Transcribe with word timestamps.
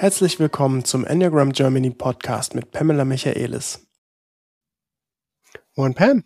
Herzlich 0.00 0.38
willkommen 0.38 0.86
zum 0.86 1.04
Enneagram 1.04 1.52
Germany 1.52 1.90
Podcast 1.90 2.54
mit 2.54 2.70
Pamela 2.70 3.04
Michaelis. 3.04 3.86
Moin 5.76 5.92
Pam. 5.92 6.24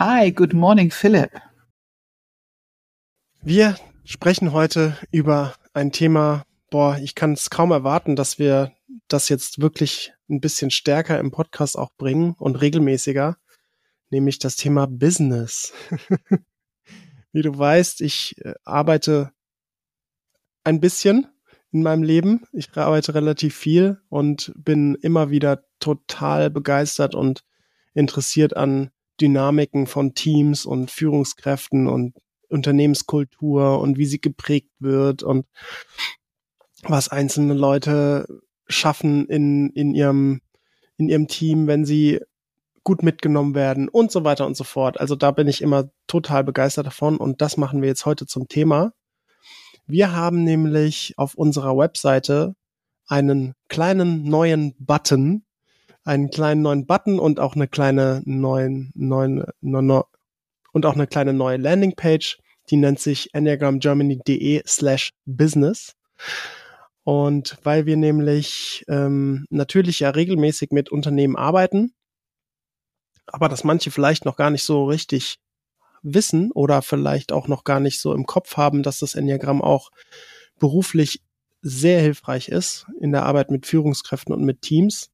Hi, 0.00 0.32
good 0.32 0.54
morning 0.54 0.90
Philipp. 0.90 1.30
Wir 3.40 3.76
sprechen 4.02 4.50
heute 4.50 4.98
über 5.12 5.54
ein 5.72 5.92
Thema, 5.92 6.44
boah, 6.68 6.98
ich 6.98 7.14
kann 7.14 7.34
es 7.34 7.48
kaum 7.48 7.70
erwarten, 7.70 8.16
dass 8.16 8.40
wir 8.40 8.72
das 9.06 9.28
jetzt 9.28 9.60
wirklich 9.60 10.12
ein 10.28 10.40
bisschen 10.40 10.72
stärker 10.72 11.20
im 11.20 11.30
Podcast 11.30 11.78
auch 11.78 11.92
bringen 11.96 12.34
und 12.40 12.56
regelmäßiger, 12.56 13.36
nämlich 14.10 14.40
das 14.40 14.56
Thema 14.56 14.88
Business. 14.88 15.72
Wie 17.32 17.42
du 17.42 17.56
weißt, 17.56 18.00
ich 18.00 18.34
äh, 18.44 18.54
arbeite 18.64 19.30
ein 20.64 20.80
bisschen 20.80 21.31
in 21.72 21.82
meinem 21.82 22.02
Leben. 22.02 22.44
Ich 22.52 22.76
arbeite 22.76 23.14
relativ 23.14 23.56
viel 23.56 23.98
und 24.08 24.52
bin 24.56 24.94
immer 24.96 25.30
wieder 25.30 25.64
total 25.80 26.50
begeistert 26.50 27.14
und 27.14 27.44
interessiert 27.94 28.56
an 28.56 28.90
Dynamiken 29.20 29.86
von 29.86 30.14
Teams 30.14 30.66
und 30.66 30.90
Führungskräften 30.90 31.88
und 31.88 32.14
Unternehmenskultur 32.48 33.80
und 33.80 33.96
wie 33.96 34.06
sie 34.06 34.20
geprägt 34.20 34.70
wird 34.78 35.22
und 35.22 35.46
was 36.82 37.08
einzelne 37.08 37.54
Leute 37.54 38.26
schaffen 38.68 39.26
in, 39.26 39.70
in 39.70 39.94
ihrem, 39.94 40.40
in 40.96 41.08
ihrem 41.08 41.28
Team, 41.28 41.66
wenn 41.66 41.84
sie 41.84 42.20
gut 42.84 43.02
mitgenommen 43.02 43.54
werden 43.54 43.88
und 43.88 44.10
so 44.10 44.24
weiter 44.24 44.46
und 44.46 44.56
so 44.56 44.64
fort. 44.64 45.00
Also 45.00 45.14
da 45.14 45.30
bin 45.30 45.48
ich 45.48 45.62
immer 45.62 45.90
total 46.06 46.44
begeistert 46.44 46.86
davon 46.86 47.16
und 47.16 47.40
das 47.40 47.56
machen 47.56 47.80
wir 47.80 47.88
jetzt 47.88 48.06
heute 48.06 48.26
zum 48.26 48.48
Thema. 48.48 48.92
Wir 49.86 50.12
haben 50.12 50.44
nämlich 50.44 51.14
auf 51.16 51.34
unserer 51.34 51.76
Webseite 51.76 52.54
einen 53.06 53.54
kleinen 53.68 54.24
neuen 54.24 54.74
Button, 54.78 55.44
einen 56.04 56.30
kleinen 56.30 56.62
neuen 56.62 56.86
Button 56.86 57.18
und 57.18 57.40
auch 57.40 57.54
eine 57.54 57.68
kleine 57.68 58.22
neuen, 58.24 58.90
neuen, 58.94 59.44
neuen 59.60 60.02
und 60.72 60.86
auch 60.86 60.94
eine 60.94 61.06
kleine 61.06 61.32
neue 61.32 61.58
Landingpage, 61.58 62.38
die 62.70 62.76
nennt 62.76 63.00
sich 63.00 63.34
enneagramgermany.de 63.34 64.62
slash 64.66 65.12
business. 65.26 65.94
Und 67.04 67.58
weil 67.64 67.86
wir 67.86 67.96
nämlich 67.96 68.84
ähm, 68.88 69.46
natürlich 69.50 70.00
ja 70.00 70.10
regelmäßig 70.10 70.70
mit 70.70 70.90
Unternehmen 70.90 71.36
arbeiten, 71.36 71.92
aber 73.26 73.48
dass 73.48 73.64
manche 73.64 73.90
vielleicht 73.90 74.24
noch 74.24 74.36
gar 74.36 74.50
nicht 74.50 74.62
so 74.62 74.84
richtig 74.84 75.38
wissen 76.02 76.50
oder 76.52 76.82
vielleicht 76.82 77.32
auch 77.32 77.48
noch 77.48 77.64
gar 77.64 77.80
nicht 77.80 78.00
so 78.00 78.12
im 78.14 78.26
Kopf 78.26 78.56
haben, 78.56 78.82
dass 78.82 78.98
das 78.98 79.14
Enneagramm 79.14 79.62
auch 79.62 79.90
beruflich 80.58 81.22
sehr 81.60 82.00
hilfreich 82.00 82.48
ist 82.48 82.86
in 83.00 83.12
der 83.12 83.24
Arbeit 83.24 83.50
mit 83.50 83.66
Führungskräften 83.66 84.34
und 84.34 84.44
mit 84.44 84.62
Teams. 84.62 85.10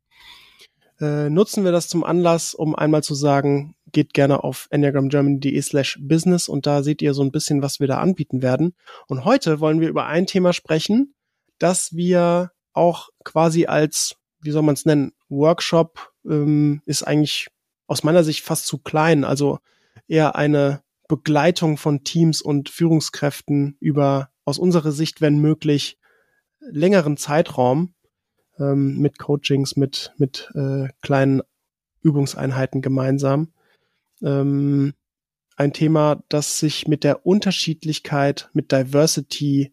Äh, 1.00 1.30
nutzen 1.30 1.64
wir 1.64 1.72
das 1.72 1.88
zum 1.88 2.02
Anlass, 2.02 2.54
um 2.54 2.74
einmal 2.74 3.02
zu 3.02 3.14
sagen, 3.14 3.76
geht 3.92 4.14
gerne 4.14 4.42
auf 4.42 4.66
enneagramgermany.de 4.70 5.60
slash 5.62 5.98
business 6.00 6.48
und 6.48 6.66
da 6.66 6.82
seht 6.82 7.02
ihr 7.02 7.14
so 7.14 7.22
ein 7.22 7.30
bisschen, 7.30 7.62
was 7.62 7.80
wir 7.80 7.86
da 7.86 7.98
anbieten 7.98 8.42
werden. 8.42 8.74
Und 9.06 9.24
heute 9.24 9.60
wollen 9.60 9.80
wir 9.80 9.88
über 9.88 10.06
ein 10.06 10.26
Thema 10.26 10.52
sprechen, 10.52 11.14
das 11.58 11.94
wir 11.94 12.50
auch 12.72 13.10
quasi 13.24 13.66
als, 13.66 14.16
wie 14.40 14.50
soll 14.50 14.62
man 14.62 14.74
es 14.74 14.86
nennen, 14.86 15.12
Workshop 15.28 16.12
ähm, 16.28 16.82
ist 16.86 17.02
eigentlich 17.02 17.48
aus 17.86 18.02
meiner 18.02 18.24
Sicht 18.24 18.44
fast 18.44 18.66
zu 18.66 18.78
klein. 18.78 19.24
Also 19.24 19.58
eher 20.08 20.36
eine 20.36 20.82
Begleitung 21.08 21.76
von 21.76 22.04
Teams 22.04 22.42
und 22.42 22.68
Führungskräften 22.68 23.76
über 23.80 24.30
aus 24.44 24.58
unserer 24.58 24.92
Sicht, 24.92 25.20
wenn 25.20 25.38
möglich, 25.38 25.98
längeren 26.60 27.16
Zeitraum 27.16 27.94
ähm, 28.58 28.98
mit 28.98 29.18
Coachings, 29.18 29.76
mit, 29.76 30.12
mit 30.16 30.50
äh, 30.54 30.88
kleinen 31.02 31.42
Übungseinheiten 32.02 32.82
gemeinsam. 32.82 33.52
Ähm, 34.22 34.94
ein 35.56 35.72
Thema, 35.72 36.22
das 36.28 36.58
sich 36.58 36.86
mit 36.86 37.04
der 37.04 37.26
Unterschiedlichkeit, 37.26 38.48
mit 38.52 38.70
Diversity 38.70 39.72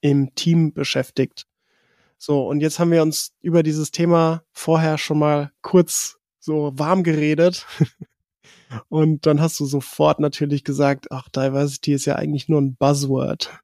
im 0.00 0.34
Team 0.34 0.72
beschäftigt. 0.72 1.46
So, 2.16 2.46
und 2.46 2.60
jetzt 2.60 2.78
haben 2.78 2.90
wir 2.90 3.02
uns 3.02 3.34
über 3.40 3.62
dieses 3.62 3.90
Thema 3.90 4.42
vorher 4.52 4.98
schon 4.98 5.18
mal 5.18 5.52
kurz 5.60 6.18
so 6.38 6.72
warm 6.74 7.02
geredet. 7.02 7.66
Und 8.88 9.26
dann 9.26 9.40
hast 9.40 9.58
du 9.60 9.66
sofort 9.66 10.20
natürlich 10.20 10.64
gesagt, 10.64 11.06
ach, 11.10 11.28
Diversity 11.28 11.92
ist 11.92 12.04
ja 12.04 12.16
eigentlich 12.16 12.48
nur 12.48 12.60
ein 12.60 12.76
Buzzword. 12.76 13.60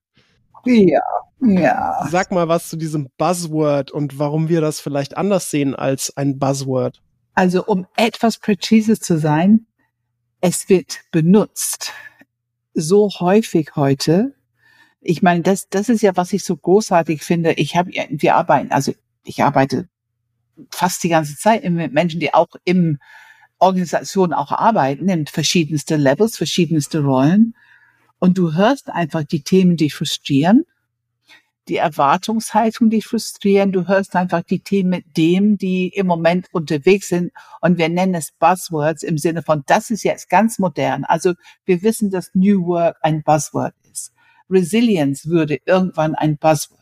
Ja, 0.64 1.00
ja. 1.40 2.06
Sag 2.10 2.30
mal 2.30 2.48
was 2.48 2.68
zu 2.68 2.76
diesem 2.76 3.08
Buzzword 3.18 3.90
und 3.90 4.18
warum 4.18 4.48
wir 4.48 4.60
das 4.60 4.80
vielleicht 4.80 5.16
anders 5.16 5.50
sehen 5.50 5.74
als 5.74 6.16
ein 6.16 6.38
Buzzword. 6.38 7.02
Also 7.34 7.64
um 7.64 7.86
etwas 7.96 8.38
präzise 8.38 8.98
zu 8.98 9.18
sein, 9.18 9.66
es 10.40 10.68
wird 10.68 11.00
benutzt 11.10 11.92
so 12.74 13.10
häufig 13.20 13.76
heute. 13.76 14.34
Ich 15.00 15.22
meine, 15.22 15.42
das, 15.42 15.68
das 15.68 15.88
ist 15.88 16.02
ja, 16.02 16.16
was 16.16 16.32
ich 16.32 16.44
so 16.44 16.56
großartig 16.56 17.22
finde. 17.22 17.52
Ich 17.54 17.76
habe, 17.76 17.90
wir 17.90 18.34
arbeiten, 18.36 18.72
also 18.72 18.92
ich 19.24 19.42
arbeite 19.42 19.88
fast 20.70 21.02
die 21.02 21.08
ganze 21.08 21.36
Zeit 21.36 21.68
mit 21.68 21.92
Menschen, 21.92 22.20
die 22.20 22.32
auch 22.32 22.48
im 22.64 22.98
Organisation 23.58 24.32
auch 24.32 24.52
arbeiten, 24.52 25.08
in 25.08 25.26
verschiedenste 25.26 25.96
Levels, 25.96 26.36
verschiedenste 26.36 27.00
Rollen. 27.00 27.54
Und 28.18 28.38
du 28.38 28.54
hörst 28.54 28.90
einfach 28.90 29.24
die 29.24 29.42
Themen, 29.42 29.76
die 29.76 29.90
frustrieren, 29.90 30.64
die 31.68 31.76
Erwartungshaltung, 31.76 32.90
die 32.90 33.02
frustrieren. 33.02 33.72
Du 33.72 33.88
hörst 33.88 34.16
einfach 34.16 34.42
die 34.42 34.60
Themen 34.60 34.90
mit 34.90 35.16
dem, 35.16 35.56
die 35.56 35.88
im 35.88 36.06
Moment 36.06 36.48
unterwegs 36.52 37.08
sind. 37.08 37.32
Und 37.60 37.78
wir 37.78 37.88
nennen 37.88 38.14
es 38.14 38.32
Buzzwords 38.32 39.02
im 39.02 39.18
Sinne 39.18 39.42
von, 39.42 39.62
das 39.66 39.90
ist 39.90 40.04
jetzt 40.04 40.28
ganz 40.28 40.58
modern. 40.58 41.04
Also 41.04 41.34
wir 41.64 41.82
wissen, 41.82 42.10
dass 42.10 42.30
New 42.34 42.66
Work 42.66 42.98
ein 43.02 43.22
Buzzword 43.22 43.74
ist. 43.90 44.12
Resilience 44.50 45.26
würde 45.26 45.58
irgendwann 45.64 46.14
ein 46.14 46.36
Buzzword. 46.36 46.80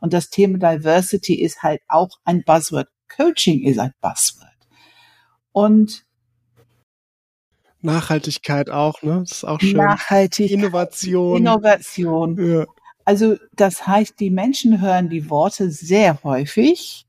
Und 0.00 0.12
das 0.12 0.30
Thema 0.30 0.58
Diversity 0.58 1.34
ist 1.34 1.62
halt 1.62 1.80
auch 1.88 2.10
ein 2.24 2.42
Buzzword. 2.42 2.88
Coaching 3.08 3.62
ist 3.62 3.78
ein 3.78 3.94
Buzzword. 4.00 4.50
Und 5.52 6.05
Nachhaltigkeit 7.86 8.68
auch, 8.68 9.00
ne? 9.02 9.20
Das 9.20 9.32
ist 9.32 9.44
auch 9.44 9.60
schön. 9.60 9.78
Nachhaltigkeit. 9.78 10.58
Innovation. 10.58 11.38
Innovation. 11.38 12.58
Ja. 12.58 12.66
Also 13.06 13.36
das 13.54 13.86
heißt, 13.86 14.20
die 14.20 14.30
Menschen 14.30 14.80
hören 14.80 15.08
die 15.08 15.30
Worte 15.30 15.70
sehr 15.70 16.22
häufig 16.24 17.06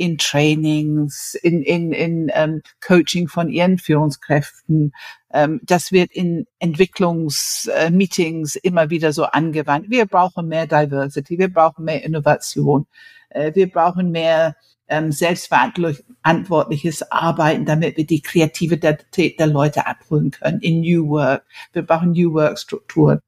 in 0.00 0.16
Trainings, 0.16 1.34
in, 1.34 1.62
in, 1.62 1.92
in 1.92 2.30
ähm, 2.32 2.62
Coaching 2.80 3.28
von 3.28 3.50
ihren 3.50 3.76
Führungskräften. 3.76 4.92
Ähm, 5.30 5.60
das 5.62 5.92
wird 5.92 6.10
in 6.12 6.46
Entwicklungsmeetings 6.58 8.56
äh, 8.56 8.60
immer 8.62 8.88
wieder 8.88 9.12
so 9.12 9.24
angewandt. 9.24 9.90
Wir 9.90 10.06
brauchen 10.06 10.48
mehr 10.48 10.66
Diversity, 10.66 11.38
wir 11.38 11.52
brauchen 11.52 11.84
mehr 11.84 12.02
Innovation, 12.02 12.86
äh, 13.28 13.54
wir 13.54 13.70
brauchen 13.70 14.10
mehr 14.10 14.56
ähm, 14.90 15.12
selbstverantwortliches 15.12 17.10
Arbeiten, 17.10 17.64
damit 17.64 17.96
wir 17.96 18.04
die 18.04 18.20
Kreativität 18.20 19.38
der 19.38 19.46
Leute 19.46 19.86
abholen 19.86 20.32
können 20.32 20.60
in 20.60 20.80
New 20.80 21.08
Work. 21.08 21.44
Wir 21.72 21.82
brauchen 21.82 22.10
New 22.10 22.34
Work 22.34 22.58
Strukturen. 22.58 23.20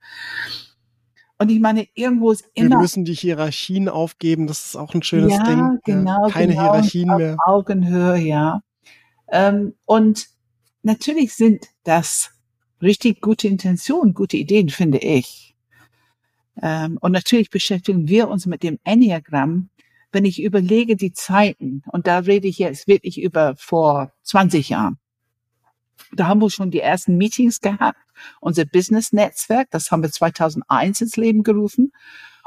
Und 1.38 1.50
ich 1.50 1.60
meine, 1.60 1.86
irgendwo 1.94 2.32
ist 2.32 2.44
immer. 2.54 2.70
Wir 2.70 2.78
müssen 2.78 3.04
die 3.04 3.14
Hierarchien 3.14 3.88
aufgeben, 3.88 4.46
das 4.46 4.66
ist 4.66 4.76
auch 4.76 4.94
ein 4.94 5.02
schönes 5.02 5.32
ja, 5.32 5.42
Ding. 5.44 5.78
Genau, 5.84 6.28
Keine 6.28 6.52
genau, 6.52 6.62
Hierarchien 6.62 7.10
auf 7.10 7.18
mehr. 7.18 7.36
Augenhöhe, 7.46 8.18
ja. 8.18 8.60
Ähm, 9.30 9.74
und 9.86 10.26
natürlich 10.82 11.34
sind 11.34 11.66
das 11.84 12.32
richtig 12.82 13.20
gute 13.20 13.48
Intentionen, 13.48 14.14
gute 14.14 14.36
Ideen, 14.36 14.68
finde 14.68 14.98
ich. 14.98 15.54
Ähm, 16.60 16.98
und 17.00 17.12
natürlich 17.12 17.50
beschäftigen 17.50 18.08
wir 18.08 18.28
uns 18.28 18.46
mit 18.46 18.62
dem 18.62 18.78
Enneagramm 18.84 19.70
wenn 20.12 20.24
ich 20.24 20.42
überlege 20.42 20.96
die 20.96 21.12
Zeiten, 21.12 21.82
und 21.90 22.06
da 22.06 22.18
rede 22.18 22.46
ich 22.46 22.58
jetzt 22.58 22.86
wirklich 22.86 23.20
über 23.20 23.54
vor 23.56 24.12
20 24.22 24.68
Jahren, 24.68 24.98
da 26.12 26.26
haben 26.26 26.40
wir 26.40 26.50
schon 26.50 26.70
die 26.70 26.80
ersten 26.80 27.16
Meetings 27.16 27.60
gehabt, 27.60 27.98
unser 28.40 28.64
Business-Netzwerk, 28.64 29.70
das 29.70 29.90
haben 29.90 30.02
wir 30.02 30.10
2001 30.10 31.00
ins 31.00 31.16
Leben 31.16 31.42
gerufen. 31.42 31.92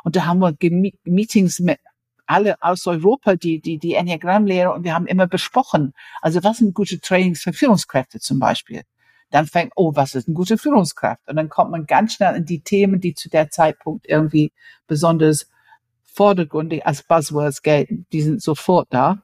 Und 0.04 0.16
da 0.16 0.26
haben 0.26 0.40
wir 0.40 0.56
Meetings 1.04 1.60
mit 1.60 1.80
alle 2.28 2.62
aus 2.62 2.86
Europa, 2.88 3.36
die, 3.36 3.60
die, 3.60 3.78
die 3.78 3.96
Enneagramm-Lehrer, 3.96 4.74
und 4.74 4.84
wir 4.84 4.94
haben 4.94 5.08
immer 5.08 5.28
besprochen, 5.28 5.94
also 6.22 6.44
was 6.44 6.58
sind 6.58 6.74
gute 6.74 7.00
Trainings 7.00 7.42
für 7.42 7.54
Führungskräfte 7.54 8.20
zum 8.20 8.40
Beispiel. 8.40 8.84
Dann 9.32 9.48
fängt, 9.48 9.74
oh, 9.76 9.96
was 9.96 10.16
ist 10.16 10.28
eine 10.28 10.36
gute 10.36 10.58
Führungskraft? 10.58 11.28
Und 11.28 11.36
dann 11.36 11.50
kommt 11.50 11.72
man 11.72 11.88
ganz 11.88 12.14
schnell 12.14 12.36
in 12.36 12.46
die 12.46 12.62
Themen, 12.62 13.02
die 13.02 13.16
zu 13.16 13.30
der 13.30 13.50
Zeitpunkt 13.50 14.08
irgendwie 14.08 14.52
besonders 14.88 15.50
vordergründig 16.16 16.86
als 16.86 17.04
Buzzwords 17.04 17.62
gelten. 17.62 18.08
Die 18.14 18.22
sind 18.22 18.42
sofort 18.42 18.88
da. 18.90 19.24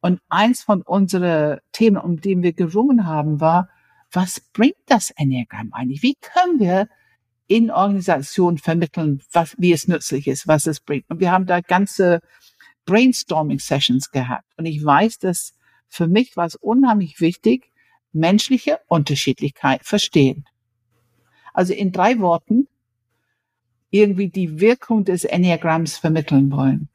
Und 0.00 0.20
eins 0.28 0.62
von 0.62 0.82
unseren 0.82 1.60
Themen, 1.72 1.96
um 1.96 2.20
die 2.20 2.40
wir 2.42 2.52
gerungen 2.52 3.06
haben, 3.06 3.40
war, 3.40 3.70
was 4.12 4.40
bringt 4.52 4.76
das 4.86 5.10
Enneagramm 5.10 5.72
eigentlich? 5.72 6.02
Wie 6.02 6.14
können 6.20 6.60
wir 6.60 6.88
in 7.46 7.70
Organisationen 7.70 8.58
vermitteln, 8.58 9.22
was, 9.32 9.54
wie 9.58 9.72
es 9.72 9.88
nützlich 9.88 10.26
ist, 10.26 10.46
was 10.46 10.66
es 10.66 10.80
bringt? 10.80 11.08
Und 11.08 11.20
wir 11.20 11.32
haben 11.32 11.46
da 11.46 11.60
ganze 11.60 12.20
Brainstorming-Sessions 12.84 14.10
gehabt. 14.10 14.46
Und 14.58 14.66
ich 14.66 14.84
weiß, 14.84 15.18
dass 15.18 15.54
für 15.88 16.06
mich 16.06 16.36
war 16.36 16.46
es 16.46 16.54
unheimlich 16.56 17.20
wichtig, 17.20 17.72
menschliche 18.12 18.78
Unterschiedlichkeit 18.88 19.84
verstehen. 19.84 20.44
Also 21.54 21.72
in 21.72 21.92
drei 21.92 22.18
Worten 22.18 22.68
irgendwie 23.94 24.28
die 24.28 24.58
Wirkung 24.58 25.04
des 25.04 25.22
Enneagramms 25.24 25.96
vermitteln 25.96 26.50
wollen. 26.50 26.88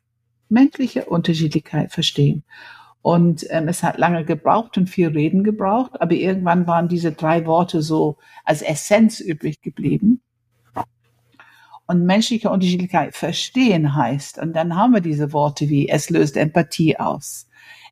Menschliche 0.49 1.05
Unterschiedlichkeit 1.05 1.93
verstehen. 1.93 2.43
Und 3.01 3.45
ähm, 3.49 3.69
es 3.69 3.83
hat 3.83 3.97
lange 3.97 4.25
gebraucht 4.25 4.77
und 4.77 4.89
viel 4.89 5.07
Reden 5.07 5.45
gebraucht, 5.45 6.01
aber 6.01 6.11
irgendwann 6.11 6.67
waren 6.67 6.89
diese 6.89 7.13
drei 7.13 7.45
Worte 7.45 7.81
so 7.81 8.17
als 8.43 8.61
Essenz 8.61 9.21
übrig 9.21 9.61
geblieben. 9.61 10.21
Und 11.87 12.05
menschliche 12.05 12.49
Unterschiedlichkeit 12.49 13.15
verstehen 13.15 13.95
heißt, 13.95 14.37
und 14.37 14.53
dann 14.53 14.75
haben 14.75 14.93
wir 14.93 15.01
diese 15.01 15.31
Worte 15.31 15.69
wie 15.69 15.87
es 15.87 16.09
löst 16.09 16.35
Empathie 16.35 16.99
aus. 16.99 17.47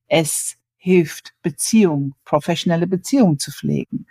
Es 0.09 0.57
hilft 0.75 1.33
Beziehung, 1.41 2.13
professionelle 2.25 2.87
Beziehungen 2.87 3.39
zu 3.39 3.51
pflegen. 3.51 4.05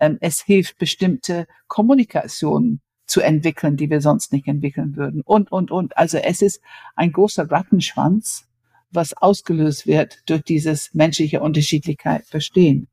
Ähm, 0.00 0.18
es 0.20 0.40
hilft 0.40 0.76
bestimmte 0.78 1.46
Kommunikation 1.68 2.80
zu 3.10 3.20
entwickeln, 3.20 3.76
die 3.76 3.90
wir 3.90 4.00
sonst 4.00 4.32
nicht 4.32 4.46
entwickeln 4.46 4.96
würden. 4.96 5.22
Und, 5.22 5.50
und, 5.50 5.70
und. 5.70 5.96
Also 5.96 6.18
es 6.18 6.42
ist 6.42 6.60
ein 6.94 7.12
großer 7.12 7.50
Rattenschwanz, 7.50 8.46
was 8.92 9.14
ausgelöst 9.14 9.86
wird 9.86 10.18
durch 10.26 10.42
dieses 10.42 10.94
menschliche 10.94 11.40
Unterschiedlichkeit 11.40 12.26
verstehen. 12.26 12.88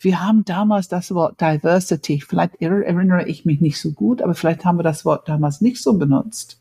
Wir 0.00 0.22
haben 0.22 0.44
damals 0.44 0.88
das 0.88 1.14
Wort 1.14 1.40
Diversity, 1.40 2.20
vielleicht 2.20 2.60
erinnere 2.60 3.28
ich 3.28 3.44
mich 3.44 3.60
nicht 3.60 3.78
so 3.78 3.92
gut, 3.92 4.22
aber 4.22 4.34
vielleicht 4.34 4.64
haben 4.64 4.78
wir 4.78 4.82
das 4.82 5.04
Wort 5.04 5.28
damals 5.28 5.60
nicht 5.60 5.82
so 5.82 5.92
benutzt. 5.92 6.58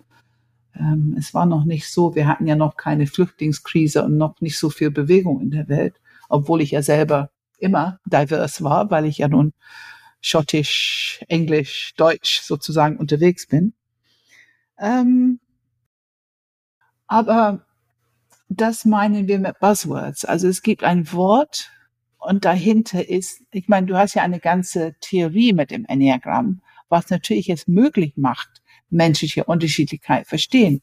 Ähm, 0.75 1.15
es 1.17 1.33
war 1.33 1.45
noch 1.45 1.63
nicht 1.63 1.89
so, 1.89 2.15
wir 2.15 2.27
hatten 2.27 2.47
ja 2.47 2.55
noch 2.55 2.75
keine 2.75 3.07
Flüchtlingskrise 3.07 4.03
und 4.03 4.17
noch 4.17 4.41
nicht 4.41 4.59
so 4.59 4.69
viel 4.69 4.91
Bewegung 4.91 5.41
in 5.41 5.51
der 5.51 5.69
Welt, 5.69 5.95
obwohl 6.27 6.61
ich 6.61 6.71
ja 6.71 6.81
selber 6.81 7.29
immer 7.59 7.99
divers 8.05 8.61
war, 8.61 8.91
weil 8.91 9.05
ich 9.05 9.19
ja 9.19 9.27
nun 9.27 9.53
schottisch, 10.21 11.23
englisch, 11.27 11.93
deutsch 11.95 12.41
sozusagen 12.41 12.97
unterwegs 12.97 13.47
bin. 13.47 13.73
Ähm, 14.77 15.39
aber 17.07 17.65
das 18.49 18.85
meinen 18.85 19.27
wir 19.27 19.39
mit 19.39 19.59
Buzzwords. 19.59 20.25
Also 20.25 20.47
es 20.47 20.61
gibt 20.61 20.83
ein 20.83 21.11
Wort 21.13 21.71
und 22.17 22.45
dahinter 22.45 23.07
ist, 23.07 23.43
ich 23.51 23.67
meine, 23.67 23.87
du 23.87 23.95
hast 23.95 24.15
ja 24.15 24.23
eine 24.23 24.39
ganze 24.39 24.95
Theorie 24.99 25.53
mit 25.53 25.71
dem 25.71 25.85
Enneagramm, 25.85 26.61
was 26.89 27.09
natürlich 27.09 27.49
es 27.49 27.67
möglich 27.67 28.13
macht, 28.17 28.61
menschliche 28.89 29.45
Unterschiedlichkeit 29.45 30.27
verstehen. 30.27 30.81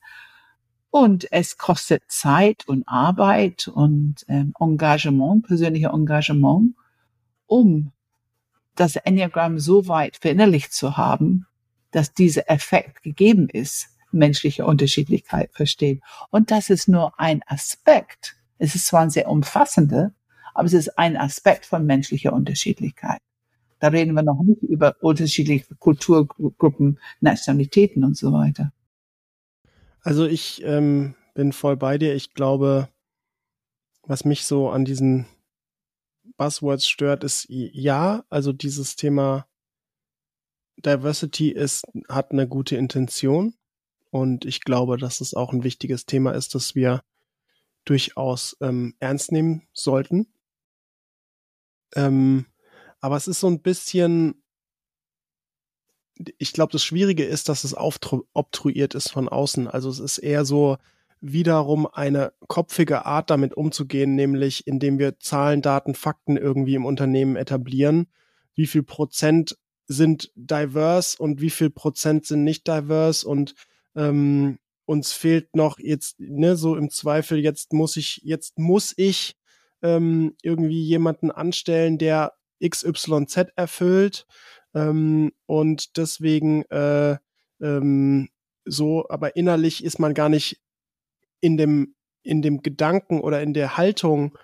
Und 0.91 1.31
es 1.31 1.59
kostet 1.59 2.05
Zeit 2.09 2.67
und 2.67 2.89
Arbeit 2.89 3.69
und 3.69 4.25
ähm, 4.29 4.55
Engagement, 4.59 5.47
persönliche 5.47 5.89
Engagement, 5.89 6.75
um 7.47 7.93
das 8.77 8.97
Enneagramm 8.97 9.59
so 9.59 9.89
weit 9.89 10.17
verinnerlicht 10.17 10.73
zu 10.73 10.97
haben, 10.97 11.47
dass 11.91 12.13
dieser 12.13 12.51
Effekt 12.51 13.03
gegeben 13.03 13.49
ist 13.49 13.89
menschliche 14.13 14.65
Unterschiedlichkeit 14.65 15.51
verstehen. 15.53 16.01
Und 16.31 16.51
das 16.51 16.71
ist 16.71 16.89
nur 16.89 17.19
ein 17.19 17.43
Aspekt. 17.47 18.37
Es 18.59 18.75
ist 18.75 18.87
zwar 18.87 19.03
ein 19.03 19.11
sehr 19.11 19.29
umfassender, 19.29 20.13
aber 20.55 20.67
es 20.67 20.73
ist 20.73 20.99
ein 20.99 21.17
Aspekt 21.17 21.67
von 21.67 21.85
menschlicher 21.85 22.33
Unterschiedlichkeit. 22.33 23.21
Da 23.79 23.89
reden 23.89 24.15
wir 24.15 24.23
noch 24.23 24.43
nicht 24.43 24.63
über 24.63 24.97
unterschiedliche 25.01 25.75
Kulturgruppen, 25.75 26.99
Nationalitäten 27.21 28.05
und 28.05 28.17
so 28.17 28.33
weiter. 28.33 28.73
Also 30.01 30.25
ich 30.25 30.63
ähm, 30.65 31.15
bin 31.35 31.53
voll 31.53 31.77
bei 31.77 31.99
dir. 31.99 32.15
Ich 32.15 32.33
glaube, 32.33 32.89
was 34.03 34.25
mich 34.25 34.45
so 34.45 34.71
an 34.71 34.85
diesen 34.85 35.27
Buzzwords 36.37 36.87
stört, 36.87 37.25
ist 37.25 37.47
ja, 37.49 38.25
also 38.29 38.53
dieses 38.53 38.97
Thema 38.97 39.47
Diversity 40.79 41.51
ist, 41.51 41.85
hat 42.09 42.33
eine 42.33 42.47
gute 42.47 42.77
Intention. 42.77 43.55
Und 44.11 44.45
ich 44.45 44.61
glaube, 44.61 44.97
dass 44.99 45.21
es 45.21 45.35
auch 45.35 45.53
ein 45.53 45.65
wichtiges 45.65 46.07
Thema 46.07 46.33
ist, 46.33 46.55
das 46.55 46.75
wir 46.75 47.03
durchaus 47.85 48.57
ähm, 48.61 48.95
ernst 48.99 49.33
nehmen 49.33 49.67
sollten. 49.73 50.27
Ähm, 51.95 52.47
aber 53.01 53.17
es 53.17 53.29
ist 53.29 53.41
so 53.41 53.49
ein 53.49 53.63
bisschen, 53.63 54.43
ich 56.39 56.53
glaube, 56.53 56.73
das 56.73 56.83
Schwierige 56.83 57.25
ist, 57.25 57.49
dass 57.49 57.65
es 57.65 57.77
obtruiert 57.77 58.95
ist 58.95 59.11
von 59.11 59.29
außen. 59.29 59.69
Also 59.69 59.91
es 59.91 60.01
ist 60.01 60.19
eher 60.19 60.45
so 60.45 60.79
wiederum 61.33 61.87
eine 61.87 62.33
kopfige 62.49 63.07
Art, 63.07 63.31
damit 63.31 63.55
umzugehen, 63.55 64.15
nämlich 64.15 64.67
indem 64.67 64.99
wir 64.99 65.19
Zahlen, 65.19 65.63
Daten, 65.63 65.95
Fakten 65.95 66.37
irgendwie 66.37 66.75
im 66.75 66.85
Unternehmen 66.85 67.37
etablieren. 67.37 68.09
Wie 68.55 68.67
viel 68.67 68.83
Prozent 68.83 69.57
sind 69.87 70.33
diverse 70.35 71.17
und 71.19 71.41
wie 71.41 71.51
viel 71.51 71.71
Prozent 71.71 72.27
sind 72.27 72.45
nicht 72.45 72.67
diverse 72.67 73.27
und 73.29 73.55
ähm, 73.95 74.59
uns 74.85 75.13
fehlt 75.13 75.55
noch 75.55 75.79
jetzt, 75.79 76.19
ne, 76.19 76.57
so 76.57 76.77
im 76.77 76.91
Zweifel, 76.91 77.39
jetzt 77.39 77.73
muss 77.73 77.97
ich, 77.97 78.21
jetzt 78.23 78.59
muss 78.59 78.95
ich 78.97 79.37
ähm, 79.83 80.35
irgendwie 80.43 80.83
jemanden 80.83 81.31
anstellen, 81.31 81.99
der 81.99 82.33
XYZ 82.65 83.49
erfüllt. 83.57 84.27
Ähm, 84.75 85.33
und 85.47 85.97
deswegen 85.97 86.63
äh, 86.71 87.19
ähm, 87.61 88.29
so, 88.65 89.09
aber 89.09 89.37
innerlich 89.37 89.85
ist 89.85 89.99
man 89.99 90.15
gar 90.15 90.29
nicht 90.29 90.61
in 91.47 91.57
dem, 91.57 91.95
in 92.23 92.43
dem 92.43 92.61
Gedanken 92.61 93.21
oder 93.21 93.41
in 93.41 93.55
der 93.55 93.77
Haltung, 93.77 94.37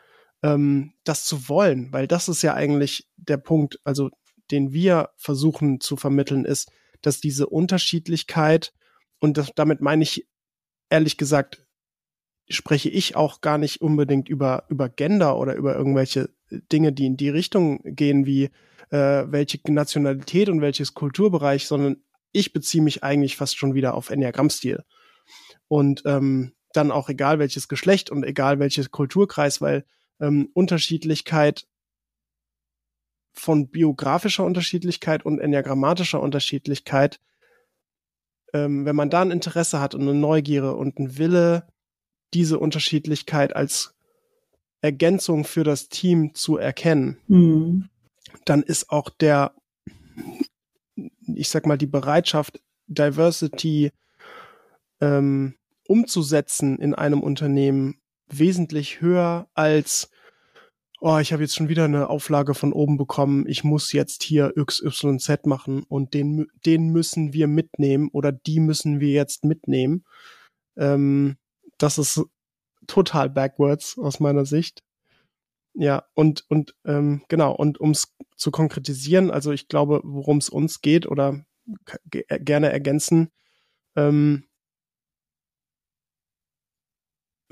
ähm, 0.45 0.95
das 1.03 1.25
zu 1.25 1.49
wollen, 1.49 1.93
weil 1.93 2.07
das 2.07 2.29
ist 2.29 2.43
ja 2.43 2.55
eigentlich 2.55 3.09
der 3.17 3.39
Punkt, 3.39 3.81
also 3.83 4.11
den 4.53 4.73
wir 4.73 5.11
versuchen 5.17 5.81
zu 5.81 5.97
vermitteln, 5.97 6.45
ist, 6.45 6.71
dass 7.01 7.21
diese 7.21 7.49
Unterschiedlichkeit 7.49 8.73
und 9.19 9.37
das, 9.37 9.51
damit 9.57 9.81
meine 9.81 10.05
ich 10.05 10.29
ehrlich 10.91 11.17
gesagt, 11.17 11.67
spreche 12.49 12.89
ich 12.89 13.17
auch 13.17 13.41
gar 13.41 13.59
nicht 13.59 13.81
unbedingt 13.81 14.29
über, 14.29 14.65
über 14.69 14.89
Gender 14.89 15.39
oder 15.39 15.57
über 15.57 15.75
irgendwelche 15.75 16.31
Dinge, 16.51 16.93
die 16.93 17.07
in 17.07 17.17
die 17.17 17.31
Richtung 17.31 17.81
gehen, 17.83 18.27
wie 18.27 18.51
äh, 18.91 19.25
welche 19.27 19.59
Nationalität 19.73 20.49
und 20.49 20.61
welches 20.61 20.95
Kulturbereich, 20.95 21.67
sondern 21.67 21.97
ich 22.31 22.53
beziehe 22.53 22.83
mich 22.83 23.03
eigentlich 23.03 23.37
fast 23.37 23.57
schon 23.57 23.75
wieder 23.75 23.95
auf 23.95 24.11
Enneagrammstil. 24.11 24.85
Und 25.67 26.03
ähm, 26.05 26.53
dann 26.73 26.91
auch 26.91 27.09
egal 27.09 27.39
welches 27.39 27.69
Geschlecht 27.69 28.11
und 28.11 28.25
egal 28.25 28.59
welches 28.59 28.91
Kulturkreis, 28.91 29.61
weil 29.61 29.85
ähm, 30.21 30.49
Unterschiedlichkeit 30.53 31.67
von 33.33 33.69
biografischer 33.69 34.45
Unterschiedlichkeit 34.45 35.25
und 35.25 35.39
enneagrammatischer 35.39 36.21
Unterschiedlichkeit 36.21 37.21
ähm, 38.53 38.85
wenn 38.85 38.97
man 38.97 39.11
da 39.11 39.23
ein 39.23 39.31
Interesse 39.31 39.81
hat 39.81 39.95
und 39.95 40.03
eine 40.03 40.15
Neugierde 40.15 40.75
und 40.75 40.99
ein 40.99 41.19
Wille, 41.19 41.67
diese 42.35 42.59
Unterschiedlichkeit 42.59 43.55
als 43.55 43.95
Ergänzung 44.81 45.45
für 45.45 45.65
das 45.65 45.89
Team 45.89 46.35
zu 46.35 46.57
erkennen, 46.57 47.19
mhm. 47.29 47.89
dann 48.45 48.63
ist 48.63 48.91
auch 48.91 49.11
der, 49.11 49.55
ich 51.35 51.49
sag 51.49 51.67
mal, 51.67 51.79
die 51.79 51.87
Bereitschaft, 51.87 52.61
Diversity 52.87 53.93
ähm, 55.01 55.55
umzusetzen 55.87 56.79
in 56.79 56.95
einem 56.95 57.21
Unternehmen 57.21 58.01
wesentlich 58.29 59.01
höher 59.01 59.49
als 59.55 60.11
oh, 61.03 61.19
ich 61.19 61.33
habe 61.33 61.43
jetzt 61.43 61.57
schon 61.57 61.69
wieder 61.69 61.85
eine 61.85 62.09
Auflage 62.09 62.55
von 62.55 62.73
oben 62.73 62.97
bekommen, 62.97 63.45
ich 63.49 63.65
muss 63.65 63.93
jetzt 63.93 64.23
hier 64.23 64.53
XYZ 64.55 65.47
machen 65.47 65.83
und 65.83 66.15
den, 66.15 66.47
den 66.65 66.91
müssen 66.91 67.33
wir 67.33 67.49
mitnehmen 67.49 68.09
oder 68.13 68.31
die 68.31 68.61
müssen 68.61 69.01
wir 69.01 69.11
jetzt 69.11 69.45
mitnehmen. 69.45 70.05
Ähm, 70.77 71.39
das 71.77 71.99
ist 71.99 72.23
total 72.87 73.31
backwards 73.31 73.99
aus 73.99 74.21
meiner 74.21 74.47
Sicht. 74.47 74.85
Ja, 75.75 76.05
und, 76.15 76.45
und 76.49 76.77
ähm, 76.85 77.25
genau, 77.27 77.53
und 77.53 77.81
um 77.81 77.91
es 77.91 78.15
zu 78.37 78.53
konkretisieren, 78.53 79.33
also 79.33 79.51
ich 79.51 79.67
glaube, 79.67 80.03
worum 80.05 80.39
es 80.39 80.51
uns 80.51 80.83
geht 80.83 81.07
oder 81.07 81.45
gerne 82.07 82.71
ergänzen, 82.71 83.33
ähm, 83.97 84.45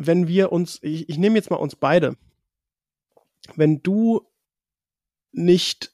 wenn 0.02 0.28
wir 0.28 0.50
uns, 0.50 0.78
ich, 0.80 1.10
ich 1.10 1.18
nehme 1.18 1.36
jetzt 1.36 1.50
mal 1.50 1.56
uns 1.56 1.76
beide, 1.76 2.16
wenn 3.54 3.82
du 3.82 4.22
nicht 5.30 5.92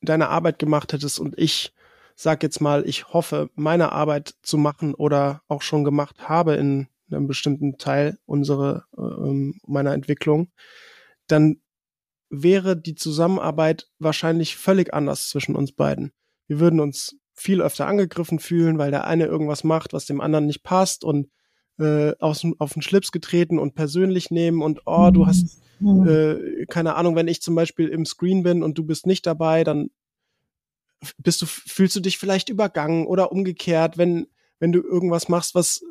deine 0.00 0.30
Arbeit 0.30 0.58
gemacht 0.58 0.94
hättest 0.94 1.20
und 1.20 1.38
ich 1.38 1.74
sag 2.16 2.42
jetzt 2.42 2.60
mal, 2.62 2.88
ich 2.88 3.12
hoffe, 3.12 3.50
meine 3.54 3.92
Arbeit 3.92 4.36
zu 4.42 4.56
machen 4.56 4.94
oder 4.94 5.42
auch 5.48 5.60
schon 5.60 5.84
gemacht 5.84 6.30
habe 6.30 6.54
in 6.54 6.88
einem 7.10 7.26
bestimmten 7.26 7.76
Teil 7.76 8.18
unserer 8.24 8.86
äh, 8.96 9.52
meiner 9.66 9.92
Entwicklung, 9.92 10.50
dann 11.26 11.60
wäre 12.30 12.74
die 12.74 12.94
Zusammenarbeit 12.94 13.90
wahrscheinlich 13.98 14.56
völlig 14.56 14.94
anders 14.94 15.28
zwischen 15.28 15.56
uns 15.56 15.72
beiden. 15.72 16.12
Wir 16.46 16.58
würden 16.58 16.80
uns 16.80 17.16
viel 17.34 17.60
öfter 17.60 17.86
angegriffen 17.86 18.38
fühlen, 18.38 18.78
weil 18.78 18.90
der 18.90 19.06
eine 19.06 19.26
irgendwas 19.26 19.62
macht, 19.62 19.92
was 19.92 20.06
dem 20.06 20.22
anderen 20.22 20.46
nicht 20.46 20.62
passt 20.62 21.04
und 21.04 21.28
äh, 21.78 22.14
aus, 22.18 22.46
auf 22.58 22.72
den 22.72 22.82
Schlips 22.82 23.12
getreten 23.12 23.58
und 23.58 23.74
persönlich 23.74 24.30
nehmen 24.30 24.62
und 24.62 24.82
oh, 24.86 25.10
du 25.12 25.26
hast 25.26 25.60
mhm. 25.80 26.08
äh, 26.08 26.66
keine 26.66 26.96
Ahnung, 26.96 27.16
wenn 27.16 27.28
ich 27.28 27.42
zum 27.42 27.54
Beispiel 27.54 27.88
im 27.88 28.04
Screen 28.04 28.42
bin 28.42 28.62
und 28.62 28.78
du 28.78 28.84
bist 28.84 29.06
nicht 29.06 29.26
dabei, 29.26 29.64
dann 29.64 29.90
bist 31.18 31.42
du, 31.42 31.46
fühlst 31.46 31.96
du 31.96 32.00
dich 32.00 32.18
vielleicht 32.18 32.48
übergangen 32.48 33.06
oder 33.06 33.30
umgekehrt, 33.32 33.98
wenn, 33.98 34.26
wenn 34.58 34.72
du 34.72 34.80
irgendwas 34.80 35.28
machst, 35.28 35.54
was 35.54 35.82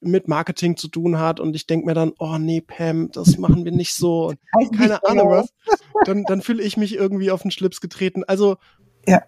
mit 0.00 0.28
Marketing 0.28 0.76
zu 0.76 0.88
tun 0.88 1.18
hat 1.18 1.40
und 1.40 1.56
ich 1.56 1.66
denke 1.66 1.86
mir 1.86 1.94
dann, 1.94 2.12
oh 2.18 2.38
nee, 2.38 2.60
Pam, 2.60 3.10
das 3.12 3.38
machen 3.38 3.64
wir 3.64 3.72
nicht 3.72 3.94
so 3.94 4.28
und 4.28 4.76
keine 4.76 5.04
Ahnung 5.04 5.30
was, 5.30 5.48
dann, 6.04 6.24
dann 6.24 6.42
fühle 6.42 6.62
ich 6.62 6.76
mich 6.76 6.94
irgendwie 6.94 7.30
auf 7.30 7.42
den 7.42 7.50
Schlips 7.50 7.80
getreten. 7.80 8.22
Also 8.24 8.56
ja. 9.06 9.22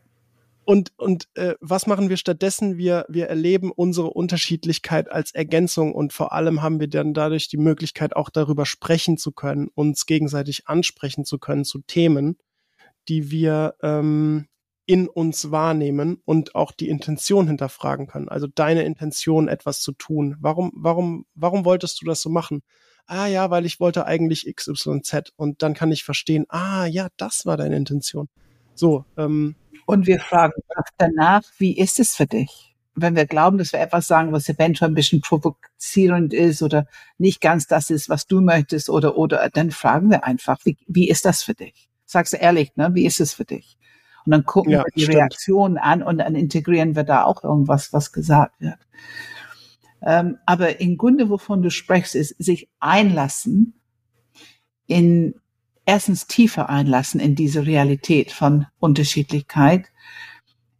Und, 0.68 0.92
und 0.98 1.30
äh, 1.32 1.54
was 1.62 1.86
machen 1.86 2.10
wir 2.10 2.18
stattdessen? 2.18 2.76
Wir, 2.76 3.06
wir 3.08 3.28
erleben 3.28 3.72
unsere 3.72 4.10
Unterschiedlichkeit 4.10 5.10
als 5.10 5.32
Ergänzung 5.32 5.94
und 5.94 6.12
vor 6.12 6.32
allem 6.32 6.60
haben 6.60 6.78
wir 6.78 6.88
dann 6.88 7.14
dadurch 7.14 7.48
die 7.48 7.56
Möglichkeit, 7.56 8.14
auch 8.14 8.28
darüber 8.28 8.66
sprechen 8.66 9.16
zu 9.16 9.32
können, 9.32 9.70
uns 9.74 10.04
gegenseitig 10.04 10.68
ansprechen 10.68 11.24
zu 11.24 11.38
können 11.38 11.64
zu 11.64 11.78
Themen, 11.78 12.36
die 13.08 13.30
wir 13.30 13.76
ähm, 13.82 14.46
in 14.84 15.08
uns 15.08 15.50
wahrnehmen 15.50 16.20
und 16.26 16.54
auch 16.54 16.72
die 16.72 16.90
Intention 16.90 17.46
hinterfragen 17.46 18.06
können. 18.06 18.28
Also 18.28 18.46
deine 18.46 18.82
Intention, 18.82 19.48
etwas 19.48 19.80
zu 19.80 19.92
tun. 19.92 20.36
Warum, 20.38 20.70
warum, 20.74 21.24
warum 21.34 21.64
wolltest 21.64 22.02
du 22.02 22.04
das 22.04 22.20
so 22.20 22.28
machen? 22.28 22.60
Ah 23.06 23.26
ja, 23.26 23.48
weil 23.48 23.64
ich 23.64 23.80
wollte 23.80 24.04
eigentlich 24.04 24.44
XYZ 24.54 25.32
und 25.34 25.62
dann 25.62 25.72
kann 25.72 25.92
ich 25.92 26.04
verstehen, 26.04 26.44
ah 26.50 26.84
ja, 26.84 27.08
das 27.16 27.46
war 27.46 27.56
deine 27.56 27.76
Intention. 27.76 28.28
So, 28.74 29.06
ähm, 29.16 29.56
und 29.88 30.06
wir 30.06 30.20
fragen 30.20 30.52
danach, 30.98 31.40
wie 31.56 31.74
ist 31.74 31.98
es 31.98 32.14
für 32.14 32.26
dich? 32.26 32.74
Wenn 32.94 33.16
wir 33.16 33.24
glauben, 33.24 33.56
dass 33.56 33.72
wir 33.72 33.80
etwas 33.80 34.06
sagen, 34.06 34.32
was 34.32 34.46
eventuell 34.46 34.90
ein 34.90 34.94
bisschen 34.94 35.22
provozierend 35.22 36.34
ist 36.34 36.62
oder 36.62 36.86
nicht 37.16 37.40
ganz 37.40 37.66
das 37.66 37.88
ist, 37.88 38.10
was 38.10 38.26
du 38.26 38.42
möchtest 38.42 38.90
oder, 38.90 39.16
oder, 39.16 39.48
dann 39.50 39.70
fragen 39.70 40.10
wir 40.10 40.24
einfach, 40.24 40.58
wie, 40.64 40.76
wie 40.86 41.08
ist 41.08 41.24
das 41.24 41.42
für 41.42 41.54
dich? 41.54 41.88
Sagst 42.04 42.34
du 42.34 42.36
ehrlich, 42.36 42.76
ne? 42.76 42.90
Wie 42.92 43.06
ist 43.06 43.18
es 43.18 43.32
für 43.32 43.46
dich? 43.46 43.78
Und 44.26 44.32
dann 44.32 44.44
gucken 44.44 44.72
ja, 44.72 44.80
wir 44.80 44.92
die 44.94 45.04
stimmt. 45.04 45.16
Reaktion 45.16 45.78
an 45.78 46.02
und 46.02 46.18
dann 46.18 46.34
integrieren 46.34 46.94
wir 46.94 47.04
da 47.04 47.24
auch 47.24 47.42
irgendwas, 47.42 47.90
was 47.90 48.12
gesagt 48.12 48.60
wird. 48.60 48.78
Ähm, 50.02 50.36
aber 50.44 50.82
im 50.82 50.98
Grunde, 50.98 51.30
wovon 51.30 51.62
du 51.62 51.70
sprichst, 51.70 52.14
ist 52.14 52.34
sich 52.38 52.68
einlassen 52.78 53.80
in 54.86 55.40
erstens 55.88 56.26
tiefer 56.26 56.68
einlassen 56.68 57.18
in 57.18 57.34
diese 57.34 57.64
Realität 57.64 58.30
von 58.30 58.66
Unterschiedlichkeit. 58.78 59.86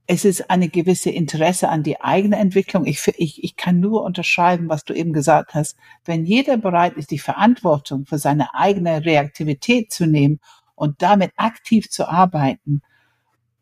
Es 0.07 0.27
ist 0.27 0.51
eine 0.51 0.69
gewisse 0.69 1.09
Interesse 1.09 1.71
an 1.71 1.83
die 1.83 2.03
eigene 2.03 2.37
Entwicklung. 2.37 2.85
Ich, 2.85 3.09
ich, 3.17 3.43
ich 3.43 3.57
kann 3.57 3.81
nur 3.81 4.05
unterschreiben, 4.05 4.69
was 4.69 4.85
du 4.85 4.93
eben 4.93 5.15
gesagt 5.15 5.55
hast. 5.55 5.79
Wenn 6.05 6.27
jeder 6.27 6.59
bereit 6.59 6.99
ist, 6.99 7.11
die 7.11 7.19
Verantwortung 7.19 8.05
für 8.05 8.19
seine 8.19 8.55
eigene 8.55 9.03
Reaktivität 9.03 9.91
zu 9.91 10.05
nehmen 10.05 10.41
und 10.75 11.01
damit 11.01 11.33
aktiv 11.37 11.89
zu 11.89 12.07
arbeiten, 12.07 12.83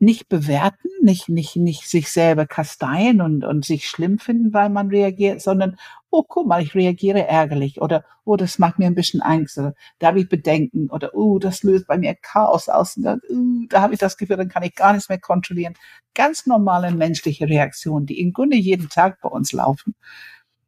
nicht 0.00 0.29
bewerten, 0.29 0.88
nicht, 1.00 1.29
nicht, 1.29 1.55
nicht 1.55 1.88
sich 1.88 2.11
selber 2.11 2.47
kasteien 2.47 3.21
und, 3.21 3.45
und 3.45 3.65
sich 3.65 3.87
schlimm 3.87 4.19
finden, 4.19 4.53
weil 4.53 4.69
man 4.69 4.88
reagiert, 4.88 5.41
sondern, 5.41 5.79
oh, 6.17 6.25
guck 6.27 6.47
mal, 6.47 6.63
ich 6.63 6.75
reagiere 6.75 7.27
ärgerlich 7.27 7.81
oder, 7.81 8.05
oh, 8.25 8.37
das 8.37 8.59
macht 8.59 8.79
mir 8.79 8.87
ein 8.87 8.95
bisschen 8.95 9.21
Angst 9.21 9.59
oder 9.59 9.75
da 9.99 10.09
habe 10.09 10.21
ich 10.21 10.29
Bedenken 10.29 10.89
oder, 10.89 11.15
oh, 11.15 11.39
das 11.39 11.63
löst 11.63 11.87
bei 11.87 11.99
mir 11.99 12.15
Chaos 12.15 12.69
aus 12.69 12.97
und 12.97 13.03
dann, 13.03 13.21
uh, 13.29 13.67
da 13.69 13.83
habe 13.83 13.93
ich 13.93 14.01
das 14.01 14.17
Gefühl, 14.17 14.39
dann 14.39 14.49
kann 14.49 14.63
ich 14.63 14.75
gar 14.75 14.93
nichts 14.95 15.09
mehr 15.11 15.21
kontrollieren. 15.21 15.75
Ganz 16.15 16.47
normale 16.47 16.91
menschliche 16.93 17.49
Reaktionen, 17.49 18.07
die 18.07 18.21
im 18.21 18.33
Grunde 18.33 18.57
jeden 18.57 18.89
Tag 18.89 19.21
bei 19.21 19.29
uns 19.29 19.53
laufen. 19.53 19.95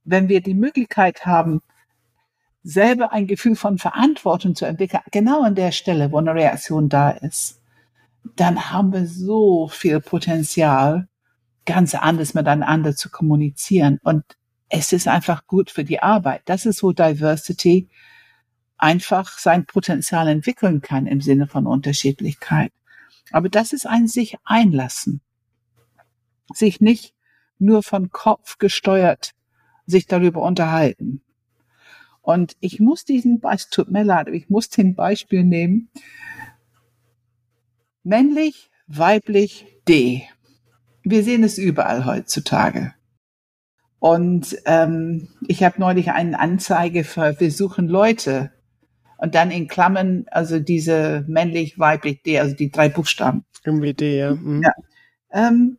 Wenn 0.04 0.28
wir 0.28 0.42
die 0.42 0.54
Möglichkeit 0.54 1.24
haben, 1.24 1.62
selber 2.62 3.12
ein 3.12 3.26
Gefühl 3.26 3.56
von 3.56 3.78
Verantwortung 3.78 4.54
zu 4.54 4.66
entwickeln, 4.66 5.02
genau 5.10 5.42
an 5.42 5.54
der 5.54 5.72
Stelle, 5.72 6.12
wo 6.12 6.18
eine 6.18 6.34
Reaktion 6.34 6.90
da 6.90 7.10
ist, 7.10 7.62
dann 8.36 8.70
haben 8.70 8.92
wir 8.92 9.06
so 9.06 9.68
viel 9.68 10.00
Potenzial, 10.00 11.08
ganz 11.64 11.94
anders 11.94 12.34
miteinander 12.34 12.94
zu 12.94 13.10
kommunizieren. 13.10 13.98
Und 14.02 14.24
es 14.68 14.92
ist 14.92 15.08
einfach 15.08 15.46
gut 15.46 15.70
für 15.70 15.84
die 15.84 16.00
Arbeit. 16.00 16.42
Das 16.44 16.66
ist, 16.66 16.82
wo 16.82 16.92
Diversity 16.92 17.88
einfach 18.76 19.38
sein 19.38 19.66
Potenzial 19.66 20.28
entwickeln 20.28 20.80
kann 20.80 21.06
im 21.06 21.20
Sinne 21.20 21.46
von 21.46 21.66
Unterschiedlichkeit. 21.66 22.72
Aber 23.30 23.48
das 23.48 23.72
ist 23.72 23.86
ein 23.86 24.06
sich 24.06 24.36
einlassen. 24.44 25.20
Sich 26.54 26.80
nicht 26.80 27.14
nur 27.58 27.82
von 27.82 28.10
Kopf 28.10 28.58
gesteuert, 28.58 29.34
sich 29.86 30.06
darüber 30.06 30.42
unterhalten. 30.42 31.22
Und 32.22 32.56
ich 32.60 32.78
muss 32.78 33.04
diesen 33.04 33.40
Beispiel, 33.40 33.84
tut 33.84 33.90
mir 33.90 34.04
leid, 34.04 34.28
ich 34.28 34.48
muss 34.48 34.68
den 34.68 34.94
Beispiel 34.94 35.44
nehmen 35.44 35.90
Männlich, 38.04 38.70
weiblich, 38.86 39.66
D. 39.86 40.28
Wir 41.02 41.24
sehen 41.24 41.42
es 41.42 41.58
überall 41.58 42.06
heutzutage. 42.06 42.94
Und 44.00 44.56
ähm, 44.64 45.28
ich 45.48 45.64
habe 45.64 45.80
neulich 45.80 46.10
eine 46.10 46.38
Anzeige 46.38 47.04
für 47.04 47.38
wir 47.40 47.50
suchen 47.50 47.88
Leute 47.88 48.52
und 49.16 49.34
dann 49.34 49.50
in 49.50 49.66
Klammern 49.66 50.26
also 50.30 50.60
diese 50.60 51.24
männlich, 51.26 51.78
weiblich, 51.78 52.22
D, 52.22 52.38
also 52.38 52.54
die 52.54 52.70
drei 52.70 52.88
Buchstaben. 52.88 53.44
Irgendwie 53.64 53.94
D, 53.94 54.18
ja. 54.18 54.34
Mhm. 54.34 54.62
ja. 54.62 54.72
Ähm, 55.32 55.78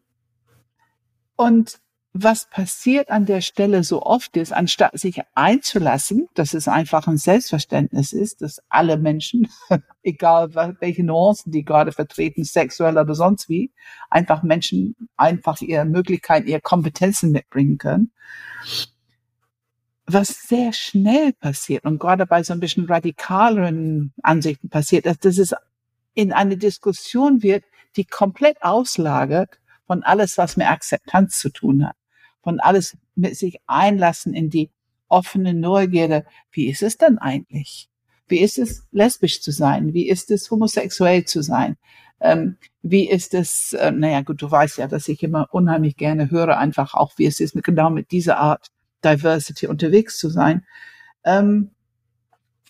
und 1.37 1.79
was 2.13 2.49
passiert 2.49 3.11
an 3.11 3.25
der 3.25 3.41
Stelle 3.41 3.83
so 3.83 4.01
oft 4.01 4.35
ist, 4.35 4.51
anstatt 4.51 4.97
sich 4.97 5.21
einzulassen, 5.35 6.27
dass 6.33 6.55
es 6.55 6.67
einfach 6.67 7.07
ein 7.07 7.17
Selbstverständnis 7.17 8.13
ist, 8.13 8.41
dass 8.41 8.61
alle 8.67 8.97
Menschen, 8.97 9.47
egal 10.03 10.53
welche 10.79 11.03
Nuancen 11.03 11.51
die 11.51 11.63
gerade 11.63 11.91
vertreten, 11.91 12.43
sexuell 12.43 12.97
oder 12.97 13.13
sonst 13.13 13.47
wie, 13.47 13.71
einfach 14.09 14.41
Menschen 14.41 14.95
einfach 15.17 15.61
ihre 15.61 15.85
Möglichkeiten, 15.85 16.47
ihre 16.47 16.61
Kompetenzen 16.61 17.31
mitbringen 17.31 17.77
können. 17.77 18.11
Was 20.07 20.29
sehr 20.47 20.73
schnell 20.73 21.33
passiert 21.33 21.85
und 21.85 21.99
gerade 21.99 22.25
bei 22.25 22.41
so 22.41 22.53
ein 22.53 22.59
bisschen 22.59 22.85
radikaleren 22.85 24.13
Ansichten 24.23 24.69
passiert, 24.69 25.05
dass, 25.05 25.37
es 25.37 25.53
in 26.15 26.33
eine 26.33 26.57
Diskussion 26.57 27.43
wird, 27.43 27.63
die 27.95 28.05
komplett 28.05 28.63
auslagert 28.63 29.59
von 29.85 30.01
alles, 30.01 30.39
was 30.39 30.57
mit 30.57 30.67
Akzeptanz 30.67 31.37
zu 31.37 31.49
tun 31.49 31.85
hat 31.87 31.95
von 32.41 32.59
alles 32.59 32.97
mit 33.15 33.35
sich 33.35 33.59
einlassen 33.67 34.33
in 34.33 34.49
die 34.49 34.69
offene 35.07 35.53
Neugierde. 35.53 36.25
Wie 36.51 36.69
ist 36.69 36.83
es 36.83 36.97
denn 36.97 37.17
eigentlich? 37.17 37.89
Wie 38.27 38.39
ist 38.39 38.59
es, 38.59 38.85
lesbisch 38.91 39.41
zu 39.41 39.51
sein? 39.51 39.93
Wie 39.93 40.07
ist 40.07 40.31
es, 40.31 40.51
homosexuell 40.51 41.25
zu 41.25 41.41
sein? 41.41 41.77
Ähm, 42.21 42.57
wie 42.81 43.09
ist 43.09 43.33
es, 43.33 43.73
äh, 43.73 43.91
naja, 43.91 44.21
gut, 44.21 44.41
du 44.41 44.49
weißt 44.49 44.77
ja, 44.77 44.87
dass 44.87 45.07
ich 45.07 45.23
immer 45.23 45.47
unheimlich 45.51 45.97
gerne 45.97 46.29
höre, 46.29 46.57
einfach 46.57 46.93
auch, 46.93 47.13
wie 47.17 47.25
es 47.25 47.39
ist, 47.39 47.55
mit, 47.55 47.63
genau 47.63 47.89
mit 47.89 48.11
dieser 48.11 48.37
Art 48.37 48.67
Diversity 49.03 49.67
unterwegs 49.67 50.17
zu 50.17 50.29
sein. 50.29 50.65
Ähm, 51.23 51.71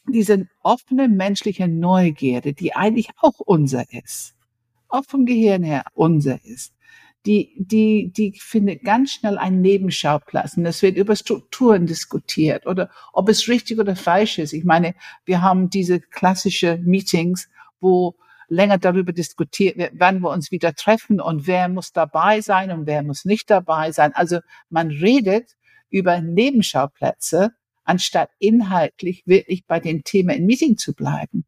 diese 0.07 0.47
offene 0.61 1.07
menschliche 1.07 1.67
Neugierde, 1.67 2.53
die 2.53 2.75
eigentlich 2.75 3.09
auch 3.21 3.39
unser 3.39 3.91
ist, 3.91 4.35
auch 4.87 5.05
vom 5.05 5.25
Gehirn 5.25 5.63
her 5.63 5.83
unser 5.93 6.43
ist, 6.45 6.73
die, 7.25 7.53
die, 7.57 8.11
die 8.15 8.39
findet 8.39 8.83
ganz 8.83 9.11
schnell 9.11 9.37
einen 9.37 9.61
Nebenschauplatz. 9.61 10.55
Und 10.57 10.65
es 10.65 10.81
wird 10.81 10.97
über 10.97 11.15
Strukturen 11.15 11.85
diskutiert 11.85 12.65
oder 12.65 12.89
ob 13.13 13.29
es 13.29 13.47
richtig 13.47 13.79
oder 13.79 13.95
falsch 13.95 14.39
ist. 14.39 14.53
Ich 14.53 14.63
meine, 14.63 14.95
wir 15.25 15.41
haben 15.41 15.69
diese 15.69 15.99
klassische 15.99 16.77
Meetings, 16.77 17.49
wo 17.81 18.15
länger 18.47 18.77
darüber 18.77 19.13
diskutiert 19.13 19.77
wird, 19.77 19.93
wann 19.95 20.21
wir 20.21 20.31
uns 20.31 20.51
wieder 20.51 20.73
treffen 20.73 21.21
und 21.21 21.45
wer 21.45 21.69
muss 21.69 21.91
dabei 21.91 22.41
sein 22.41 22.71
und 22.71 22.87
wer 22.87 23.03
muss 23.03 23.25
nicht 23.25 23.49
dabei 23.49 23.91
sein. 23.91 24.13
Also 24.13 24.39
man 24.69 24.89
redet 24.89 25.55
über 25.89 26.21
Nebenschauplätze, 26.21 27.51
anstatt 27.83 28.29
inhaltlich 28.39 29.23
wirklich 29.25 29.65
bei 29.65 29.79
den 29.79 30.03
Themen 30.03 30.29
im 30.29 30.45
Meeting 30.45 30.77
zu 30.77 30.93
bleiben 30.93 31.45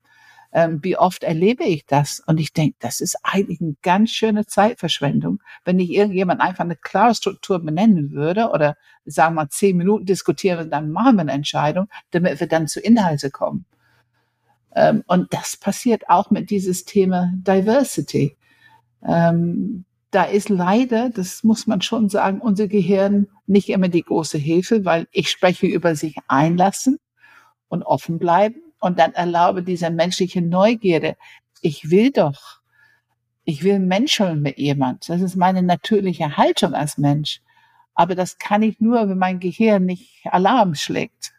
ähm, 0.53 0.79
wie 0.83 0.97
oft 0.97 1.23
erlebe 1.23 1.63
ich 1.63 1.85
das? 1.85 2.21
Und 2.25 2.39
ich 2.39 2.53
denke, 2.53 2.75
das 2.79 2.99
ist 2.99 3.17
eigentlich 3.23 3.61
eine 3.61 3.75
ganz 3.81 4.11
schöne 4.11 4.45
Zeitverschwendung, 4.45 5.41
wenn 5.63 5.79
ich 5.79 5.91
irgendjemand 5.91 6.41
einfach 6.41 6.65
eine 6.65 6.75
klare 6.75 7.15
Struktur 7.15 7.59
benennen 7.59 8.11
würde 8.11 8.49
oder 8.49 8.75
sagen 9.05 9.35
wir 9.35 9.49
zehn 9.49 9.77
Minuten 9.77 10.05
diskutieren, 10.05 10.69
dann 10.69 10.91
machen 10.91 11.15
wir 11.15 11.21
eine 11.21 11.31
Entscheidung, 11.31 11.87
damit 12.11 12.39
wir 12.39 12.47
dann 12.47 12.67
zu 12.67 12.79
Inhalte 12.79 13.31
kommen. 13.31 13.65
Ähm, 14.75 15.03
und 15.07 15.33
das 15.33 15.57
passiert 15.57 16.09
auch 16.09 16.31
mit 16.31 16.49
dieses 16.49 16.85
Thema 16.85 17.31
Diversity. 17.35 18.37
Ähm, 19.05 19.85
da 20.11 20.23
ist 20.23 20.49
leider, 20.49 21.09
das 21.09 21.43
muss 21.43 21.67
man 21.67 21.81
schon 21.81 22.09
sagen, 22.09 22.41
unser 22.41 22.67
Gehirn 22.67 23.27
nicht 23.47 23.69
immer 23.69 23.87
die 23.87 24.03
große 24.03 24.37
Hilfe, 24.37 24.83
weil 24.83 25.07
ich 25.11 25.29
spreche 25.29 25.67
über 25.67 25.95
sich 25.95 26.17
einlassen 26.27 26.99
und 27.69 27.83
offen 27.83 28.19
bleiben 28.19 28.61
und 28.81 28.99
dann 28.99 29.13
erlaube 29.13 29.63
diese 29.63 29.89
menschliche 29.89 30.41
Neugierde. 30.41 31.15
Ich 31.61 31.89
will 31.89 32.11
doch. 32.11 32.59
Ich 33.45 33.63
will 33.63 33.79
menscheln 33.79 34.41
mit 34.41 34.57
jemand. 34.57 35.07
Das 35.07 35.21
ist 35.21 35.35
meine 35.35 35.63
natürliche 35.63 36.35
Haltung 36.35 36.73
als 36.73 36.97
Mensch. 36.97 37.41
Aber 37.93 38.15
das 38.15 38.37
kann 38.37 38.63
ich 38.63 38.79
nur, 38.79 39.07
wenn 39.07 39.17
mein 39.17 39.39
Gehirn 39.39 39.85
nicht 39.85 40.25
Alarm 40.25 40.75
schlägt. 40.75 41.33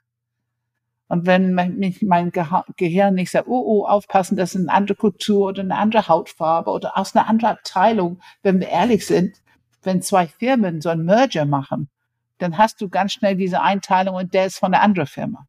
Und 1.08 1.26
wenn 1.26 1.52
mein, 1.52 1.94
mein 2.02 2.32
Gehirn 2.76 3.14
nicht 3.14 3.30
sagt, 3.30 3.48
oh, 3.48 3.62
oh, 3.66 3.86
aufpassen, 3.86 4.36
das 4.36 4.54
ist 4.54 4.62
eine 4.62 4.72
andere 4.72 4.96
Kultur 4.96 5.48
oder 5.48 5.62
eine 5.62 5.76
andere 5.76 6.08
Hautfarbe 6.08 6.70
oder 6.70 6.96
aus 6.96 7.14
einer 7.14 7.28
anderen 7.28 7.56
Abteilung, 7.56 8.22
wenn 8.42 8.60
wir 8.60 8.68
ehrlich 8.68 9.06
sind, 9.06 9.36
wenn 9.82 10.00
zwei 10.00 10.26
Firmen 10.26 10.80
so 10.80 10.88
ein 10.88 11.04
Merger 11.04 11.44
machen, 11.44 11.90
dann 12.38 12.56
hast 12.56 12.80
du 12.80 12.88
ganz 12.88 13.12
schnell 13.12 13.36
diese 13.36 13.60
Einteilung 13.60 14.14
und 14.14 14.32
der 14.32 14.46
ist 14.46 14.58
von 14.58 14.72
der 14.72 14.82
anderen 14.82 15.06
Firma. 15.06 15.46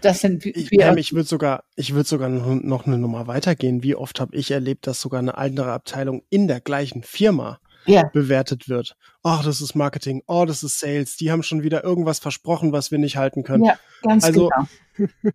Das 0.00 0.20
sind 0.20 0.44
wir. 0.44 0.56
Ich, 0.56 0.72
ich 0.72 1.12
würde 1.12 1.28
sogar, 1.28 1.64
ich 1.76 1.94
würde 1.94 2.08
sogar 2.08 2.28
noch 2.28 2.86
eine 2.86 2.98
Nummer 2.98 3.28
weitergehen. 3.28 3.82
Wie 3.84 3.94
oft 3.94 4.18
habe 4.18 4.34
ich 4.34 4.50
erlebt, 4.50 4.88
dass 4.88 5.00
sogar 5.00 5.20
eine 5.20 5.38
andere 5.38 5.72
Abteilung 5.72 6.24
in 6.30 6.48
der 6.48 6.60
gleichen 6.60 7.04
Firma 7.04 7.60
ja. 7.86 8.10
bewertet 8.12 8.68
wird. 8.68 8.96
Oh, 9.22 9.38
das 9.42 9.60
ist 9.60 9.74
Marketing. 9.74 10.22
Oh, 10.26 10.44
das 10.44 10.62
ist 10.62 10.80
Sales. 10.80 11.16
Die 11.16 11.30
haben 11.30 11.44
schon 11.44 11.62
wieder 11.62 11.84
irgendwas 11.84 12.18
versprochen, 12.18 12.72
was 12.72 12.90
wir 12.90 12.98
nicht 12.98 13.16
halten 13.16 13.44
können. 13.44 13.64
Ja, 13.64 13.78
ganz 14.02 14.24
also, 14.24 14.50
genau. 14.96 15.08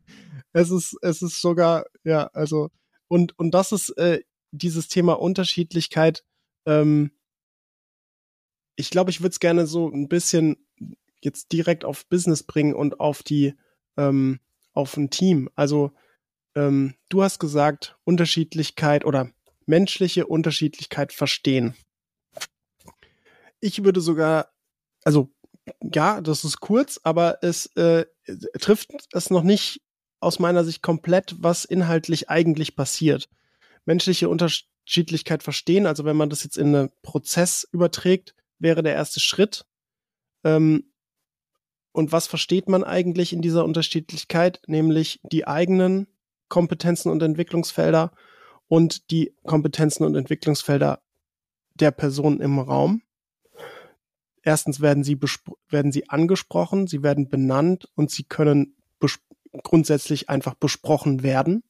es 0.53 0.71
ist, 0.71 0.97
es 1.01 1.21
ist 1.21 1.41
sogar, 1.41 1.85
ja, 2.03 2.29
also, 2.33 2.69
und, 3.07 3.37
und 3.39 3.51
das 3.51 3.71
ist 3.71 3.97
äh, 3.97 4.21
dieses 4.51 4.87
Thema 4.89 5.13
Unterschiedlichkeit. 5.13 6.23
Ähm, 6.65 7.11
ich 8.75 8.89
glaube, 8.89 9.09
ich 9.09 9.21
würde 9.21 9.31
es 9.31 9.39
gerne 9.39 9.67
so 9.67 9.89
ein 9.89 10.07
bisschen 10.07 10.57
jetzt 11.21 11.51
direkt 11.51 11.85
auf 11.85 12.07
Business 12.07 12.43
bringen 12.43 12.73
und 12.73 12.99
auf 12.99 13.23
die, 13.23 13.53
ähm, 13.97 14.39
auf 14.73 14.97
ein 14.97 15.09
Team. 15.09 15.49
Also, 15.55 15.91
ähm, 16.55 16.95
du 17.09 17.23
hast 17.23 17.39
gesagt, 17.39 17.97
Unterschiedlichkeit 18.03 19.05
oder 19.05 19.31
menschliche 19.65 20.27
Unterschiedlichkeit 20.27 21.13
verstehen. 21.13 21.75
Ich 23.59 23.83
würde 23.83 24.01
sogar, 24.01 24.51
also 25.03 25.31
ja, 25.81 26.21
das 26.21 26.43
ist 26.43 26.59
kurz, 26.59 26.99
aber 27.03 27.39
es 27.41 27.67
äh, 27.77 28.05
trifft 28.59 28.91
es 29.13 29.29
noch 29.29 29.43
nicht 29.43 29.81
aus 30.19 30.39
meiner 30.39 30.63
Sicht 30.63 30.81
komplett, 30.81 31.35
was 31.39 31.65
inhaltlich 31.65 32.29
eigentlich 32.29 32.75
passiert. 32.75 33.29
Menschliche 33.85 34.29
Unterschiedlichkeit 34.29 35.43
verstehen, 35.43 35.85
also 35.85 36.05
wenn 36.05 36.17
man 36.17 36.29
das 36.29 36.43
jetzt 36.43 36.57
in 36.57 36.75
einen 36.75 36.89
Prozess 37.01 37.67
überträgt, 37.71 38.33
wäre 38.59 38.83
der 38.83 38.93
erste 38.93 39.19
Schritt. 39.19 39.65
Ähm, 40.43 40.92
und 41.93 42.11
was 42.11 42.27
versteht 42.27 42.67
man 42.67 42.83
eigentlich 42.83 43.31
in 43.31 43.41
dieser 43.41 43.63
Unterschiedlichkeit? 43.63 44.61
Nämlich 44.67 45.21
die 45.31 45.47
eigenen 45.47 46.07
Kompetenzen 46.49 47.09
und 47.09 47.23
Entwicklungsfelder 47.23 48.11
und 48.67 49.09
die 49.11 49.33
Kompetenzen 49.43 50.03
und 50.03 50.15
Entwicklungsfelder 50.15 51.01
der 51.75 51.91
Person 51.91 52.41
im 52.41 52.59
Raum 52.59 53.01
erstens 54.43 54.81
werden 54.81 55.03
sie, 55.03 55.17
werden 55.69 55.91
sie 55.91 56.09
angesprochen, 56.09 56.87
sie 56.87 57.01
werden 57.01 57.29
benannt 57.29 57.89
und 57.95 58.11
sie 58.11 58.23
können 58.23 58.75
grundsätzlich 59.63 60.29
einfach 60.29 60.53
besprochen 60.53 61.23
werden. 61.23 61.63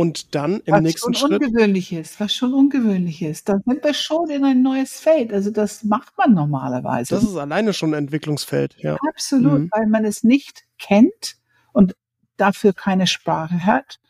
Und 0.00 0.34
dann 0.34 0.60
im 0.60 0.72
was 0.72 0.80
nächsten 0.80 1.12
schon 1.12 1.30
Schritt. 1.30 1.42
Ungewöhnlich 1.42 1.92
ist, 1.92 2.20
was 2.20 2.34
schon 2.34 2.54
ungewöhnlich 2.54 3.20
ist. 3.20 3.50
Da 3.50 3.58
sind 3.66 3.84
wir 3.84 3.92
schon 3.92 4.30
in 4.30 4.44
ein 4.44 4.62
neues 4.62 4.98
Feld. 4.98 5.30
Also 5.30 5.50
das 5.50 5.84
macht 5.84 6.16
man 6.16 6.32
normalerweise. 6.32 7.14
Das 7.14 7.22
ist 7.22 7.36
alleine 7.36 7.74
schon 7.74 7.90
ein 7.90 8.04
Entwicklungsfeld, 8.04 8.76
ja. 8.78 8.96
Absolut, 9.06 9.60
mhm. 9.60 9.68
weil 9.70 9.86
man 9.88 10.06
es 10.06 10.24
nicht 10.24 10.64
kennt 10.78 11.36
und 11.74 11.94
dafür 12.38 12.72
keine 12.72 13.06
Sprache 13.06 13.66
hat 13.66 14.00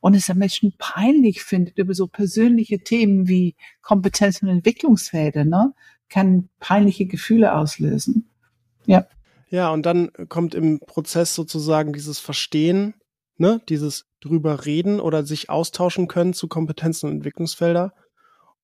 und 0.00 0.14
es 0.14 0.28
am 0.28 0.36
Menschen 0.36 0.74
peinlich 0.76 1.42
findet 1.42 1.78
über 1.78 1.94
so 1.94 2.08
persönliche 2.08 2.80
Themen 2.80 3.26
wie 3.26 3.56
Kompetenzen 3.80 4.50
und 4.50 4.56
Entwicklungsfelder, 4.56 5.46
ne? 5.46 5.72
kann 6.10 6.50
peinliche 6.60 7.06
Gefühle 7.06 7.54
auslösen. 7.54 8.28
Ja. 8.84 9.06
Ja, 9.48 9.70
und 9.70 9.86
dann 9.86 10.10
kommt 10.28 10.54
im 10.54 10.78
Prozess 10.80 11.34
sozusagen 11.34 11.94
dieses 11.94 12.18
Verstehen, 12.18 12.92
ne, 13.38 13.60
dieses 13.68 14.06
drüber 14.20 14.66
reden 14.66 15.00
oder 15.00 15.24
sich 15.24 15.48
austauschen 15.48 16.08
können 16.08 16.34
zu 16.34 16.48
Kompetenzen 16.48 17.06
und 17.06 17.16
Entwicklungsfelder 17.16 17.94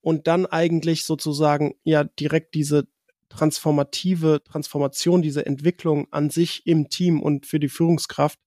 und 0.01 0.27
dann 0.27 0.47
eigentlich 0.47 1.05
sozusagen 1.05 1.75
ja 1.85 2.05
direkt 2.05 2.55
diese 2.55 2.87
transformative 3.29 4.43
Transformation, 4.45 5.23
diese 5.23 5.47
Entwicklung 5.47 6.07
an 6.13 6.31
sich 6.31 6.67
im 6.67 6.89
Team 6.89 7.23
und 7.23 7.47
für 7.47 7.59
die 7.59 7.69
Führungskraft, 7.69 8.39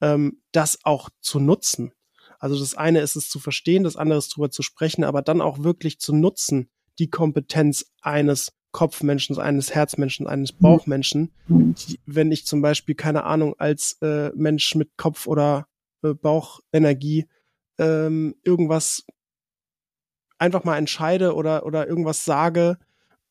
ähm, 0.00 0.40
das 0.52 0.78
auch 0.84 1.10
zu 1.20 1.40
nutzen. 1.40 1.92
Also 2.38 2.58
das 2.58 2.74
eine 2.74 3.00
ist 3.00 3.16
es 3.16 3.28
zu 3.28 3.38
verstehen, 3.38 3.84
das 3.84 3.96
andere 3.96 4.18
ist 4.18 4.28
drüber 4.28 4.50
zu 4.50 4.62
sprechen, 4.62 5.04
aber 5.04 5.22
dann 5.22 5.40
auch 5.40 5.62
wirklich 5.62 5.98
zu 5.98 6.14
nutzen, 6.14 6.70
die 6.98 7.10
Kompetenz 7.10 7.86
eines 8.02 8.52
Kopfmenschen, 8.74 9.38
eines 9.38 9.74
Herzmenschen, 9.74 10.26
eines. 10.26 10.52
Bauchmenschen. 10.52 11.30
Mhm. 11.48 11.74
Wenn 12.04 12.30
ich 12.32 12.44
zum 12.44 12.60
Beispiel, 12.60 12.94
keine 12.94 13.24
Ahnung, 13.24 13.54
als 13.56 13.96
äh, 14.02 14.30
Mensch 14.34 14.74
mit 14.74 14.96
Kopf- 14.98 15.26
oder 15.26 15.66
äh, 16.02 16.12
Bauchenergie 16.12 17.26
ähm, 17.78 18.34
irgendwas 18.42 19.06
einfach 20.38 20.64
mal 20.64 20.76
entscheide 20.76 21.34
oder, 21.34 21.64
oder 21.64 21.88
irgendwas 21.88 22.24
sage, 22.24 22.78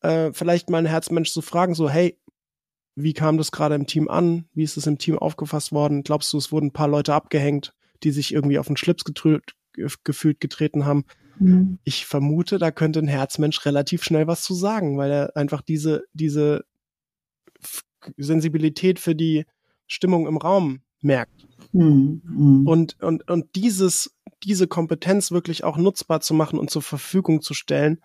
äh, 0.02 0.32
vielleicht 0.34 0.70
mal 0.70 0.80
ein 0.80 0.86
Herzmensch 0.86 1.32
zu 1.32 1.42
fragen, 1.42 1.76
so, 1.76 1.90
hey, 1.90 2.18
wie 2.96 3.14
kam 3.14 3.38
das 3.38 3.52
gerade 3.52 3.76
im 3.76 3.86
Team 3.86 4.08
an? 4.08 4.46
Wie 4.54 4.64
ist 4.64 4.78
es 4.78 4.88
im 4.88 4.98
Team 4.98 5.20
aufgefasst 5.20 5.72
worden? 5.72 6.04
Glaubst 6.04 6.32
du, 6.32 6.38
es 6.38 6.52
wurden 6.52 6.68
ein 6.68 6.74
paar 6.74 6.88
Leute 6.88 7.14
abgehängt, 7.14 7.74
die 8.04 8.12
sich 8.12 8.34
irgendwie 8.34 8.60
auf 8.60 8.68
den 8.68 8.78
Schlips 8.78 9.04
gefühlt 9.04 10.40
getreten 10.40 10.86
haben? 10.86 11.06
Mhm. 11.40 11.80
Ich 11.84 12.06
vermute, 12.06 12.58
da 12.58 12.72
könnte 12.72 13.00
ein 13.00 13.08
Herzmensch 13.08 13.66
relativ 13.66 14.04
schnell 14.04 14.28
was 14.28 14.44
zu 14.44 14.54
sagen, 14.54 14.98
weil 14.98 15.12
er 15.12 15.38
einfach 15.38 15.62
diese, 15.62 16.04
diese 16.14 16.66
Sensibilität 18.18 19.00
für 19.00 19.16
die 19.16 19.46
Stimmung 19.88 20.28
im 20.28 20.38
Raum 20.38 20.82
merkt. 21.02 21.48
Mhm. 21.72 22.22
mhm. 22.24 22.68
Und, 22.68 23.02
und, 23.02 23.30
und 23.30 23.56
dieses, 23.56 24.16
diese 24.44 24.68
Kompetenz 24.68 25.32
wirklich 25.32 25.64
auch 25.64 25.78
nutzbar 25.78 26.22
zu 26.22 26.34
machen 26.34 26.60
und 26.60 26.70
zur 26.70 26.82
Verfügung 26.82 27.42
zu 27.42 27.54
stellen 27.54 28.02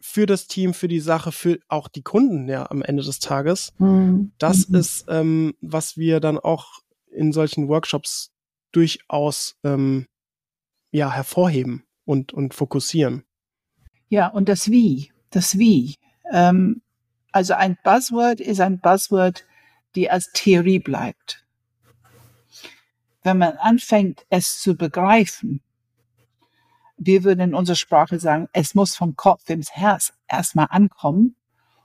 für 0.00 0.26
das 0.26 0.46
Team, 0.46 0.74
für 0.74 0.88
die 0.88 1.00
Sache, 1.00 1.32
für 1.32 1.58
auch 1.68 1.88
die 1.88 2.02
Kunden 2.02 2.46
ja 2.46 2.70
am 2.70 2.82
Ende 2.82 3.02
des 3.02 3.20
Tages. 3.20 3.72
Mhm. 3.78 4.32
Das 4.38 4.68
mhm. 4.68 4.74
ist, 4.76 5.06
ähm, 5.08 5.54
was 5.60 5.96
wir 5.96 6.20
dann 6.20 6.38
auch 6.38 6.80
in 7.10 7.32
solchen 7.32 7.68
Workshops 7.68 8.32
durchaus 8.72 9.56
ähm, 9.62 10.06
ja 10.90 11.10
hervorheben 11.10 11.83
und, 12.04 12.32
und 12.32 12.54
fokussieren. 12.54 13.24
Ja, 14.08 14.28
und 14.28 14.48
das 14.48 14.70
Wie, 14.70 15.12
das 15.30 15.58
Wie. 15.58 15.96
Ähm, 16.30 16.82
also 17.32 17.54
ein 17.54 17.76
Buzzword 17.82 18.40
ist 18.40 18.60
ein 18.60 18.80
Buzzword, 18.80 19.44
die 19.94 20.10
als 20.10 20.30
Theorie 20.32 20.78
bleibt. 20.78 21.44
Wenn 23.22 23.38
man 23.38 23.56
anfängt, 23.56 24.24
es 24.28 24.60
zu 24.60 24.76
begreifen, 24.76 25.62
wir 26.96 27.24
würden 27.24 27.40
in 27.40 27.54
unserer 27.54 27.76
Sprache 27.76 28.18
sagen, 28.20 28.48
es 28.52 28.74
muss 28.74 28.94
vom 28.94 29.16
Kopf 29.16 29.48
ins 29.50 29.72
Herz 29.72 30.12
erstmal 30.28 30.68
ankommen, 30.70 31.36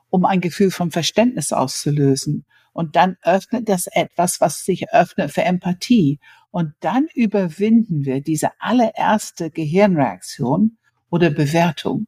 um 0.09 0.25
ein 0.25 0.41
Gefühl 0.41 0.71
von 0.71 0.91
Verständnis 0.91 1.51
auszulösen. 1.51 2.45
Und 2.73 2.95
dann 2.95 3.17
öffnet 3.23 3.67
das 3.69 3.87
etwas, 3.87 4.41
was 4.41 4.63
sich 4.63 4.91
öffnet 4.93 5.31
für 5.31 5.43
Empathie. 5.43 6.19
Und 6.51 6.73
dann 6.79 7.07
überwinden 7.13 8.05
wir 8.05 8.21
diese 8.21 8.51
allererste 8.59 9.51
Gehirnreaktion 9.51 10.77
oder 11.09 11.29
Bewertung. 11.29 12.05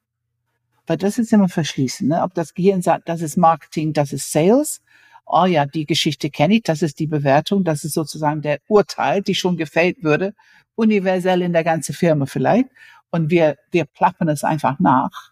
Weil 0.87 0.97
das 0.97 1.17
ist 1.17 1.31
immer 1.31 1.49
verschließen. 1.49 2.07
Ne? 2.07 2.21
Ob 2.21 2.33
das 2.33 2.53
Gehirn 2.53 2.81
sagt, 2.81 3.07
das 3.07 3.21
ist 3.21 3.37
Marketing, 3.37 3.93
das 3.93 4.13
ist 4.13 4.31
Sales. 4.31 4.81
Oh 5.25 5.45
ja, 5.45 5.65
die 5.65 5.85
Geschichte 5.85 6.29
kenne 6.29 6.55
ich, 6.55 6.63
das 6.63 6.81
ist 6.81 6.99
die 6.99 7.07
Bewertung, 7.07 7.63
das 7.63 7.83
ist 7.83 7.93
sozusagen 7.93 8.41
der 8.41 8.59
Urteil, 8.67 9.21
die 9.21 9.35
schon 9.35 9.55
gefällt 9.55 10.03
würde, 10.03 10.33
universell 10.75 11.41
in 11.41 11.53
der 11.53 11.63
ganzen 11.63 11.93
Firma 11.93 12.25
vielleicht. 12.25 12.67
Und 13.11 13.29
wir, 13.29 13.57
wir 13.71 13.85
plappern 13.85 14.29
es 14.29 14.43
einfach 14.43 14.79
nach. 14.79 15.30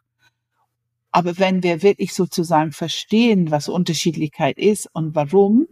Aber 1.11 1.37
wenn 1.39 1.63
wir 1.63 1.81
wirklich 1.81 2.13
sozusagen 2.13 2.71
verstehen, 2.71 3.51
was 3.51 3.67
Unterschiedlichkeit 3.67 4.57
ist 4.57 4.87
und 4.93 5.15
warum, 5.15 5.67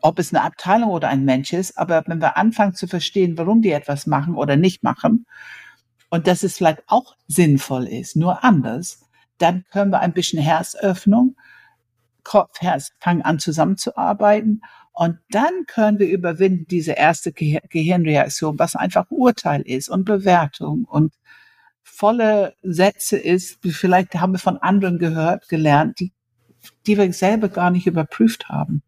ob 0.00 0.18
es 0.18 0.32
eine 0.32 0.44
Abteilung 0.44 0.90
oder 0.90 1.08
ein 1.08 1.24
Mensch 1.24 1.52
ist, 1.52 1.76
aber 1.76 2.04
wenn 2.06 2.20
wir 2.20 2.36
anfangen 2.36 2.74
zu 2.74 2.86
verstehen, 2.86 3.36
warum 3.38 3.62
die 3.62 3.72
etwas 3.72 4.06
machen 4.06 4.34
oder 4.34 4.56
nicht 4.56 4.82
machen 4.82 5.26
und 6.10 6.26
dass 6.26 6.42
es 6.42 6.56
vielleicht 6.56 6.82
auch 6.86 7.16
sinnvoll 7.26 7.86
ist, 7.86 8.16
nur 8.16 8.44
anders, 8.44 9.00
dann 9.38 9.64
können 9.70 9.90
wir 9.90 10.00
ein 10.00 10.12
bisschen 10.12 10.40
Herzöffnung, 10.40 11.36
Kopf, 12.22 12.60
Herz 12.60 12.92
fangen 13.00 13.22
an 13.22 13.38
zusammenzuarbeiten 13.38 14.62
und 14.92 15.18
dann 15.30 15.66
können 15.66 15.98
wir 15.98 16.08
überwinden 16.08 16.66
diese 16.68 16.92
erste 16.92 17.32
Gehirnreaktion, 17.32 18.58
was 18.58 18.76
einfach 18.76 19.06
Urteil 19.10 19.62
ist 19.62 19.88
und 19.88 20.04
Bewertung 20.04 20.84
und 20.84 21.12
volle 21.86 22.54
Sätze 22.62 23.16
ist, 23.16 23.58
vielleicht 23.62 24.14
haben 24.16 24.32
wir 24.32 24.38
von 24.38 24.58
anderen 24.58 24.98
gehört, 24.98 25.48
gelernt, 25.48 26.00
die, 26.00 26.12
die 26.86 26.98
wir 26.98 27.10
selber 27.12 27.48
gar 27.48 27.70
nicht 27.70 27.86
überprüft 27.86 28.48
haben. 28.48 28.82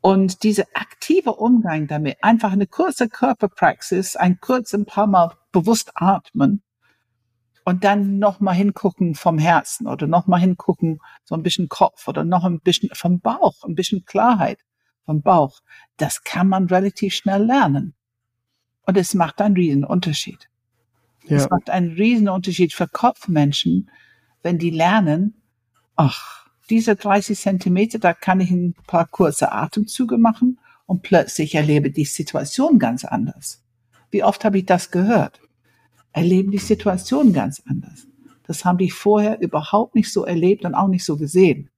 Und 0.00 0.42
diese 0.42 0.66
aktive 0.74 1.32
Umgang 1.34 1.86
damit, 1.86 2.22
einfach 2.22 2.52
eine 2.52 2.66
kurze 2.66 3.08
Körperpraxis, 3.08 4.16
ein 4.16 4.38
kurz 4.40 4.74
ein 4.74 4.84
paar 4.84 5.06
Mal 5.06 5.32
bewusst 5.50 5.92
atmen 5.94 6.62
und 7.64 7.84
dann 7.84 8.18
nochmal 8.18 8.54
hingucken 8.54 9.14
vom 9.14 9.38
Herzen 9.38 9.86
oder 9.86 10.06
nochmal 10.06 10.40
hingucken, 10.40 10.98
so 11.24 11.34
ein 11.34 11.42
bisschen 11.42 11.68
Kopf 11.68 12.06
oder 12.06 12.24
noch 12.24 12.44
ein 12.44 12.60
bisschen 12.60 12.90
vom 12.92 13.20
Bauch, 13.20 13.64
ein 13.64 13.74
bisschen 13.74 14.04
Klarheit 14.04 14.58
vom 15.04 15.22
Bauch. 15.22 15.60
Das 15.96 16.22
kann 16.22 16.48
man 16.48 16.66
relativ 16.66 17.14
schnell 17.14 17.44
lernen. 17.44 17.94
Und 18.84 18.96
es 18.96 19.14
macht 19.14 19.40
einen 19.40 19.54
riesen 19.54 19.84
Unterschied. 19.84 20.48
Ja. 21.24 21.36
Es 21.36 21.50
macht 21.50 21.70
einen 21.70 21.92
riesen 21.92 22.28
Unterschied 22.28 22.72
für 22.72 22.88
Kopfmenschen, 22.88 23.90
wenn 24.42 24.58
die 24.58 24.70
lernen, 24.70 25.34
ach, 25.96 26.46
diese 26.70 26.96
30 26.96 27.38
Zentimeter, 27.38 27.98
da 27.98 28.12
kann 28.12 28.40
ich 28.40 28.50
ein 28.50 28.74
paar 28.86 29.06
kurze 29.06 29.52
Atemzüge 29.52 30.18
machen 30.18 30.58
und 30.86 31.02
plötzlich 31.02 31.54
erlebe 31.54 31.90
die 31.90 32.04
Situation 32.04 32.78
ganz 32.78 33.04
anders. 33.04 33.62
Wie 34.10 34.24
oft 34.24 34.44
habe 34.44 34.58
ich 34.58 34.66
das 34.66 34.90
gehört? 34.90 35.40
Erleben 36.12 36.50
die 36.50 36.58
Situation 36.58 37.32
ganz 37.32 37.62
anders. 37.66 38.06
Das 38.46 38.64
haben 38.64 38.78
die 38.78 38.90
vorher 38.90 39.40
überhaupt 39.40 39.94
nicht 39.94 40.12
so 40.12 40.24
erlebt 40.24 40.64
und 40.64 40.74
auch 40.74 40.88
nicht 40.88 41.04
so 41.04 41.16
gesehen. 41.16 41.70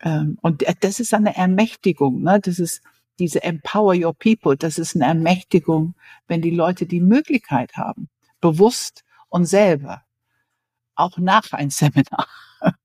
Ähm, 0.00 0.38
und 0.42 0.64
das 0.80 1.00
ist 1.00 1.14
eine 1.14 1.36
Ermächtigung. 1.36 2.22
Ne? 2.22 2.40
Das 2.40 2.58
ist 2.58 2.82
diese 3.18 3.42
Empower 3.42 3.94
Your 3.94 4.14
People. 4.14 4.56
Das 4.56 4.78
ist 4.78 4.94
eine 4.94 5.06
Ermächtigung, 5.06 5.94
wenn 6.26 6.42
die 6.42 6.50
Leute 6.50 6.86
die 6.86 7.00
Möglichkeit 7.00 7.76
haben, 7.76 8.08
bewusst 8.40 9.04
und 9.28 9.46
selber, 9.46 10.02
auch 10.94 11.18
nach 11.18 11.52
einem 11.52 11.70
Seminar, 11.70 12.26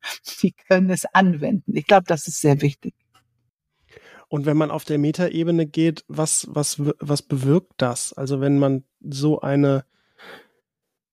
die 0.42 0.52
können 0.52 0.90
es 0.90 1.06
anwenden. 1.06 1.76
Ich 1.76 1.88
glaube, 1.88 2.06
das 2.08 2.28
ist 2.28 2.42
sehr 2.42 2.62
wichtig. 2.62 2.94
Und 4.28 4.46
wenn 4.46 4.58
man 4.58 4.72
auf 4.72 4.84
der 4.84 4.98
Metaebene 4.98 5.68
geht, 5.68 6.04
was, 6.08 6.48
was, 6.50 6.78
was 6.80 7.22
bewirkt 7.22 7.74
das? 7.78 8.14
Also 8.14 8.42
wenn 8.42 8.58
man 8.58 8.84
so 9.00 9.42
eine 9.42 9.86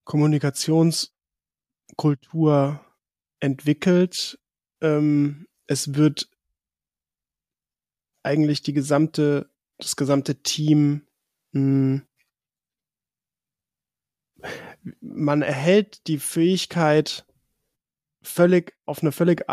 Kommunikationskultur 0.05 2.81
entwickelt, 3.41 4.39
ähm, 4.81 5.47
es 5.67 5.95
wird 5.95 6.31
eigentlich 8.23 8.63
die 8.63 8.73
gesamte, 8.73 9.51
das 9.79 9.97
gesamte 9.97 10.43
Team 10.43 11.07
mh, 11.53 11.61
hm, 11.61 12.03
man 15.01 15.43
erhält 15.43 16.07
die 16.07 16.19
Fähigkeit, 16.19 17.27
völlig 18.23 18.75
auf 18.87 19.03
eine 19.03 19.13
völlig 19.13 19.45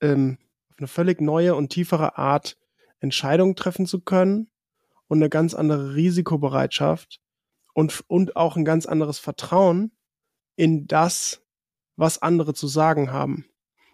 ähm, 0.00 0.38
auf 0.70 0.78
eine 0.78 0.88
völlig 0.88 1.20
neue 1.20 1.54
und 1.54 1.70
tiefere 1.70 2.18
Art 2.18 2.56
Entscheidungen 3.00 3.56
treffen 3.56 3.86
zu 3.86 4.00
können 4.00 4.50
und 5.08 5.18
eine 5.18 5.28
ganz 5.28 5.54
andere 5.54 5.94
Risikobereitschaft 5.94 7.20
und, 7.74 8.04
und 8.08 8.36
auch 8.36 8.56
ein 8.56 8.64
ganz 8.64 8.86
anderes 8.86 9.18
Vertrauen 9.18 9.92
in 10.56 10.86
das, 10.86 11.42
was 11.96 12.22
andere 12.22 12.54
zu 12.54 12.66
sagen 12.66 13.12
haben. 13.12 13.46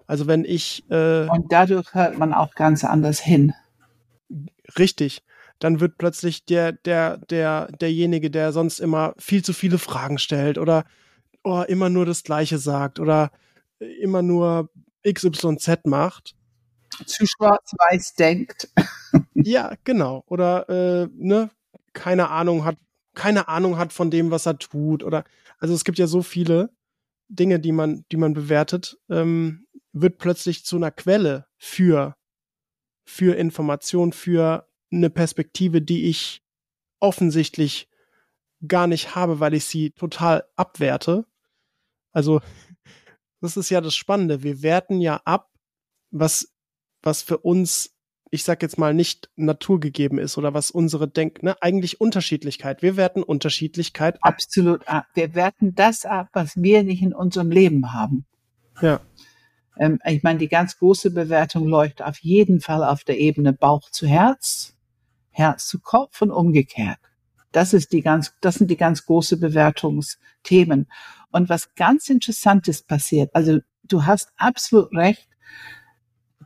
Also 0.06 0.26
wenn 0.26 0.44
ich 0.44 0.88
äh, 0.90 1.28
und 1.28 1.52
dadurch 1.52 1.94
hört 1.94 2.18
man 2.18 2.32
auch 2.32 2.54
ganz 2.54 2.84
anders 2.84 3.20
hin. 3.20 3.52
Richtig. 4.78 5.22
Dann 5.58 5.80
wird 5.80 5.98
plötzlich 5.98 6.44
der 6.46 6.72
der 6.72 7.18
der 7.18 7.68
derjenige, 7.72 8.30
der 8.30 8.52
sonst 8.52 8.80
immer 8.80 9.14
viel 9.18 9.44
zu 9.44 9.52
viele 9.52 9.78
Fragen 9.78 10.18
stellt 10.18 10.58
oder 10.58 10.84
oh, 11.42 11.62
immer 11.66 11.88
nur 11.88 12.06
das 12.06 12.22
Gleiche 12.22 12.58
sagt 12.58 13.00
oder 13.00 13.30
immer 13.78 14.22
nur 14.22 14.70
XYZ 15.04 15.86
macht, 15.86 16.34
zu 17.06 17.26
schwarz-weiß 17.26 18.14
denkt. 18.14 18.68
ja, 19.34 19.74
genau. 19.84 20.24
Oder 20.26 20.68
äh, 20.68 21.08
ne, 21.14 21.50
keine 21.92 22.30
Ahnung 22.30 22.64
hat, 22.64 22.76
keine 23.14 23.48
Ahnung 23.48 23.78
hat 23.78 23.92
von 23.92 24.10
dem, 24.10 24.30
was 24.30 24.46
er 24.46 24.58
tut. 24.58 25.02
Oder 25.02 25.24
also 25.58 25.74
es 25.74 25.84
gibt 25.84 25.98
ja 25.98 26.06
so 26.06 26.22
viele 26.22 26.70
Dinge, 27.28 27.60
die 27.60 27.72
man, 27.72 28.04
die 28.12 28.16
man 28.16 28.34
bewertet. 28.34 28.98
Ähm, 29.08 29.66
wird 29.92 30.18
plötzlich 30.18 30.64
zu 30.64 30.76
einer 30.76 30.90
Quelle 30.90 31.46
für, 31.56 32.14
für 33.04 33.36
Information, 33.36 34.12
für 34.12 34.68
eine 34.92 35.10
Perspektive, 35.10 35.82
die 35.82 36.08
ich 36.08 36.42
offensichtlich 36.98 37.88
gar 38.66 38.86
nicht 38.86 39.14
habe, 39.14 39.40
weil 39.40 39.54
ich 39.54 39.64
sie 39.64 39.90
total 39.90 40.44
abwerte. 40.56 41.24
Also, 42.12 42.40
das 43.40 43.56
ist 43.56 43.70
ja 43.70 43.80
das 43.80 43.94
Spannende. 43.94 44.42
Wir 44.42 44.62
werten 44.62 45.00
ja 45.00 45.20
ab, 45.24 45.50
was, 46.10 46.52
was 47.02 47.22
für 47.22 47.38
uns, 47.38 47.94
ich 48.30 48.44
sag 48.44 48.62
jetzt 48.62 48.78
mal, 48.78 48.92
nicht 48.92 49.30
naturgegeben 49.36 50.18
ist 50.18 50.36
oder 50.36 50.52
was 50.52 50.70
unsere 50.70 51.08
Denk, 51.08 51.42
ne, 51.42 51.56
eigentlich 51.62 52.00
Unterschiedlichkeit. 52.00 52.82
Wir 52.82 52.96
werten 52.96 53.22
Unterschiedlichkeit 53.22 54.16
ab. 54.16 54.34
Absolut 54.34 54.86
ab. 54.88 55.06
Wir 55.14 55.34
werten 55.34 55.74
das 55.74 56.04
ab, 56.04 56.28
was 56.32 56.56
wir 56.56 56.82
nicht 56.82 57.02
in 57.02 57.14
unserem 57.14 57.50
Leben 57.50 57.92
haben. 57.92 58.26
Ja. 58.82 59.00
Ähm, 59.80 59.98
ich 60.04 60.22
meine, 60.22 60.38
die 60.38 60.48
ganz 60.48 60.78
große 60.78 61.10
Bewertung 61.10 61.66
läuft 61.66 62.02
auf 62.02 62.18
jeden 62.18 62.60
Fall 62.60 62.84
auf 62.84 63.02
der 63.02 63.18
Ebene 63.18 63.52
Bauch 63.52 63.90
zu 63.90 64.06
Herz, 64.06 64.76
Herz 65.30 65.66
zu 65.66 65.80
Kopf 65.80 66.22
und 66.22 66.30
umgekehrt. 66.30 66.98
Das 67.50 67.72
ist 67.72 67.92
die 67.92 68.02
ganz, 68.02 68.32
das 68.40 68.56
sind 68.56 68.70
die 68.70 68.76
ganz 68.76 69.04
große 69.06 69.38
Bewertungsthemen. 69.38 70.86
Und 71.32 71.48
was 71.48 71.74
ganz 71.74 72.08
Interessantes 72.08 72.82
passiert, 72.82 73.30
also 73.34 73.58
du 73.82 74.06
hast 74.06 74.30
absolut 74.36 74.94
recht, 74.94 75.26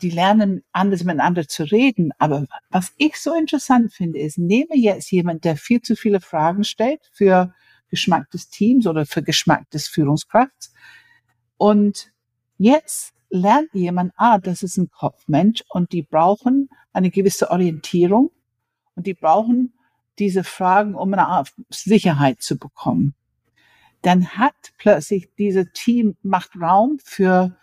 die 0.01 0.11
lernen 0.11 0.63
anders 0.73 1.05
miteinander 1.05 1.47
zu 1.47 1.65
reden. 1.65 2.13
Aber 2.19 2.47
was 2.71 2.93
ich 2.97 3.17
so 3.17 3.35
interessant 3.35 3.93
finde, 3.93 4.19
ist, 4.19 4.39
nehme 4.39 4.77
jetzt 4.77 5.11
jemand, 5.11 5.45
der 5.45 5.57
viel 5.57 5.83
zu 5.83 5.97
viele 5.97 6.21
Fragen 6.21 6.65
stellt 6.65 7.01
für 7.13 7.53
Geschmack 7.91 8.31
des 8.31 8.49
Teams 8.49 8.87
oder 8.87 9.07
für 9.07 9.23
Geschmack 9.23 9.71
des 9.71 9.89
Führungskrafts 9.89 10.73
und 11.57 12.13
jetzt 12.59 13.14
lernt 13.35 13.75
jemand, 13.75 14.13
ah, 14.17 14.39
das 14.39 14.63
ist 14.63 14.77
ein 14.77 14.91
Kopfmensch 14.91 15.65
und 15.69 15.93
die 15.93 16.03
brauchen 16.03 16.69
eine 16.93 17.11
gewisse 17.11 17.51
Orientierung 17.51 18.31
und 18.95 19.07
die 19.07 19.15
brauchen 19.15 19.75
diese 20.19 20.45
Fragen, 20.45 20.95
um 20.95 21.13
eine 21.13 21.27
Art 21.27 21.53
Sicherheit 21.69 22.41
zu 22.41 22.57
bekommen. 22.57 23.15
Dann 24.03 24.29
hat 24.29 24.55
plötzlich 24.79 25.35
dieses 25.37 25.67
Team 25.73 26.17
macht 26.23 26.51
Raum 26.61 26.99
für 27.03 27.57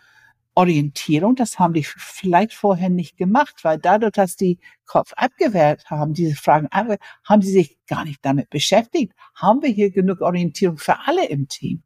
Orientierung. 0.54 1.36
Das 1.36 1.58
haben 1.58 1.72
die 1.72 1.84
vielleicht 1.84 2.52
vorher 2.52 2.90
nicht 2.90 3.16
gemacht, 3.16 3.60
weil 3.62 3.78
dadurch, 3.78 4.12
dass 4.12 4.36
die 4.36 4.58
Kopf 4.84 5.14
abgewehrt 5.14 5.88
haben, 5.88 6.12
diese 6.12 6.36
Fragen, 6.36 6.68
haben 6.70 7.40
sie 7.40 7.52
sich 7.52 7.78
gar 7.86 8.04
nicht 8.04 8.22
damit 8.22 8.50
beschäftigt. 8.50 9.14
Haben 9.34 9.62
wir 9.62 9.70
hier 9.70 9.90
genug 9.90 10.20
Orientierung 10.20 10.76
für 10.76 10.98
alle 11.06 11.26
im 11.28 11.48
Team? 11.48 11.82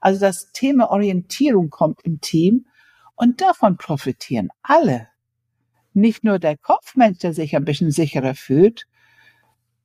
Also 0.00 0.20
das 0.20 0.52
Thema 0.52 0.90
Orientierung 0.90 1.70
kommt 1.70 2.02
im 2.02 2.20
Team 2.20 2.66
und 3.18 3.40
davon 3.40 3.76
profitieren 3.76 4.48
alle. 4.62 5.08
Nicht 5.92 6.22
nur 6.22 6.38
der 6.38 6.56
Kopfmensch, 6.56 7.18
der 7.18 7.34
sich 7.34 7.56
ein 7.56 7.64
bisschen 7.64 7.90
sicherer 7.90 8.34
fühlt, 8.34 8.86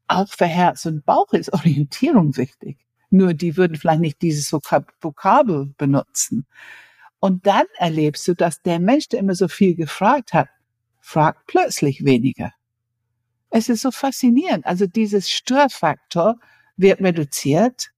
auch 0.07 0.29
für 0.29 0.45
Herz 0.45 0.85
und 0.85 1.03
Bauch 1.03 1.33
ist 1.33 1.51
Orientierung 1.51 2.37
wichtig. 2.37 2.77
Nur 3.09 3.33
die 3.33 3.57
würden 3.57 3.75
vielleicht 3.75 4.01
nicht 4.01 4.21
dieses 4.21 4.51
Vokabel 4.53 5.73
benutzen. 5.77 6.45
Und 7.19 7.47
dann 7.47 7.65
erlebst 7.77 8.27
du, 8.27 8.35
dass 8.35 8.61
der 8.61 8.79
Mensch, 8.79 9.09
der 9.09 9.19
immer 9.19 9.35
so 9.35 9.47
viel 9.47 9.75
gefragt 9.75 10.33
hat, 10.33 10.49
fragt 10.99 11.47
plötzlich 11.47 12.05
weniger. 12.05 12.53
Es 13.49 13.69
ist 13.69 13.81
so 13.81 13.91
faszinierend. 13.91 14.65
Also 14.65 14.85
dieses 14.85 15.29
Störfaktor 15.29 16.39
wird 16.77 17.01
reduziert. 17.01 17.91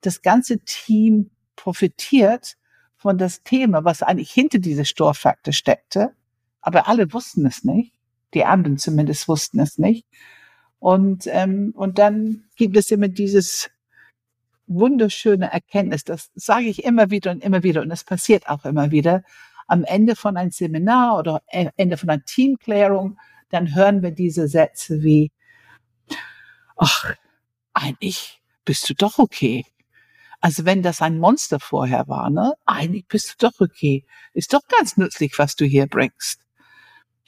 Das 0.00 0.22
ganze 0.22 0.58
Team 0.60 1.30
profitiert 1.56 2.56
von 3.00 3.16
das 3.16 3.42
Thema, 3.42 3.84
was 3.84 4.02
eigentlich 4.02 4.30
hinter 4.30 4.58
diese 4.58 4.84
Störfaktor 4.84 5.54
steckte. 5.54 6.12
Aber 6.60 6.86
alle 6.86 7.12
wussten 7.14 7.46
es 7.46 7.64
nicht. 7.64 7.94
Die 8.34 8.44
anderen 8.44 8.76
zumindest 8.76 9.26
wussten 9.26 9.58
es 9.58 9.78
nicht. 9.78 10.06
Und, 10.78 11.26
ähm, 11.26 11.72
und 11.74 11.98
dann 11.98 12.44
gibt 12.56 12.76
es 12.76 12.90
immer 12.90 13.08
dieses 13.08 13.70
wunderschöne 14.66 15.50
Erkenntnis. 15.50 16.04
Das 16.04 16.30
sage 16.34 16.66
ich 16.66 16.84
immer 16.84 17.10
wieder 17.10 17.30
und 17.30 17.42
immer 17.42 17.62
wieder. 17.62 17.80
Und 17.80 17.90
es 17.90 18.04
passiert 18.04 18.48
auch 18.50 18.66
immer 18.66 18.90
wieder. 18.90 19.24
Am 19.66 19.82
Ende 19.84 20.14
von 20.14 20.36
einem 20.36 20.50
Seminar 20.50 21.18
oder 21.18 21.42
Ende 21.48 21.96
von 21.96 22.10
einer 22.10 22.24
Teamklärung, 22.24 23.18
dann 23.48 23.74
hören 23.74 24.02
wir 24.02 24.10
diese 24.10 24.46
Sätze 24.46 25.02
wie, 25.02 25.32
ach, 26.76 27.14
eigentlich 27.72 28.42
bist 28.66 28.90
du 28.90 28.94
doch 28.94 29.18
okay. 29.18 29.64
Also 30.40 30.64
wenn 30.64 30.82
das 30.82 31.02
ein 31.02 31.18
Monster 31.18 31.60
vorher 31.60 32.08
war, 32.08 32.30
ne? 32.30 32.54
Eigentlich 32.64 33.06
bist 33.08 33.36
du 33.38 33.48
doch 33.48 33.60
okay. 33.60 34.04
Ist 34.32 34.54
doch 34.54 34.62
ganz 34.68 34.96
nützlich, 34.96 35.38
was 35.38 35.54
du 35.54 35.66
hier 35.66 35.86
bringst. 35.86 36.40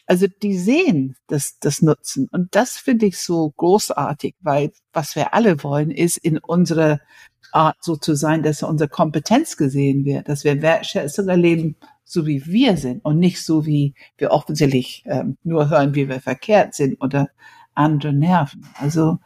Also 0.06 0.26
die 0.42 0.58
sehen 0.58 1.16
das, 1.28 1.58
das 1.58 1.82
Nutzen. 1.82 2.28
Und 2.32 2.54
das 2.54 2.76
finde 2.76 3.06
ich 3.06 3.18
so 3.18 3.50
großartig, 3.56 4.34
weil 4.40 4.72
was 4.92 5.14
wir 5.14 5.34
alle 5.34 5.62
wollen, 5.62 5.90
ist 5.90 6.16
in 6.16 6.38
unserer 6.38 7.00
Art 7.52 7.76
so 7.80 7.96
zu 7.96 8.14
sein, 8.14 8.42
dass 8.42 8.62
unsere 8.62 8.88
Kompetenz 8.88 9.56
gesehen 9.56 10.04
wird, 10.04 10.28
dass 10.28 10.44
wir 10.44 10.62
Wertschätzung 10.62 11.28
erleben, 11.28 11.76
so 12.04 12.26
wie 12.26 12.44
wir 12.46 12.76
sind 12.76 13.04
und 13.04 13.18
nicht 13.18 13.44
so 13.44 13.66
wie 13.66 13.94
wir 14.16 14.30
offensichtlich 14.30 15.04
ähm, 15.06 15.36
nur 15.44 15.70
hören, 15.70 15.94
wie 15.94 16.08
wir 16.08 16.20
verkehrt 16.20 16.74
sind 16.74 17.00
oder 17.00 17.28
andere 17.74 18.12
nerven. 18.12 18.66
Also 18.74 19.18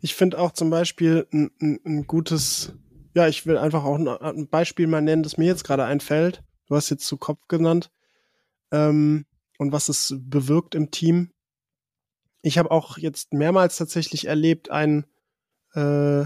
ich 0.00 0.14
finde 0.14 0.38
auch 0.38 0.52
zum 0.52 0.70
Beispiel 0.70 1.26
ein, 1.32 1.50
ein, 1.60 1.80
ein 1.84 2.06
gutes 2.06 2.74
ja, 3.16 3.26
ich 3.28 3.46
will 3.46 3.56
einfach 3.56 3.84
auch 3.84 3.96
ein 3.96 4.48
Beispiel 4.48 4.86
mal 4.86 5.00
nennen, 5.00 5.22
das 5.22 5.38
mir 5.38 5.46
jetzt 5.46 5.64
gerade 5.64 5.86
einfällt. 5.86 6.44
Du 6.66 6.76
hast 6.76 6.90
jetzt 6.90 7.06
zu 7.06 7.16
Kopf 7.16 7.48
genannt. 7.48 7.90
Ähm, 8.70 9.24
und 9.56 9.72
was 9.72 9.88
es 9.88 10.14
bewirkt 10.18 10.74
im 10.74 10.90
Team. 10.90 11.32
Ich 12.42 12.58
habe 12.58 12.70
auch 12.70 12.98
jetzt 12.98 13.32
mehrmals 13.32 13.78
tatsächlich 13.78 14.26
erlebt, 14.26 14.70
ein 14.70 15.06
äh, 15.72 16.24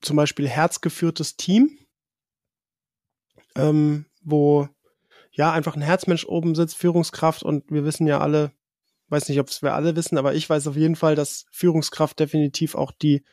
zum 0.00 0.16
Beispiel 0.16 0.48
herzgeführtes 0.48 1.36
Team, 1.36 1.78
ähm, 3.54 4.06
wo 4.22 4.66
ja 5.30 5.52
einfach 5.52 5.76
ein 5.76 5.82
Herzmensch 5.82 6.24
oben 6.24 6.54
sitzt, 6.54 6.78
Führungskraft 6.78 7.42
und 7.42 7.70
wir 7.70 7.84
wissen 7.84 8.06
ja 8.06 8.20
alle, 8.20 8.52
weiß 9.08 9.28
nicht, 9.28 9.40
ob 9.40 9.48
es 9.48 9.60
wir 9.60 9.74
alle 9.74 9.94
wissen, 9.94 10.16
aber 10.16 10.32
ich 10.32 10.48
weiß 10.48 10.68
auf 10.68 10.76
jeden 10.76 10.96
Fall, 10.96 11.16
dass 11.16 11.44
Führungskraft 11.50 12.18
definitiv 12.18 12.76
auch 12.76 12.92
die 12.92 13.24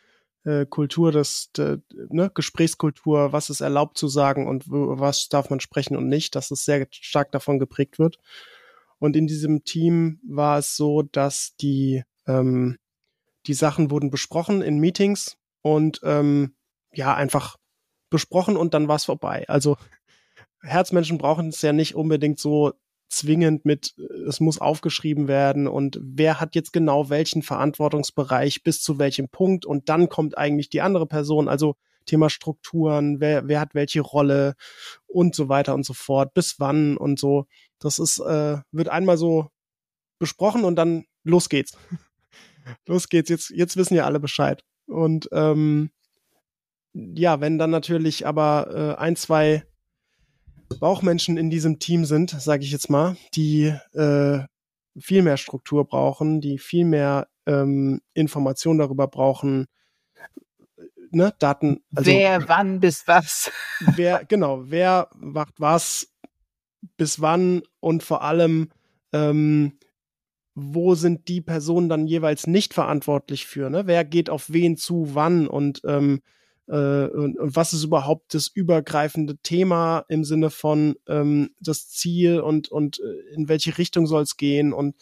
äh, 0.45 0.65
Kultur 0.65 1.11
des, 1.11 1.51
de, 1.51 1.79
ne, 2.09 2.31
Gesprächskultur, 2.33 3.33
was 3.33 3.49
ist 3.49 3.61
erlaubt 3.61 3.97
zu 3.97 4.07
sagen 4.07 4.47
und 4.47 4.65
was 4.67 5.27
darf 5.27 5.49
man 5.49 5.59
sprechen 5.59 5.97
und 5.97 6.07
nicht, 6.07 6.35
dass 6.35 6.51
es 6.51 6.65
sehr 6.65 6.87
stark 6.91 7.31
davon 7.31 7.59
geprägt 7.59 7.99
wird. 7.99 8.19
Und 8.99 9.15
in 9.15 9.27
diesem 9.27 9.63
Team 9.63 10.19
war 10.25 10.59
es 10.59 10.75
so, 10.75 11.01
dass 11.01 11.55
die, 11.57 12.03
ähm, 12.27 12.77
die 13.47 13.53
Sachen 13.53 13.91
wurden 13.91 14.09
besprochen 14.09 14.61
in 14.61 14.79
Meetings 14.79 15.37
und 15.61 15.99
ähm, 16.03 16.55
ja, 16.93 17.13
einfach 17.13 17.57
besprochen 18.09 18.55
und 18.55 18.73
dann 18.73 18.87
war 18.87 18.95
es 18.95 19.05
vorbei. 19.05 19.45
Also 19.47 19.77
Herzmenschen 20.61 21.17
brauchen 21.17 21.49
es 21.49 21.61
ja 21.61 21.73
nicht 21.73 21.95
unbedingt 21.95 22.39
so 22.39 22.73
zwingend 23.07 23.65
mit, 23.65 23.95
es 24.27 24.39
muss 24.39 24.59
aufgeschrieben 24.59 25.27
werden 25.27 25.67
und 25.67 25.99
wer 26.01 26.39
hat 26.39 26.55
jetzt 26.55 26.73
genau 26.73 27.09
welchen 27.09 27.43
Verantwortungsbereich 27.43 28.63
bis 28.63 28.81
zu 28.81 28.99
welchem 28.99 29.29
Punkt 29.29 29.65
und 29.65 29.89
dann 29.89 30.09
kommt 30.09 30.37
eigentlich 30.37 30.69
die 30.69 30.81
andere 30.81 31.05
Person, 31.05 31.47
also 31.47 31.75
Thema 32.05 32.29
Strukturen, 32.29 33.19
wer, 33.19 33.47
wer 33.47 33.59
hat 33.59 33.73
welche 33.75 34.01
Rolle 34.01 34.55
und 35.07 35.35
so 35.35 35.49
weiter 35.49 35.73
und 35.73 35.85
so 35.85 35.93
fort, 35.93 36.33
bis 36.33 36.59
wann 36.59 36.97
und 36.97 37.19
so. 37.19 37.47
Das 37.79 37.99
ist, 37.99 38.19
äh, 38.19 38.57
wird 38.71 38.89
einmal 38.89 39.17
so 39.17 39.49
besprochen 40.19 40.63
und 40.63 40.75
dann 40.75 41.05
los 41.23 41.49
geht's. 41.49 41.77
los 42.87 43.09
geht's, 43.09 43.29
jetzt, 43.29 43.49
jetzt 43.49 43.77
wissen 43.77 43.95
ja 43.95 44.05
alle 44.05 44.19
Bescheid. 44.19 44.63
Und 44.87 45.27
ähm, 45.31 45.89
ja, 46.93 47.41
wenn 47.41 47.57
dann 47.57 47.71
natürlich 47.71 48.25
aber 48.25 48.95
äh, 48.97 49.01
ein, 49.01 49.15
zwei 49.15 49.63
Bauchmenschen 50.79 51.37
in 51.37 51.49
diesem 51.49 51.79
Team 51.79 52.05
sind, 52.05 52.29
sage 52.29 52.63
ich 52.63 52.71
jetzt 52.71 52.89
mal, 52.89 53.17
die 53.33 53.73
äh, 53.93 54.39
viel 54.97 55.21
mehr 55.21 55.37
Struktur 55.37 55.85
brauchen, 55.85 56.41
die 56.41 56.57
viel 56.57 56.85
mehr 56.85 57.27
ähm, 57.45 58.01
Informationen 58.13 58.79
darüber 58.79 59.07
brauchen, 59.07 59.67
ne, 61.11 61.33
Daten. 61.39 61.83
Also, 61.95 62.11
wer, 62.11 62.47
wann, 62.47 62.79
bis 62.79 63.07
was. 63.07 63.51
Wer, 63.95 64.25
genau, 64.27 64.63
wer 64.69 65.09
macht 65.15 65.59
was, 65.59 66.13
bis 66.97 67.21
wann 67.21 67.63
und 67.79 68.03
vor 68.03 68.21
allem, 68.21 68.69
ähm, 69.11 69.79
wo 70.53 70.95
sind 70.95 71.27
die 71.27 71.41
Personen 71.41 71.89
dann 71.89 72.07
jeweils 72.07 72.47
nicht 72.47 72.73
verantwortlich 72.73 73.45
für, 73.45 73.69
ne? 73.69 73.87
Wer 73.87 74.05
geht 74.05 74.29
auf 74.29 74.51
wen 74.51 74.77
zu, 74.77 75.13
wann 75.13 75.47
und 75.47 75.81
ähm, 75.85 76.21
äh, 76.67 77.07
und, 77.07 77.37
und 77.37 77.55
was 77.55 77.73
ist 77.73 77.83
überhaupt 77.83 78.33
das 78.33 78.47
übergreifende 78.47 79.37
Thema 79.37 80.05
im 80.07 80.23
Sinne 80.23 80.49
von 80.49 80.95
ähm, 81.07 81.51
das 81.59 81.89
Ziel 81.89 82.39
und, 82.39 82.69
und 82.69 82.99
äh, 82.99 83.33
in 83.35 83.47
welche 83.47 83.77
Richtung 83.77 84.07
soll 84.07 84.23
es 84.23 84.37
gehen 84.37 84.73
und 84.73 84.95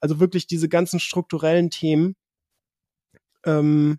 also 0.00 0.20
wirklich 0.20 0.46
diese 0.46 0.68
ganzen 0.68 1.00
strukturellen 1.00 1.70
Themen. 1.70 2.16
Ähm, 3.44 3.98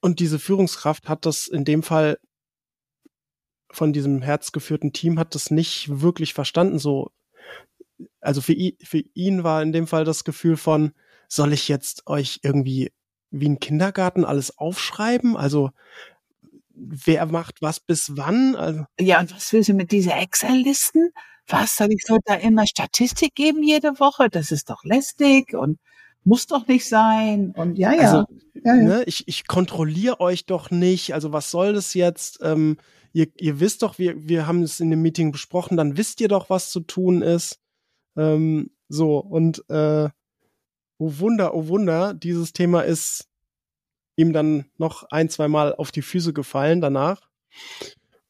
und 0.00 0.20
diese 0.20 0.38
Führungskraft 0.38 1.08
hat 1.08 1.26
das 1.26 1.46
in 1.46 1.64
dem 1.64 1.82
Fall 1.82 2.18
von 3.70 3.92
diesem 3.92 4.22
herzgeführten 4.22 4.92
Team 4.92 5.18
hat 5.18 5.34
das 5.34 5.50
nicht 5.50 6.00
wirklich 6.00 6.32
verstanden. 6.32 6.78
So, 6.78 7.10
also 8.20 8.40
für, 8.40 8.52
ihn, 8.52 8.76
für 8.82 9.02
ihn 9.14 9.44
war 9.44 9.62
in 9.62 9.72
dem 9.72 9.86
Fall 9.86 10.04
das 10.04 10.24
Gefühl 10.24 10.56
von, 10.56 10.92
soll 11.28 11.52
ich 11.52 11.68
jetzt 11.68 12.06
euch 12.06 12.40
irgendwie 12.42 12.92
wie 13.40 13.48
ein 13.48 13.60
Kindergarten 13.60 14.24
alles 14.24 14.56
aufschreiben? 14.58 15.36
Also 15.36 15.70
wer 16.74 17.26
macht 17.26 17.62
was 17.62 17.80
bis 17.80 18.16
wann? 18.16 18.56
Also 18.56 18.84
ja, 18.98 19.20
und 19.20 19.34
was 19.34 19.52
willst 19.52 19.68
du 19.68 19.74
mit 19.74 19.92
dieser 19.92 20.16
Excel-Listen? 20.18 21.10
Was 21.46 21.76
soll 21.76 21.92
ich 21.92 22.02
so 22.06 22.18
da 22.24 22.34
immer 22.34 22.66
Statistik 22.66 23.34
geben 23.34 23.62
jede 23.62 23.98
Woche? 24.00 24.30
Das 24.30 24.50
ist 24.50 24.70
doch 24.70 24.84
lästig 24.84 25.54
und 25.54 25.78
muss 26.24 26.46
doch 26.46 26.66
nicht 26.66 26.88
sein. 26.88 27.52
Und 27.56 27.76
ja, 27.76 27.92
ja. 27.92 28.00
Also, 28.00 28.26
ja, 28.64 28.74
ja. 28.74 28.82
Ne, 28.82 29.02
ich, 29.04 29.28
ich 29.28 29.46
kontrolliere 29.46 30.20
euch 30.20 30.46
doch 30.46 30.70
nicht. 30.70 31.12
Also 31.12 31.32
was 31.32 31.50
soll 31.50 31.74
das 31.74 31.92
jetzt? 31.94 32.38
Ähm, 32.42 32.78
ihr, 33.12 33.26
ihr 33.36 33.60
wisst 33.60 33.82
doch, 33.82 33.98
wir, 33.98 34.26
wir 34.26 34.46
haben 34.46 34.62
es 34.62 34.80
in 34.80 34.90
dem 34.90 35.02
Meeting 35.02 35.32
besprochen, 35.32 35.76
dann 35.76 35.96
wisst 35.96 36.20
ihr 36.20 36.28
doch, 36.28 36.48
was 36.48 36.70
zu 36.70 36.80
tun 36.80 37.20
ist. 37.20 37.60
Ähm, 38.16 38.70
so, 38.88 39.18
und 39.18 39.68
äh, 39.68 40.08
oh 40.98 41.18
Wunder, 41.18 41.54
oh 41.54 41.68
Wunder, 41.68 42.14
dieses 42.14 42.52
Thema 42.52 42.82
ist 42.82 43.28
ihm 44.16 44.32
dann 44.32 44.66
noch 44.78 45.04
ein, 45.10 45.28
zwei 45.28 45.48
Mal 45.48 45.74
auf 45.74 45.90
die 45.90 46.02
Füße 46.02 46.32
gefallen 46.32 46.80
danach. 46.80 47.20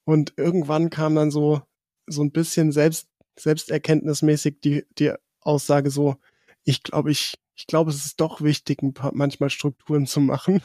Und 0.05 0.35
irgendwann 0.37 0.91
kam 0.91 1.15
dann 1.15 1.31
so, 1.31 1.63
so 2.07 2.23
ein 2.23 2.31
bisschen 2.31 2.73
selbst, 2.73 3.09
selbsterkenntnismäßig 3.37 4.61
die, 4.61 4.85
die 4.99 5.13
Aussage 5.41 5.91
so, 5.91 6.17
ich 6.65 6.83
glaube, 6.83 7.11
ich, 7.11 7.35
ich 7.55 7.67
glaube, 7.67 7.91
es 7.91 8.05
ist 8.05 8.21
doch 8.21 8.41
wichtig, 8.41 8.83
ein 8.83 8.95
paar, 8.95 9.13
manchmal 9.15 9.51
Strukturen 9.51 10.07
zu 10.07 10.21
machen. 10.21 10.63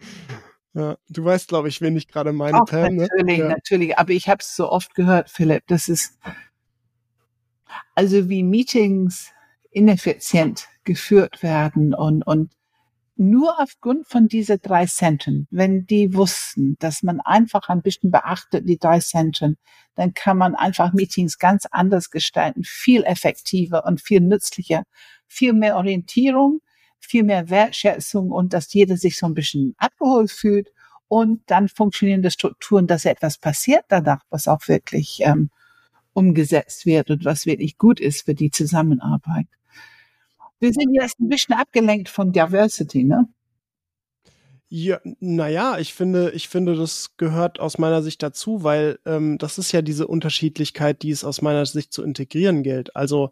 ja, 0.74 0.96
du 1.08 1.24
weißt, 1.24 1.48
glaube 1.48 1.68
ich, 1.68 1.80
wen 1.80 1.96
ich 1.96 2.08
gerade 2.08 2.32
meine, 2.32 2.62
Auch 2.62 2.66
Pam. 2.66 2.96
Ne? 2.96 3.08
Natürlich, 3.10 3.38
ja. 3.38 3.48
natürlich. 3.48 3.98
Aber 3.98 4.10
ich 4.10 4.28
habe 4.28 4.40
es 4.40 4.54
so 4.54 4.70
oft 4.70 4.94
gehört, 4.94 5.30
Philipp, 5.30 5.64
das 5.66 5.88
ist 5.88 6.18
also 7.94 8.28
wie 8.28 8.42
Meetings 8.42 9.30
ineffizient 9.70 10.68
geführt 10.88 11.42
werden 11.42 11.94
und, 11.94 12.22
und 12.22 12.50
nur 13.14 13.60
aufgrund 13.60 14.06
von 14.06 14.26
diese 14.28 14.58
drei 14.58 14.86
Centen, 14.86 15.46
wenn 15.50 15.86
die 15.86 16.14
wussten, 16.14 16.76
dass 16.78 17.02
man 17.02 17.20
einfach 17.20 17.68
ein 17.68 17.82
bisschen 17.82 18.10
beachtet, 18.10 18.66
die 18.66 18.78
drei 18.78 19.00
Centen, 19.00 19.58
dann 19.96 20.14
kann 20.14 20.38
man 20.38 20.54
einfach 20.54 20.94
Meetings 20.94 21.38
ganz 21.38 21.66
anders 21.70 22.10
gestalten, 22.10 22.62
viel 22.64 23.02
effektiver 23.02 23.84
und 23.84 24.00
viel 24.00 24.20
nützlicher, 24.20 24.84
viel 25.26 25.52
mehr 25.52 25.76
Orientierung, 25.76 26.60
viel 27.00 27.24
mehr 27.24 27.50
Wertschätzung 27.50 28.30
und 28.30 28.54
dass 28.54 28.72
jeder 28.72 28.96
sich 28.96 29.18
so 29.18 29.26
ein 29.26 29.34
bisschen 29.34 29.74
abgeholt 29.76 30.30
fühlt 30.30 30.68
und 31.08 31.42
dann 31.46 31.68
funktionierende 31.68 32.30
Strukturen, 32.30 32.86
dass 32.86 33.04
etwas 33.04 33.36
passiert 33.36 33.84
danach, 33.88 34.22
was 34.30 34.48
auch 34.48 34.68
wirklich 34.68 35.20
ähm, 35.22 35.50
umgesetzt 36.14 36.86
wird 36.86 37.10
und 37.10 37.24
was 37.24 37.46
wirklich 37.46 37.76
gut 37.78 38.00
ist 38.00 38.24
für 38.24 38.34
die 38.34 38.50
Zusammenarbeit. 38.50 39.46
Wir 40.60 40.72
sind 40.72 40.94
jetzt 40.94 41.18
ein 41.20 41.28
bisschen 41.28 41.54
abgelenkt 41.54 42.08
von 42.08 42.32
Diversity, 42.32 43.04
ne? 43.04 43.28
Ja, 44.70 45.00
naja, 45.20 45.78
ich 45.78 45.94
finde, 45.94 46.30
ich 46.32 46.48
finde, 46.48 46.76
das 46.76 47.16
gehört 47.16 47.58
aus 47.58 47.78
meiner 47.78 48.02
Sicht 48.02 48.22
dazu, 48.22 48.64
weil 48.64 48.98
ähm, 49.06 49.38
das 49.38 49.56
ist 49.56 49.72
ja 49.72 49.80
diese 49.80 50.06
Unterschiedlichkeit, 50.06 51.02
die 51.02 51.10
es 51.10 51.24
aus 51.24 51.40
meiner 51.40 51.64
Sicht 51.64 51.90
zu 51.90 52.02
integrieren 52.02 52.62
gilt. 52.62 52.94
Also 52.94 53.30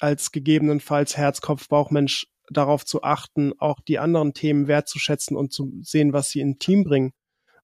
als 0.00 0.32
gegebenenfalls 0.32 1.18
Herz, 1.18 1.42
Kopf, 1.42 1.68
Bauchmensch 1.68 2.28
darauf 2.50 2.86
zu 2.86 3.02
achten, 3.02 3.52
auch 3.58 3.80
die 3.80 3.98
anderen 3.98 4.32
Themen 4.32 4.68
wertzuschätzen 4.68 5.36
und 5.36 5.52
zu 5.52 5.70
sehen, 5.82 6.14
was 6.14 6.30
sie 6.30 6.40
in 6.40 6.58
Team 6.58 6.84
bringen. 6.84 7.12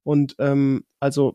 Und 0.02 0.36
ähm, 0.38 0.84
also 1.00 1.34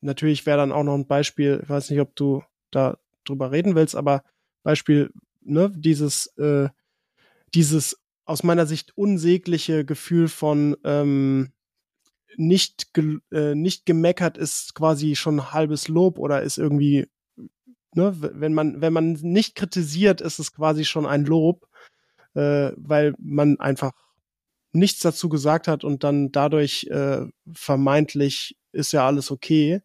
natürlich 0.00 0.46
wäre 0.46 0.58
dann 0.58 0.72
auch 0.72 0.84
noch 0.84 0.94
ein 0.94 1.08
Beispiel, 1.08 1.60
ich 1.62 1.68
weiß 1.68 1.90
nicht, 1.90 2.00
ob 2.00 2.14
du 2.14 2.42
da 2.70 2.98
drüber 3.24 3.50
reden 3.50 3.74
willst, 3.74 3.96
aber 3.96 4.22
Beispiel, 4.62 5.10
ne, 5.42 5.72
dieses 5.74 6.28
äh, 6.38 6.68
dieses 7.54 8.00
aus 8.24 8.42
meiner 8.42 8.66
Sicht 8.66 8.96
unsägliche 8.96 9.84
Gefühl 9.84 10.28
von 10.28 10.76
ähm, 10.84 11.52
nicht, 12.36 12.94
ge 12.94 13.18
äh, 13.32 13.54
nicht 13.54 13.86
gemeckert 13.86 14.38
ist 14.38 14.74
quasi 14.74 15.16
schon 15.16 15.52
halbes 15.52 15.88
Lob 15.88 16.18
oder 16.18 16.42
ist 16.42 16.58
irgendwie, 16.58 17.08
ne, 17.94 18.14
wenn 18.20 18.54
man, 18.54 18.80
wenn 18.80 18.92
man 18.92 19.12
nicht 19.14 19.56
kritisiert, 19.56 20.20
ist 20.20 20.38
es 20.38 20.52
quasi 20.52 20.84
schon 20.84 21.06
ein 21.06 21.24
Lob, 21.24 21.66
äh, 22.34 22.70
weil 22.76 23.14
man 23.18 23.58
einfach 23.58 23.92
nichts 24.72 25.00
dazu 25.00 25.28
gesagt 25.28 25.66
hat 25.66 25.82
und 25.82 26.04
dann 26.04 26.30
dadurch 26.30 26.86
äh, 26.90 27.26
vermeintlich 27.52 28.56
ist 28.72 28.92
ja 28.92 29.06
alles 29.06 29.30
okay. 29.32 29.82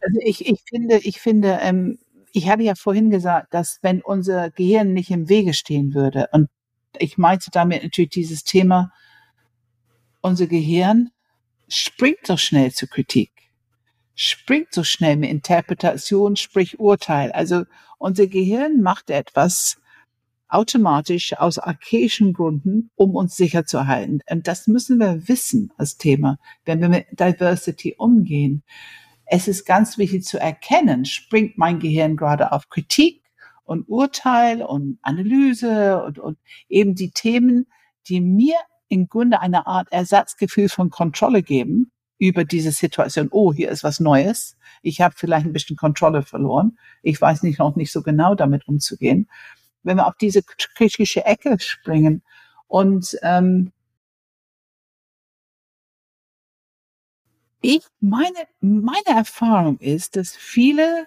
Also 0.00 0.18
ich, 0.24 0.46
ich 0.46 0.60
finde, 0.68 0.98
ich 0.98 1.20
finde, 1.20 1.58
ähm, 1.62 1.98
ich 2.32 2.48
hatte 2.48 2.62
ja 2.62 2.74
vorhin 2.74 3.10
gesagt, 3.10 3.54
dass 3.54 3.78
wenn 3.82 4.02
unser 4.02 4.50
Gehirn 4.50 4.92
nicht 4.92 5.10
im 5.10 5.28
Wege 5.28 5.54
stehen 5.54 5.94
würde 5.94 6.26
und 6.32 6.48
ich 6.98 7.18
meinte 7.18 7.50
damit 7.50 7.82
natürlich 7.82 8.10
dieses 8.10 8.44
Thema, 8.44 8.92
unser 10.20 10.46
Gehirn 10.46 11.10
springt 11.68 12.26
so 12.26 12.36
schnell 12.36 12.72
zur 12.72 12.88
Kritik, 12.88 13.30
springt 14.14 14.72
so 14.72 14.84
schnell 14.84 15.16
mit 15.16 15.30
Interpretation, 15.30 16.36
sprich 16.36 16.78
Urteil. 16.78 17.32
Also 17.32 17.64
unser 17.98 18.26
Gehirn 18.26 18.82
macht 18.82 19.10
etwas 19.10 19.80
automatisch 20.48 21.38
aus 21.38 21.58
archaischen 21.58 22.32
Gründen, 22.32 22.90
um 22.96 23.14
uns 23.14 23.36
sicher 23.36 23.64
zu 23.66 23.86
halten. 23.86 24.20
Und 24.28 24.48
das 24.48 24.66
müssen 24.66 24.98
wir 24.98 25.28
wissen 25.28 25.72
als 25.76 25.96
Thema, 25.96 26.38
wenn 26.64 26.80
wir 26.80 26.88
mit 26.88 27.06
Diversity 27.12 27.94
umgehen. 27.96 28.64
Es 29.26 29.46
ist 29.46 29.64
ganz 29.64 29.96
wichtig 29.96 30.24
zu 30.24 30.40
erkennen, 30.40 31.04
springt 31.04 31.56
mein 31.56 31.78
Gehirn 31.78 32.16
gerade 32.16 32.50
auf 32.50 32.68
Kritik 32.68 33.22
und 33.70 33.88
Urteil 33.88 34.62
und 34.62 34.98
Analyse 35.02 36.02
und, 36.02 36.18
und 36.18 36.38
eben 36.68 36.94
die 36.94 37.10
Themen, 37.10 37.66
die 38.08 38.20
mir 38.20 38.56
im 38.88 39.08
Grunde 39.08 39.40
eine 39.40 39.66
Art 39.66 39.92
Ersatzgefühl 39.92 40.68
von 40.68 40.90
Kontrolle 40.90 41.42
geben 41.42 41.92
über 42.18 42.44
diese 42.44 42.72
Situation. 42.72 43.28
Oh, 43.30 43.52
hier 43.52 43.70
ist 43.70 43.84
was 43.84 44.00
Neues. 44.00 44.56
Ich 44.82 45.00
habe 45.00 45.14
vielleicht 45.16 45.46
ein 45.46 45.52
bisschen 45.52 45.76
Kontrolle 45.76 46.22
verloren. 46.22 46.78
Ich 47.02 47.20
weiß 47.20 47.42
nicht 47.42 47.58
noch 47.58 47.76
nicht 47.76 47.92
so 47.92 48.02
genau 48.02 48.34
damit 48.34 48.66
umzugehen 48.66 49.28
wenn 49.82 49.96
wir 49.96 50.06
auf 50.06 50.16
diese 50.16 50.42
kritische 50.42 51.24
Ecke 51.24 51.58
springen. 51.60 52.22
Und 52.68 53.16
ähm, 53.22 53.72
ich 57.60 57.84
meine, 58.00 58.46
meine 58.60 59.06
Erfahrung 59.06 59.78
ist, 59.78 60.16
dass 60.16 60.36
viele 60.36 61.06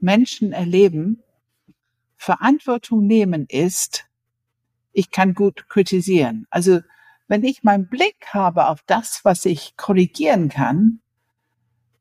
Menschen 0.00 0.52
erleben, 0.52 1.22
Verantwortung 2.24 3.06
nehmen 3.06 3.46
ist, 3.48 4.06
ich 4.92 5.10
kann 5.10 5.34
gut 5.34 5.68
kritisieren. 5.68 6.46
Also 6.50 6.80
wenn 7.28 7.44
ich 7.44 7.62
meinen 7.62 7.88
Blick 7.88 8.28
habe 8.28 8.68
auf 8.68 8.80
das, 8.86 9.20
was 9.24 9.44
ich 9.44 9.76
korrigieren 9.76 10.48
kann, 10.48 11.00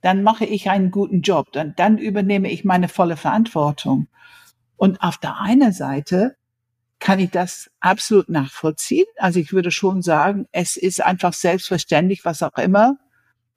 dann 0.01 0.23
mache 0.23 0.45
ich 0.45 0.69
einen 0.69 0.91
guten 0.91 1.21
Job. 1.21 1.51
Dann, 1.51 1.75
dann 1.75 1.97
übernehme 1.97 2.51
ich 2.51 2.65
meine 2.65 2.89
volle 2.89 3.17
Verantwortung. 3.17 4.07
Und 4.75 5.01
auf 5.01 5.17
der 5.17 5.39
einen 5.39 5.71
Seite 5.71 6.35
kann 6.99 7.19
ich 7.19 7.31
das 7.31 7.69
absolut 7.79 8.29
nachvollziehen. 8.29 9.05
Also 9.17 9.39
ich 9.39 9.53
würde 9.53 9.71
schon 9.71 10.01
sagen, 10.01 10.47
es 10.51 10.77
ist 10.77 11.01
einfach 11.01 11.33
selbstverständlich, 11.33 12.25
was 12.25 12.43
auch 12.43 12.57
immer 12.57 12.97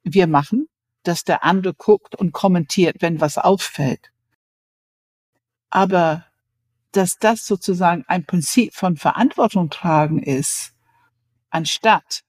wir 0.02 0.26
machen, 0.26 0.68
dass 1.02 1.24
der 1.24 1.44
andere 1.44 1.74
guckt 1.74 2.14
und 2.14 2.32
kommentiert, 2.32 2.96
wenn 3.00 3.20
was 3.20 3.38
auffällt. 3.38 4.12
Aber 5.70 6.25
dass 6.96 7.18
das 7.18 7.46
sozusagen 7.46 8.04
ein 8.08 8.24
Prinzip 8.24 8.74
von 8.74 8.96
Verantwortung 8.96 9.70
tragen 9.70 10.22
ist, 10.22 10.72
anstatt 11.50 12.22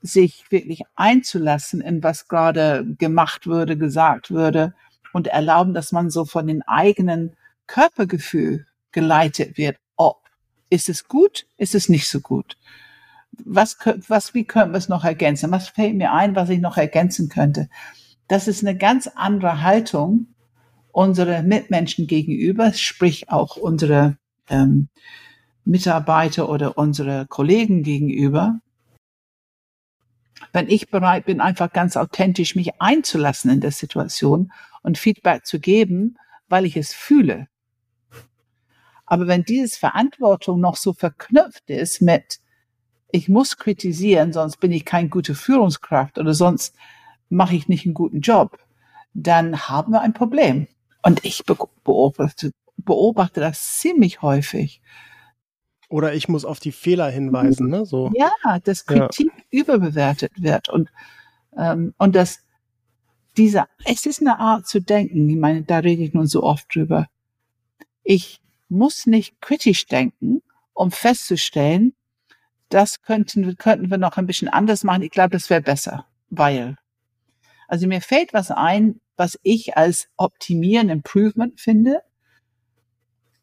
sich 0.00 0.44
wirklich 0.50 0.82
einzulassen 0.96 1.80
in 1.80 2.02
was 2.02 2.26
gerade 2.26 2.86
gemacht 2.98 3.46
würde, 3.46 3.76
gesagt 3.76 4.30
würde 4.30 4.74
und 5.12 5.26
erlauben, 5.26 5.74
dass 5.74 5.92
man 5.92 6.10
so 6.10 6.24
von 6.24 6.46
den 6.46 6.62
eigenen 6.62 7.36
Körpergefühl 7.66 8.66
geleitet 8.92 9.58
wird. 9.58 9.76
Ob 9.96 10.22
ist 10.70 10.88
es 10.88 11.06
gut, 11.06 11.46
ist 11.58 11.74
es 11.74 11.88
nicht 11.88 12.08
so 12.08 12.20
gut? 12.20 12.56
Was, 13.44 13.76
was, 14.08 14.34
wie 14.34 14.44
können 14.44 14.72
wir 14.72 14.78
es 14.78 14.88
noch 14.88 15.04
ergänzen? 15.04 15.50
Was 15.50 15.68
fällt 15.68 15.94
mir 15.94 16.12
ein, 16.12 16.34
was 16.34 16.48
ich 16.48 16.60
noch 16.60 16.76
ergänzen 16.76 17.28
könnte? 17.28 17.68
Das 18.28 18.48
ist 18.48 18.64
eine 18.64 18.76
ganz 18.76 19.08
andere 19.08 19.62
Haltung 19.62 20.29
unsere 20.92 21.42
Mitmenschen 21.42 22.06
gegenüber, 22.06 22.72
sprich 22.72 23.30
auch 23.30 23.56
unsere 23.56 24.16
ähm, 24.48 24.88
Mitarbeiter 25.64 26.48
oder 26.48 26.78
unsere 26.78 27.26
Kollegen 27.26 27.82
gegenüber. 27.82 28.60
Wenn 30.52 30.68
ich 30.68 30.90
bereit 30.90 31.26
bin, 31.26 31.40
einfach 31.40 31.72
ganz 31.72 31.96
authentisch 31.96 32.56
mich 32.56 32.80
einzulassen 32.80 33.50
in 33.50 33.60
der 33.60 33.72
Situation 33.72 34.52
und 34.82 34.98
Feedback 34.98 35.46
zu 35.46 35.60
geben, 35.60 36.16
weil 36.48 36.64
ich 36.64 36.76
es 36.76 36.92
fühle, 36.92 37.46
aber 39.10 39.26
wenn 39.26 39.42
dieses 39.42 39.76
Verantwortung 39.76 40.60
noch 40.60 40.76
so 40.76 40.92
verknüpft 40.92 41.68
ist 41.68 42.00
mit, 42.00 42.38
ich 43.10 43.28
muss 43.28 43.56
kritisieren, 43.56 44.32
sonst 44.32 44.58
bin 44.58 44.70
ich 44.70 44.84
keine 44.84 45.08
gute 45.08 45.34
Führungskraft 45.34 46.16
oder 46.16 46.32
sonst 46.32 46.76
mache 47.28 47.56
ich 47.56 47.68
nicht 47.68 47.84
einen 47.86 47.94
guten 47.94 48.20
Job, 48.20 48.56
dann 49.12 49.68
haben 49.68 49.92
wir 49.92 50.02
ein 50.02 50.12
Problem. 50.12 50.68
Und 51.02 51.24
ich 51.24 51.44
beobachte, 51.44 52.52
beobachte 52.76 53.40
das 53.40 53.78
ziemlich 53.78 54.22
häufig. 54.22 54.80
Oder 55.88 56.14
ich 56.14 56.28
muss 56.28 56.44
auf 56.44 56.60
die 56.60 56.72
Fehler 56.72 57.10
hinweisen, 57.10 57.68
ne? 57.68 57.84
So. 57.84 58.10
Ja, 58.14 58.30
dass 58.64 58.86
Kritik 58.86 59.32
ja. 59.36 59.44
überbewertet 59.50 60.32
wird 60.36 60.68
und 60.68 60.88
ähm, 61.56 61.94
und 61.98 62.14
das 62.14 62.44
diese 63.36 63.64
es 63.84 64.06
ist 64.06 64.20
eine 64.20 64.38
Art 64.38 64.68
zu 64.68 64.80
denken. 64.80 65.28
Ich 65.28 65.36
meine, 65.36 65.62
da 65.62 65.78
rede 65.78 66.02
ich 66.02 66.12
nun 66.12 66.26
so 66.26 66.44
oft 66.44 66.72
drüber. 66.74 67.08
Ich 68.04 68.40
muss 68.68 69.06
nicht 69.06 69.40
kritisch 69.40 69.86
denken, 69.86 70.42
um 70.72 70.92
festzustellen, 70.92 71.94
das 72.70 73.02
könnten, 73.02 73.56
könnten 73.56 73.90
wir 73.90 73.98
noch 73.98 74.16
ein 74.16 74.26
bisschen 74.26 74.48
anders 74.48 74.84
machen. 74.84 75.02
Ich 75.02 75.10
glaube, 75.10 75.30
das 75.30 75.50
wäre 75.50 75.60
besser, 75.60 76.06
weil. 76.30 76.76
Also 77.68 77.86
mir 77.86 78.00
fällt 78.00 78.32
was 78.32 78.50
ein, 78.50 79.00
was 79.20 79.38
ich 79.42 79.76
als 79.76 80.08
optimieren, 80.16 80.88
Improvement 80.88 81.60
finde. 81.60 82.00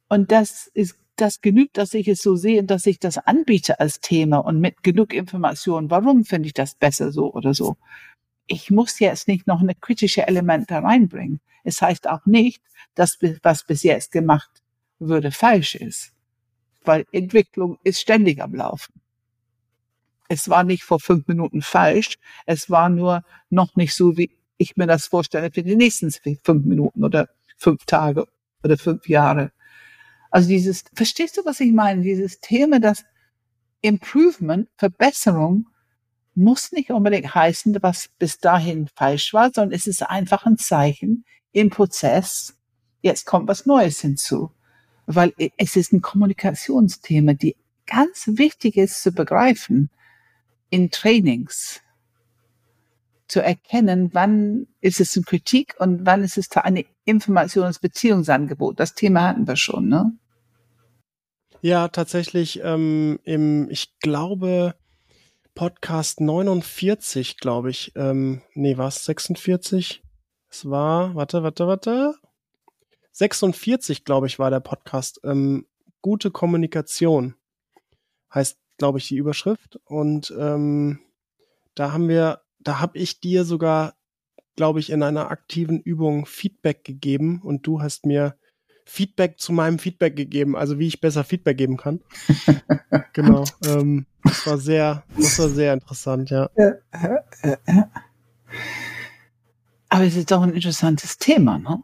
Und 0.09 0.31
das 0.31 0.71
ist, 0.73 0.97
das 1.17 1.39
genügt, 1.39 1.77
dass 1.77 1.93
ich 1.93 2.07
es 2.07 2.23
so 2.23 2.35
sehe, 2.35 2.63
dass 2.63 2.87
ich 2.87 2.97
das 2.97 3.19
anbiete 3.19 3.79
als 3.79 3.99
Thema 3.99 4.37
und 4.39 4.59
mit 4.59 4.81
genug 4.81 5.13
Informationen. 5.13 5.91
Warum 5.91 6.25
finde 6.25 6.47
ich 6.47 6.55
das 6.55 6.73
besser 6.73 7.11
so 7.11 7.31
oder 7.31 7.53
so? 7.53 7.77
Ich 8.47 8.71
muss 8.71 8.97
jetzt 8.97 9.27
nicht 9.27 9.45
noch 9.45 9.61
eine 9.61 9.75
kritische 9.75 10.27
Element 10.27 10.71
da 10.71 10.79
reinbringen. 10.79 11.41
Es 11.63 11.79
heißt 11.79 12.09
auch 12.09 12.25
nicht, 12.25 12.63
dass 12.95 13.19
was 13.43 13.63
bis 13.63 13.83
jetzt 13.83 14.11
gemacht 14.11 14.49
würde 14.97 15.29
falsch 15.29 15.75
ist, 15.75 16.11
weil 16.85 17.05
Entwicklung 17.11 17.77
ist 17.83 18.01
ständig 18.01 18.41
am 18.41 18.55
Laufen. 18.55 18.99
Es 20.27 20.49
war 20.49 20.63
nicht 20.63 20.83
vor 20.83 20.99
fünf 20.99 21.27
Minuten 21.27 21.61
falsch, 21.61 22.17
es 22.47 22.71
war 22.71 22.89
nur 22.89 23.23
noch 23.51 23.75
nicht 23.75 23.93
so, 23.93 24.17
wie 24.17 24.36
ich 24.57 24.77
mir 24.77 24.87
das 24.87 25.07
vorstelle 25.07 25.51
für 25.51 25.63
die 25.63 25.75
nächsten 25.75 26.11
fünf 26.11 26.65
Minuten 26.65 27.03
oder 27.03 27.29
fünf 27.57 27.85
Tage 27.85 28.27
oder 28.63 28.77
fünf 28.77 29.07
Jahre. 29.07 29.51
Also 30.31 30.49
dieses, 30.49 30.83
verstehst 30.93 31.37
du, 31.37 31.45
was 31.45 31.59
ich 31.59 31.71
meine? 31.71 32.01
Dieses 32.01 32.39
Thema, 32.39 32.79
das 32.79 33.05
Improvement, 33.81 34.67
Verbesserung, 34.77 35.67
muss 36.35 36.71
nicht 36.71 36.91
unbedingt 36.91 37.33
heißen, 37.33 37.77
was 37.81 38.09
bis 38.19 38.37
dahin 38.37 38.87
falsch 38.95 39.33
war, 39.33 39.51
sondern 39.53 39.75
es 39.75 39.87
ist 39.87 40.03
einfach 40.03 40.45
ein 40.45 40.57
Zeichen 40.57 41.25
im 41.51 41.69
Prozess. 41.69 42.55
Jetzt 43.01 43.25
kommt 43.25 43.47
was 43.47 43.65
Neues 43.65 44.01
hinzu 44.01 44.51
weil 45.07 45.33
es 45.57 45.75
ist 45.75 45.93
ein 45.93 46.01
Kommunikationsthema, 46.01 47.33
die 47.33 47.55
ganz 47.87 48.29
wichtig 48.33 48.75
ist 48.75 49.01
zu 49.01 49.13
begreifen 49.13 49.89
in 50.69 50.91
Trainings 50.91 51.81
zu 53.27 53.41
erkennen, 53.41 54.09
wann 54.13 54.67
ist 54.81 54.99
es 54.99 55.15
eine 55.15 55.25
Kritik 55.25 55.75
und 55.79 56.05
wann 56.05 56.23
ist 56.23 56.37
es 56.37 56.49
eine 56.51 56.85
Informationsbeziehungsangebot. 57.05 58.79
Das 58.79 58.93
Thema 58.93 59.29
hatten 59.29 59.47
wir 59.47 59.55
schon, 59.55 59.87
ne? 59.87 60.11
Ja, 61.61 61.87
tatsächlich 61.87 62.61
ähm, 62.63 63.19
im, 63.23 63.69
ich 63.69 63.97
glaube, 63.99 64.75
Podcast 65.55 66.21
49, 66.21 67.37
glaube 67.37 67.71
ich. 67.71 67.91
Ähm, 67.95 68.41
nee, 68.53 68.77
war 68.77 68.89
es 68.89 69.05
46? 69.05 70.03
Es 70.49 70.69
war, 70.69 71.15
warte, 71.15 71.43
warte, 71.43 71.67
warte. 71.67 72.15
46, 73.11 74.05
glaube 74.05 74.27
ich, 74.27 74.37
war 74.37 74.51
der 74.51 74.59
Podcast. 74.59 75.19
Ähm, 75.23 75.65
gute 76.01 76.29
Kommunikation 76.29 77.33
heißt, 78.33 78.59
glaube 78.77 78.99
ich, 78.99 79.07
die 79.07 79.17
Überschrift. 79.17 79.79
Und 79.85 80.31
ähm, 80.37 80.99
da 81.73 81.91
haben 81.91 82.07
wir, 82.07 82.41
da 82.59 82.79
habe 82.79 82.97
ich 82.97 83.19
dir 83.19 83.45
sogar, 83.45 83.95
glaube 84.55 84.79
ich, 84.79 84.89
in 84.89 85.03
einer 85.03 85.31
aktiven 85.31 85.79
Übung 85.79 86.25
Feedback 86.25 86.83
gegeben 86.83 87.41
und 87.41 87.65
du 87.65 87.81
hast 87.81 88.05
mir 88.05 88.37
Feedback 88.85 89.39
zu 89.39 89.51
meinem 89.51 89.79
Feedback 89.79 90.15
gegeben, 90.15 90.55
also 90.55 90.79
wie 90.79 90.87
ich 90.87 91.01
besser 91.01 91.23
Feedback 91.23 91.57
geben 91.57 91.77
kann. 91.77 92.01
genau. 93.13 93.43
Ähm, 93.65 94.05
das 94.23 94.47
war 94.47 94.57
sehr, 94.57 95.03
das 95.15 95.37
war 95.39 95.49
sehr 95.49 95.73
interessant, 95.73 96.29
ja. 96.29 96.49
Aber 99.89 100.03
es 100.03 100.15
ist 100.15 100.31
doch 100.31 100.41
ein 100.41 100.53
interessantes 100.53 101.17
Thema, 101.17 101.57
ne? 101.57 101.83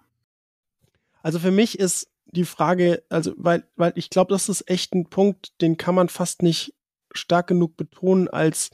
Also 1.21 1.39
für 1.39 1.51
mich 1.51 1.79
ist 1.79 2.09
die 2.25 2.45
Frage, 2.45 3.03
also 3.09 3.33
weil, 3.37 3.63
weil 3.75 3.93
ich 3.95 4.09
glaube, 4.09 4.33
das 4.33 4.49
ist 4.49 4.69
echt 4.69 4.93
ein 4.93 5.09
Punkt, 5.09 5.59
den 5.61 5.77
kann 5.77 5.95
man 5.95 6.09
fast 6.09 6.41
nicht 6.41 6.73
stark 7.13 7.47
genug 7.47 7.77
betonen 7.77 8.27
als 8.27 8.71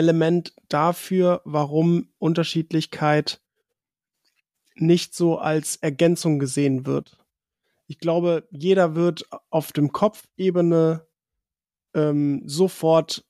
Schlüsselelement 0.00 0.54
dafür, 0.68 1.42
warum 1.44 2.08
Unterschiedlichkeit 2.18 3.40
nicht 4.74 5.14
so 5.14 5.38
als 5.38 5.76
Ergänzung 5.76 6.38
gesehen 6.38 6.86
wird. 6.86 7.18
Ich 7.86 7.98
glaube, 7.98 8.48
jeder 8.50 8.94
wird 8.94 9.26
auf 9.50 9.72
dem 9.72 9.92
Kopfebene 9.92 11.06
ähm, 11.94 12.42
sofort 12.46 13.26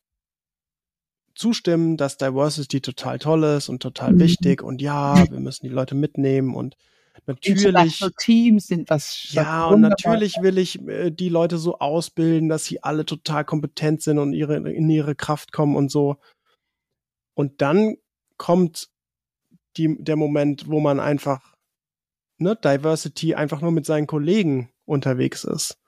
zustimmen, 1.34 1.96
dass 1.96 2.18
Diversity 2.18 2.80
total 2.80 3.18
toll 3.18 3.42
ist 3.44 3.68
und 3.68 3.82
total 3.82 4.12
mhm. 4.12 4.20
wichtig 4.20 4.62
und 4.62 4.80
ja, 4.80 5.28
wir 5.28 5.40
müssen 5.40 5.66
die 5.66 5.72
Leute 5.72 5.94
mitnehmen 5.94 6.54
und 6.54 6.76
Natürlich. 7.26 8.02
Teams 8.18 8.68
sind 8.68 8.88
was. 8.88 9.28
Ja, 9.32 9.66
und 9.66 9.82
natürlich 9.82 10.36
will 10.40 10.58
ich 10.58 10.80
äh, 10.88 11.10
die 11.10 11.28
Leute 11.28 11.58
so 11.58 11.78
ausbilden, 11.78 12.48
dass 12.48 12.64
sie 12.64 12.82
alle 12.82 13.04
total 13.04 13.44
kompetent 13.44 14.00
sind 14.00 14.18
und 14.18 14.32
ihre, 14.32 14.56
in 14.56 14.88
ihre 14.88 15.14
Kraft 15.14 15.52
kommen 15.52 15.76
und 15.76 15.90
so. 15.90 16.16
Und 17.34 17.60
dann 17.62 17.96
kommt 18.36 18.88
die, 19.76 19.96
der 20.02 20.16
Moment, 20.16 20.68
wo 20.68 20.80
man 20.80 21.00
einfach, 21.00 21.54
ne, 22.38 22.56
Diversity 22.56 23.34
einfach 23.34 23.60
nur 23.60 23.72
mit 23.72 23.86
seinen 23.86 24.06
Kollegen 24.06 24.70
unterwegs 24.84 25.44
ist. 25.44 25.78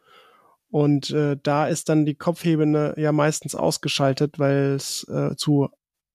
Und 0.70 1.10
äh, 1.10 1.36
da 1.42 1.66
ist 1.66 1.88
dann 1.88 2.06
die 2.06 2.14
Kopfhebene 2.14 2.94
ja 2.96 3.12
meistens 3.12 3.54
ausgeschaltet, 3.54 4.38
weil 4.38 4.74
es 4.74 5.06
äh, 5.08 5.36
zu 5.36 5.68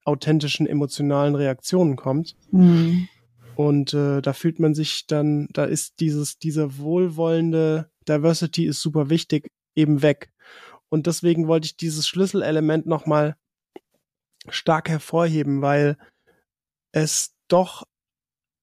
authentischen 0.03 0.65
emotionalen 0.65 1.35
Reaktionen 1.35 1.95
kommt. 1.95 2.35
Mhm. 2.51 3.07
Und 3.55 3.93
äh, 3.93 4.21
da 4.21 4.33
fühlt 4.33 4.59
man 4.59 4.73
sich 4.73 5.05
dann, 5.07 5.47
da 5.51 5.65
ist 5.65 5.99
dieses, 5.99 6.39
diese 6.39 6.77
wohlwollende 6.77 7.91
Diversity 8.07 8.65
ist 8.65 8.81
super 8.81 9.09
wichtig, 9.09 9.51
eben 9.75 10.01
weg. 10.01 10.31
Und 10.89 11.07
deswegen 11.07 11.47
wollte 11.47 11.65
ich 11.65 11.77
dieses 11.77 12.07
Schlüsselelement 12.07 12.85
nochmal 12.85 13.35
stark 14.49 14.89
hervorheben, 14.89 15.61
weil 15.61 15.97
es 16.91 17.35
doch, 17.47 17.83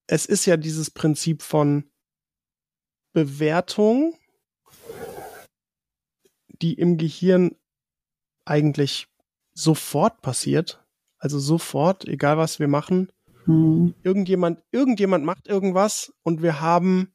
es 0.07 0.25
ist 0.25 0.45
ja 0.45 0.57
dieses 0.57 0.91
Prinzip 0.91 1.41
von 1.41 1.89
Bewertung 3.13 4.17
die 6.61 6.73
im 6.73 6.97
Gehirn 6.97 7.55
eigentlich 8.45 9.07
sofort 9.53 10.21
passiert. 10.21 10.83
Also 11.17 11.39
sofort, 11.39 12.05
egal 12.05 12.37
was 12.37 12.59
wir 12.59 12.67
machen. 12.67 13.11
Mhm. 13.45 13.95
Irgendjemand, 14.03 14.63
irgendjemand 14.71 15.25
macht 15.25 15.47
irgendwas 15.47 16.13
und 16.23 16.41
wir 16.41 16.61
haben 16.61 17.13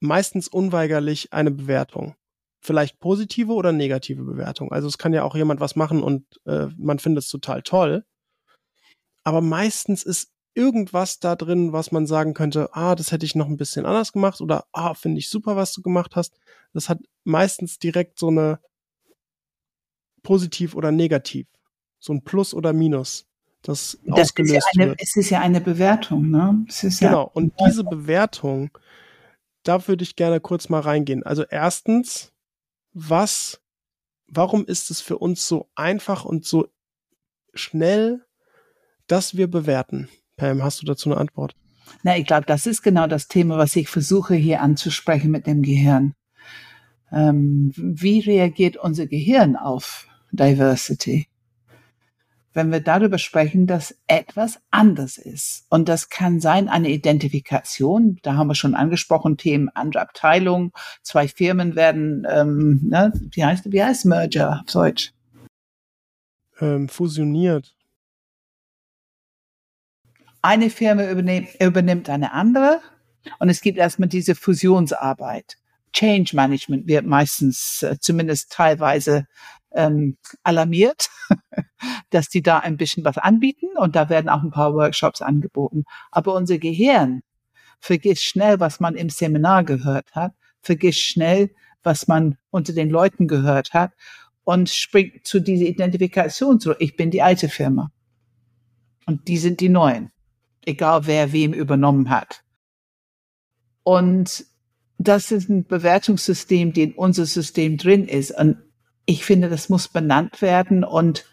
meistens 0.00 0.48
unweigerlich 0.48 1.32
eine 1.32 1.50
Bewertung. 1.50 2.14
Vielleicht 2.64 2.98
positive 2.98 3.52
oder 3.52 3.72
negative 3.72 4.24
Bewertung. 4.24 4.72
Also 4.72 4.88
es 4.88 4.96
kann 4.96 5.12
ja 5.12 5.22
auch 5.22 5.36
jemand 5.36 5.60
was 5.60 5.76
machen 5.76 6.02
und 6.02 6.24
äh, 6.46 6.68
man 6.78 6.98
findet 6.98 7.24
es 7.24 7.30
total 7.30 7.62
toll. 7.62 8.04
Aber 9.22 9.42
meistens 9.42 10.02
ist 10.02 10.32
irgendwas 10.54 11.18
da 11.18 11.36
drin, 11.36 11.72
was 11.74 11.92
man 11.92 12.06
sagen 12.06 12.32
könnte, 12.32 12.70
ah, 12.72 12.94
das 12.94 13.12
hätte 13.12 13.26
ich 13.26 13.34
noch 13.34 13.48
ein 13.48 13.58
bisschen 13.58 13.84
anders 13.84 14.12
gemacht 14.12 14.40
oder 14.40 14.64
ah, 14.72 14.94
finde 14.94 15.18
ich 15.18 15.28
super, 15.28 15.56
was 15.56 15.74
du 15.74 15.82
gemacht 15.82 16.16
hast. 16.16 16.38
Das 16.72 16.88
hat 16.88 17.00
meistens 17.24 17.78
direkt 17.78 18.18
so 18.18 18.28
eine 18.28 18.60
positiv 20.22 20.74
oder 20.74 20.90
negativ, 20.90 21.46
so 21.98 22.14
ein 22.14 22.24
Plus 22.24 22.54
oder 22.54 22.72
Minus, 22.72 23.26
das, 23.64 23.98
das 24.04 24.20
ausgelöst 24.20 24.56
ist 24.56 24.64
ja 24.64 24.70
eine, 24.74 24.90
wird. 24.90 25.02
Es 25.02 25.16
ist 25.16 25.30
ja 25.30 25.40
eine 25.40 25.60
Bewertung, 25.60 26.30
ne? 26.30 26.64
Ist 26.68 27.00
genau. 27.00 27.24
Ja 27.24 27.30
und 27.32 27.54
diese 27.66 27.82
Bewertung, 27.82 28.76
da 29.62 29.86
würde 29.88 30.02
ich 30.02 30.16
gerne 30.16 30.40
kurz 30.40 30.68
mal 30.68 30.80
reingehen. 30.80 31.22
Also 31.22 31.44
erstens, 31.44 32.33
was, 32.94 33.60
warum 34.28 34.64
ist 34.64 34.90
es 34.90 35.00
für 35.00 35.18
uns 35.18 35.46
so 35.46 35.68
einfach 35.74 36.24
und 36.24 36.46
so 36.46 36.68
schnell, 37.52 38.24
dass 39.06 39.36
wir 39.36 39.50
bewerten? 39.50 40.08
Pam, 40.36 40.62
hast 40.62 40.80
du 40.80 40.86
dazu 40.86 41.10
eine 41.10 41.20
Antwort? 41.20 41.54
Na, 42.02 42.16
ich 42.16 42.26
glaube, 42.26 42.46
das 42.46 42.66
ist 42.66 42.82
genau 42.82 43.06
das 43.06 43.28
Thema, 43.28 43.58
was 43.58 43.76
ich 43.76 43.88
versuche 43.88 44.34
hier 44.34 44.62
anzusprechen 44.62 45.30
mit 45.30 45.46
dem 45.46 45.62
Gehirn. 45.62 46.14
Ähm, 47.12 47.72
wie 47.76 48.20
reagiert 48.20 48.76
unser 48.76 49.06
Gehirn 49.06 49.56
auf 49.56 50.08
Diversity? 50.32 51.28
Wenn 52.54 52.72
wir 52.72 52.80
darüber 52.80 53.18
sprechen, 53.18 53.66
dass 53.66 53.96
etwas 54.06 54.60
anders 54.70 55.18
ist. 55.18 55.66
Und 55.68 55.88
das 55.88 56.08
kann 56.08 56.40
sein 56.40 56.68
eine 56.68 56.88
Identifikation. 56.88 58.18
Da 58.22 58.34
haben 58.34 58.46
wir 58.46 58.54
schon 58.54 58.74
angesprochen, 58.74 59.36
Themen 59.36 59.68
andere 59.74 60.02
Abteilungen. 60.02 60.72
Zwei 61.02 61.28
Firmen 61.28 61.76
werden, 61.76 62.26
ähm, 62.30 62.80
ne, 62.84 63.12
wie 63.32 63.44
heißt, 63.44 63.70
wie 63.70 63.82
heißt 63.82 64.06
Merger 64.06 64.60
auf 64.60 64.72
Deutsch? 64.72 65.12
Ähm, 66.60 66.88
fusioniert 66.88 67.74
eine 70.44 70.68
Firma 70.68 71.08
übernimmt, 71.08 71.48
übernimmt 71.58 72.10
eine 72.10 72.32
andere 72.32 72.82
und 73.38 73.48
es 73.48 73.62
gibt 73.62 73.78
erstmal 73.78 74.10
diese 74.10 74.34
Fusionsarbeit. 74.34 75.56
Change 75.94 76.36
Management 76.36 76.86
wird 76.86 77.06
meistens 77.06 77.82
äh, 77.82 77.96
zumindest 77.98 78.52
teilweise 78.52 79.26
ähm, 79.74 80.16
alarmiert, 80.42 81.08
dass 82.10 82.28
die 82.28 82.42
da 82.42 82.58
ein 82.58 82.76
bisschen 82.76 83.04
was 83.04 83.18
anbieten 83.18 83.66
und 83.76 83.96
da 83.96 84.08
werden 84.08 84.28
auch 84.28 84.42
ein 84.42 84.50
paar 84.50 84.74
Workshops 84.74 85.22
angeboten. 85.22 85.84
Aber 86.10 86.34
unser 86.34 86.58
Gehirn 86.58 87.22
vergisst 87.80 88.24
schnell, 88.24 88.60
was 88.60 88.80
man 88.80 88.94
im 88.94 89.10
Seminar 89.10 89.64
gehört 89.64 90.14
hat, 90.14 90.32
vergisst 90.60 91.00
schnell, 91.00 91.50
was 91.82 92.08
man 92.08 92.38
unter 92.50 92.72
den 92.72 92.88
Leuten 92.88 93.28
gehört 93.28 93.74
hat 93.74 93.92
und 94.44 94.70
springt 94.70 95.26
zu 95.26 95.40
dieser 95.40 95.66
Identifikation 95.66 96.60
zurück. 96.60 96.78
Ich 96.80 96.96
bin 96.96 97.10
die 97.10 97.22
alte 97.22 97.48
Firma 97.48 97.90
und 99.06 99.28
die 99.28 99.36
sind 99.36 99.60
die 99.60 99.68
neuen 99.68 100.10
egal 100.66 101.06
wer 101.06 101.32
wem 101.32 101.52
übernommen 101.52 102.10
hat. 102.10 102.42
Und 103.82 104.46
das 104.98 105.30
ist 105.30 105.48
ein 105.48 105.64
Bewertungssystem, 105.64 106.72
die 106.72 106.84
in 106.84 106.92
unser 106.92 107.26
System 107.26 107.76
drin 107.76 108.06
ist. 108.06 108.30
Und 108.30 108.56
ich 109.06 109.24
finde, 109.24 109.48
das 109.48 109.68
muss 109.68 109.88
benannt 109.88 110.40
werden 110.42 110.84
und 110.84 111.26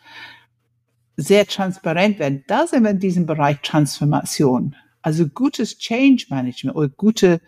sehr 1.17 1.45
transparent 1.45 2.19
werden. 2.19 2.43
Da 2.47 2.67
sind 2.67 2.83
wir 2.83 2.91
in 2.91 2.99
diesem 2.99 3.25
Bereich 3.25 3.61
Transformation. 3.61 4.75
Also 5.01 5.27
gutes 5.27 5.77
Change 5.77 6.25
Management 6.29 6.75
oder 6.75 6.89
gute 6.89 7.41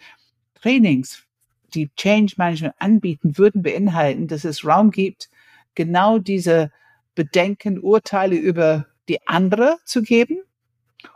Trainings, 0.56 1.24
die 1.74 1.90
Change 1.96 2.36
Management 2.38 2.76
anbieten, 2.80 3.38
würden 3.38 3.64
beinhalten, 3.64 4.28
dass 4.28 4.46
es 4.46 4.66
Raum 4.66 4.92
gibt, 4.92 5.30
genau 5.76 6.20
diese 6.20 6.72
Bedenken, 7.16 7.80
Urteile 7.80 8.36
über 8.36 8.88
die 9.10 9.26
andere 9.28 9.78
zu 9.86 10.02
geben 10.02 10.40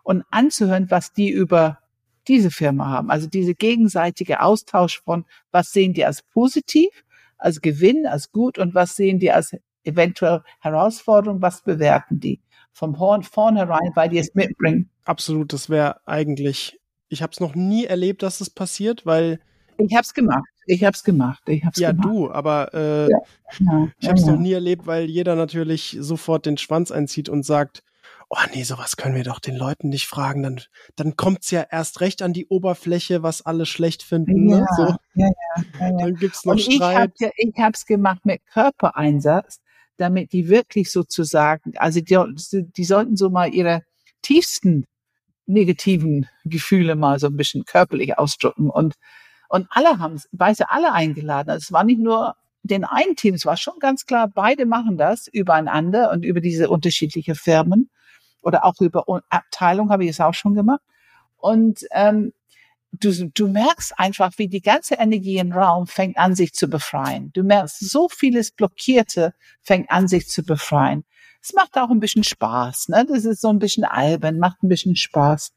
und 0.03 0.25
anzuhören, 0.31 0.91
was 0.91 1.13
die 1.13 1.29
über 1.29 1.79
diese 2.27 2.51
Firma 2.51 2.87
haben. 2.87 3.09
Also 3.09 3.27
diese 3.27 3.55
gegenseitige 3.55 4.41
Austausch 4.41 5.01
von, 5.01 5.25
was 5.51 5.71
sehen 5.71 5.93
die 5.93 6.05
als 6.05 6.21
positiv, 6.21 6.89
als 7.37 7.61
Gewinn, 7.61 8.05
als 8.05 8.31
gut 8.31 8.57
und 8.57 8.75
was 8.75 8.95
sehen 8.95 9.19
die 9.19 9.31
als 9.31 9.55
eventuell 9.83 10.41
Herausforderung, 10.59 11.41
was 11.41 11.63
bewerten 11.63 12.19
die 12.19 12.41
vom 12.71 12.99
Horn 12.99 13.23
vornherein, 13.23 13.91
weil 13.95 14.09
die 14.09 14.19
es 14.19 14.35
mitbringen. 14.35 14.89
Absolut, 15.05 15.51
das 15.51 15.69
wäre 15.69 16.01
eigentlich, 16.05 16.79
ich 17.09 17.23
habe 17.23 17.31
es 17.31 17.39
noch 17.39 17.55
nie 17.55 17.85
erlebt, 17.85 18.21
dass 18.21 18.39
es 18.39 18.49
passiert, 18.51 19.05
weil 19.05 19.39
ich 19.77 19.93
habe 19.93 20.03
es 20.03 20.13
gemacht. 20.13 20.47
Ich 20.65 20.83
habe 20.83 20.95
es 20.95 21.03
gemacht. 21.03 21.41
Ich 21.47 21.63
hab's 21.63 21.79
ja, 21.79 21.91
gemacht. 21.91 22.09
du, 22.09 22.31
aber 22.31 22.73
äh, 22.73 23.09
ja, 23.09 23.17
ja, 23.59 23.87
ich 23.99 24.07
habe 24.09 24.19
es 24.19 24.25
ja, 24.25 24.31
noch 24.31 24.39
nie 24.39 24.51
erlebt, 24.53 24.85
weil 24.85 25.05
jeder 25.05 25.35
natürlich 25.35 25.97
sofort 25.99 26.45
den 26.45 26.57
Schwanz 26.57 26.91
einzieht 26.91 27.29
und 27.29 27.43
sagt, 27.43 27.83
oh 28.29 28.37
nee, 28.53 28.63
sowas 28.63 28.97
können 28.97 29.15
wir 29.15 29.23
doch 29.23 29.39
den 29.39 29.55
Leuten 29.55 29.89
nicht 29.89 30.07
fragen, 30.07 30.43
dann, 30.43 30.61
dann 30.95 31.15
kommt's 31.15 31.51
ja 31.51 31.65
erst 31.69 32.01
recht 32.01 32.21
an 32.21 32.33
die 32.33 32.47
Oberfläche, 32.47 33.23
was 33.23 33.45
alle 33.45 33.65
schlecht 33.65 34.03
finden. 34.03 34.49
Ja, 34.49 34.59
ne? 34.59 34.67
so. 34.75 34.83
ja, 34.83 34.97
ja, 35.15 35.27
ja, 35.55 35.63
ja. 35.79 35.97
Dann 35.97 36.15
gibt's 36.15 36.45
noch 36.45 36.53
Und 36.53 36.61
Streit. 36.61 36.73
Ich 36.75 36.81
habe 36.81 37.13
ja, 37.19 37.29
ich 37.35 37.53
hab's 37.57 37.85
gemacht 37.85 38.25
mit 38.25 38.45
Körpereinsatz, 38.47 39.59
damit 39.97 40.33
die 40.33 40.49
wirklich 40.49 40.91
sozusagen, 40.91 41.77
also 41.77 42.01
die, 42.01 42.17
die 42.75 42.83
sollten 42.83 43.15
so 43.15 43.29
mal 43.29 43.53
ihre 43.53 43.83
tiefsten 44.21 44.85
negativen 45.45 46.27
Gefühle 46.43 46.95
mal 46.95 47.19
so 47.19 47.27
ein 47.27 47.37
bisschen 47.37 47.63
körperlich 47.63 48.17
ausdrücken 48.17 48.69
und 48.69 48.95
und 49.49 49.67
alle 49.69 49.99
haben 49.99 50.15
es, 50.15 50.27
weise 50.33 50.69
alle 50.69 50.91
eingeladen. 50.91 51.51
Also 51.51 51.63
es 51.63 51.71
war 51.71 51.85
nicht 51.85 52.01
nur 52.01 52.35
den 52.63 52.83
einen 52.83 53.15
Team, 53.15 53.33
es 53.33 53.45
war 53.45 53.55
schon 53.55 53.79
ganz 53.79 54.05
klar, 54.05 54.27
beide 54.27 54.65
machen 54.65 54.97
das 54.97 55.27
übereinander 55.27 56.11
und 56.11 56.25
über 56.25 56.41
diese 56.41 56.69
unterschiedlichen 56.69 57.35
Firmen 57.35 57.89
oder 58.47 58.63
auch 58.63 58.79
über 58.79 59.03
Abteilung 59.29 59.89
habe 59.89 60.05
ich 60.05 60.11
es 60.11 60.21
auch 60.21 60.33
schon 60.33 60.53
gemacht. 60.55 60.79
Und 61.35 61.85
ähm, 61.91 62.31
du, 62.93 63.29
du 63.29 63.49
merkst 63.49 63.99
einfach, 63.99 64.31
wie 64.37 64.47
die 64.47 64.61
ganze 64.61 64.95
Energie 64.95 65.37
im 65.37 65.51
Raum 65.51 65.85
fängt 65.85 66.17
an, 66.17 66.33
sich 66.33 66.53
zu 66.53 66.69
befreien. 66.69 67.31
Du 67.33 67.43
merkst, 67.43 67.77
so 67.81 68.07
vieles 68.07 68.51
Blockierte 68.51 69.33
fängt 69.61 69.91
an, 69.91 70.07
sich 70.07 70.29
zu 70.29 70.43
befreien. 70.43 71.03
Es 71.41 71.53
macht 71.53 71.77
auch 71.77 71.89
ein 71.89 71.99
bisschen 71.99 72.23
Spaß, 72.23 72.87
ne? 72.87 73.05
Das 73.05 73.25
ist 73.25 73.41
so 73.41 73.49
ein 73.49 73.59
bisschen 73.59 73.83
albern, 73.83 74.39
macht 74.39 74.63
ein 74.63 74.69
bisschen 74.69 74.95
Spaß. 74.95 75.51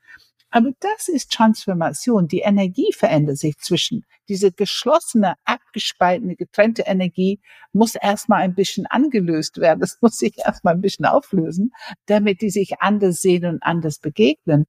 Aber 0.51 0.73
das 0.81 1.09
ist 1.09 1.31
Transformation. 1.31 2.27
Die 2.27 2.41
Energie 2.41 2.93
verändert 2.93 3.39
sich 3.39 3.57
zwischen. 3.59 4.05
Diese 4.29 4.51
geschlossene, 4.51 5.35
abgespaltene, 5.45 6.35
getrennte 6.35 6.83
Energie 6.83 7.41
muss 7.73 7.95
erstmal 7.95 8.43
ein 8.43 8.55
bisschen 8.55 8.87
angelöst 8.87 9.59
werden. 9.59 9.81
Das 9.81 9.99
muss 10.01 10.19
sich 10.19 10.39
erstmal 10.39 10.75
ein 10.75 10.81
bisschen 10.81 11.07
auflösen, 11.07 11.73
damit 12.07 12.41
die 12.41 12.51
sich 12.51 12.81
anders 12.81 13.21
sehen 13.21 13.47
und 13.47 13.63
anders 13.63 13.99
begegnen. 14.01 14.67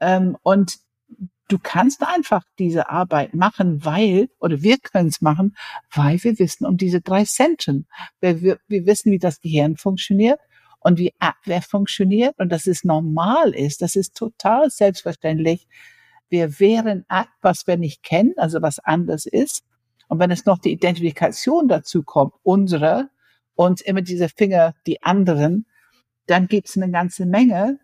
Ähm, 0.00 0.36
und 0.42 0.78
du 1.48 1.58
kannst 1.58 2.02
einfach 2.02 2.44
diese 2.58 2.88
Arbeit 2.88 3.34
machen, 3.34 3.84
weil, 3.84 4.30
oder 4.40 4.62
wir 4.62 4.78
können 4.78 5.08
es 5.08 5.20
machen, 5.20 5.54
weil 5.94 6.22
wir 6.24 6.38
wissen 6.38 6.64
um 6.64 6.78
diese 6.78 7.02
drei 7.02 7.24
Zentren. 7.24 7.86
Wir, 8.20 8.58
wir 8.66 8.86
wissen, 8.86 9.12
wie 9.12 9.18
das 9.18 9.40
Gehirn 9.40 9.76
funktioniert 9.76 10.40
und 10.82 10.98
wie 10.98 11.12
Abwehr 11.18 11.62
funktioniert 11.62 12.34
und 12.38 12.50
dass 12.50 12.66
es 12.66 12.84
normal 12.84 13.54
ist, 13.54 13.82
das 13.82 13.96
ist 13.96 14.16
total 14.16 14.70
selbstverständlich, 14.70 15.68
wir 16.28 16.58
wehren 16.60 17.04
ab, 17.08 17.28
was 17.42 17.66
wir 17.66 17.76
nicht 17.76 18.02
kennen, 18.02 18.32
also 18.36 18.62
was 18.62 18.78
anders 18.78 19.26
ist. 19.26 19.64
Und 20.08 20.18
wenn 20.18 20.30
es 20.30 20.46
noch 20.46 20.58
die 20.58 20.72
Identifikation 20.72 21.68
dazu 21.68 22.02
kommt, 22.02 22.32
unsere, 22.42 23.10
und 23.54 23.82
immer 23.82 24.02
diese 24.02 24.28
Finger, 24.28 24.74
die 24.86 25.02
anderen, 25.02 25.66
dann 26.26 26.46
gibt 26.48 26.68
es 26.68 26.76
eine 26.76 26.90
ganze 26.90 27.26
Menge 27.26 27.78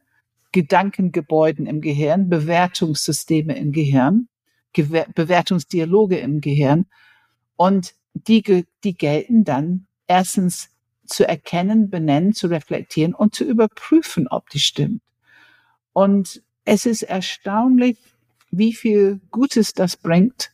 Gedankengebäuden 0.52 1.66
im 1.66 1.80
Gehirn, 1.80 2.28
Bewertungssysteme 2.28 3.56
im 3.56 3.72
Gehirn, 3.72 4.28
Gewer 4.72 5.06
Bewertungsdialoge 5.14 6.18
im 6.18 6.40
Gehirn. 6.40 6.86
Und 7.56 7.94
die, 8.14 8.64
die 8.82 8.94
gelten 8.94 9.44
dann 9.44 9.86
erstens 10.06 10.70
zu 11.08 11.26
erkennen, 11.26 11.90
benennen, 11.90 12.32
zu 12.34 12.48
reflektieren 12.48 13.14
und 13.14 13.34
zu 13.34 13.44
überprüfen, 13.44 14.28
ob 14.28 14.48
die 14.50 14.60
stimmt. 14.60 15.02
Und 15.92 16.42
es 16.64 16.86
ist 16.86 17.02
erstaunlich, 17.02 17.98
wie 18.50 18.72
viel 18.72 19.20
Gutes 19.30 19.72
das 19.72 19.96
bringt, 19.96 20.52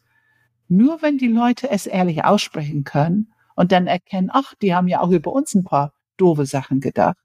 nur 0.69 1.03
wenn 1.03 1.19
die 1.19 1.29
Leute 1.29 1.71
es 1.71 1.87
ehrlich 1.87 2.25
aussprechen 2.25 2.85
können 2.85 3.33
und 3.55 3.73
dann 3.73 3.87
erkennen, 3.87 4.31
ach, 4.33 4.55
die 4.63 4.75
haben 4.75 4.89
ja 4.89 5.01
auch 5.01 5.11
über 5.11 5.33
uns 5.33 5.55
ein 5.55 5.65
paar 5.65 5.93
doofe 6.17 6.47
Sachen 6.47 6.81
gedacht. 6.81 7.19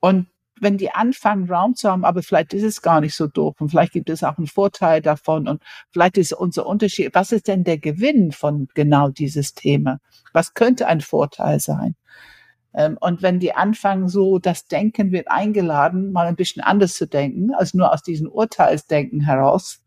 Und 0.00 0.26
wenn 0.60 0.78
die 0.78 0.90
anfangen, 0.90 1.50
Raum 1.50 1.74
zu 1.74 1.90
haben, 1.90 2.04
aber 2.04 2.22
vielleicht 2.22 2.54
ist 2.54 2.62
es 2.62 2.82
gar 2.82 3.00
nicht 3.00 3.14
so 3.14 3.26
doof 3.26 3.60
und 3.60 3.70
vielleicht 3.70 3.92
gibt 3.92 4.10
es 4.10 4.24
auch 4.24 4.38
einen 4.38 4.46
Vorteil 4.46 5.02
davon 5.02 5.48
und 5.48 5.62
vielleicht 5.90 6.18
ist 6.18 6.32
unser 6.32 6.66
Unterschied. 6.66 7.14
Was 7.14 7.32
ist 7.32 7.48
denn 7.48 7.64
der 7.64 7.78
Gewinn 7.78 8.32
von 8.32 8.68
genau 8.74 9.08
dieses 9.08 9.54
Thema? 9.54 10.00
Was 10.32 10.54
könnte 10.54 10.86
ein 10.86 11.00
Vorteil 11.00 11.60
sein? 11.60 11.94
Ähm, 12.74 12.96
und 13.00 13.22
wenn 13.22 13.40
die 13.40 13.54
anfangen, 13.54 14.08
so 14.08 14.38
das 14.38 14.66
Denken 14.66 15.12
wird 15.12 15.28
eingeladen, 15.28 16.12
mal 16.12 16.26
ein 16.26 16.36
bisschen 16.36 16.62
anders 16.62 16.94
zu 16.94 17.06
denken, 17.06 17.54
als 17.54 17.74
nur 17.74 17.92
aus 17.92 18.02
diesem 18.02 18.28
Urteilsdenken 18.28 19.20
heraus. 19.20 19.80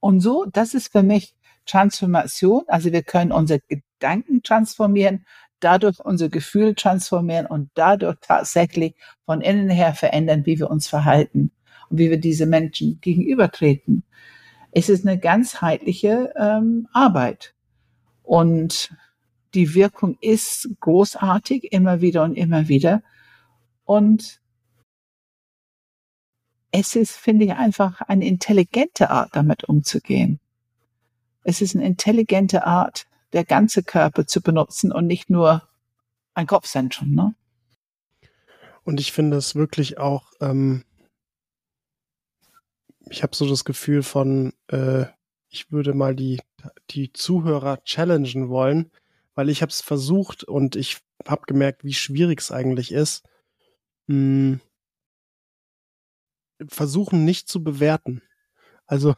Und 0.00 0.20
so, 0.20 0.44
das 0.52 0.74
ist 0.74 0.92
für 0.92 1.02
mich 1.02 1.34
Transformation. 1.66 2.64
Also 2.66 2.92
wir 2.92 3.02
können 3.02 3.32
unsere 3.32 3.60
Gedanken 3.60 4.42
transformieren, 4.42 5.24
dadurch 5.60 6.00
unser 6.00 6.28
Gefühl 6.28 6.74
transformieren 6.74 7.46
und 7.46 7.70
dadurch 7.74 8.16
tatsächlich 8.20 8.94
von 9.24 9.40
innen 9.40 9.70
her 9.70 9.94
verändern, 9.94 10.46
wie 10.46 10.58
wir 10.58 10.70
uns 10.70 10.88
verhalten 10.88 11.50
und 11.90 11.98
wie 11.98 12.10
wir 12.10 12.20
diese 12.20 12.46
Menschen 12.46 13.00
gegenübertreten. 13.00 14.04
Es 14.72 14.88
ist 14.88 15.06
eine 15.06 15.18
ganzheitliche 15.18 16.32
ähm, 16.36 16.88
Arbeit. 16.92 17.54
Und 18.22 18.94
die 19.54 19.74
Wirkung 19.74 20.16
ist 20.20 20.68
großartig, 20.80 21.72
immer 21.72 22.00
wieder 22.00 22.22
und 22.24 22.34
immer 22.34 22.68
wieder. 22.68 23.02
Und 23.84 24.40
es 26.70 26.94
ist, 26.94 27.12
finde 27.12 27.46
ich, 27.46 27.52
einfach 27.54 28.02
eine 28.02 28.26
intelligente 28.26 29.10
Art, 29.10 29.30
damit 29.34 29.64
umzugehen. 29.64 30.38
Es 31.42 31.62
ist 31.62 31.74
eine 31.74 31.86
intelligente 31.86 32.66
Art, 32.66 33.07
der 33.32 33.44
ganze 33.44 33.82
Körper 33.82 34.26
zu 34.26 34.40
benutzen 34.40 34.92
und 34.92 35.06
nicht 35.06 35.30
nur 35.30 35.68
ein 36.34 36.46
Kopfzentrum. 36.46 37.14
Ne? 37.14 37.34
Und 38.84 39.00
ich 39.00 39.12
finde 39.12 39.36
es 39.36 39.54
wirklich 39.54 39.98
auch, 39.98 40.32
ähm, 40.40 40.84
ich 43.10 43.22
habe 43.22 43.34
so 43.34 43.48
das 43.48 43.64
Gefühl 43.64 44.02
von, 44.02 44.52
äh, 44.68 45.06
ich 45.50 45.70
würde 45.72 45.94
mal 45.94 46.14
die, 46.14 46.40
die 46.90 47.12
Zuhörer 47.12 47.82
challengen 47.84 48.48
wollen, 48.48 48.90
weil 49.34 49.48
ich 49.48 49.62
habe 49.62 49.70
es 49.70 49.80
versucht 49.80 50.44
und 50.44 50.76
ich 50.76 50.98
habe 51.26 51.42
gemerkt, 51.46 51.84
wie 51.84 51.94
schwierig 51.94 52.40
es 52.40 52.50
eigentlich 52.50 52.92
ist. 52.92 53.24
Hm, 54.08 54.60
versuchen 56.66 57.24
nicht 57.24 57.48
zu 57.48 57.62
bewerten. 57.62 58.22
Also 58.86 59.14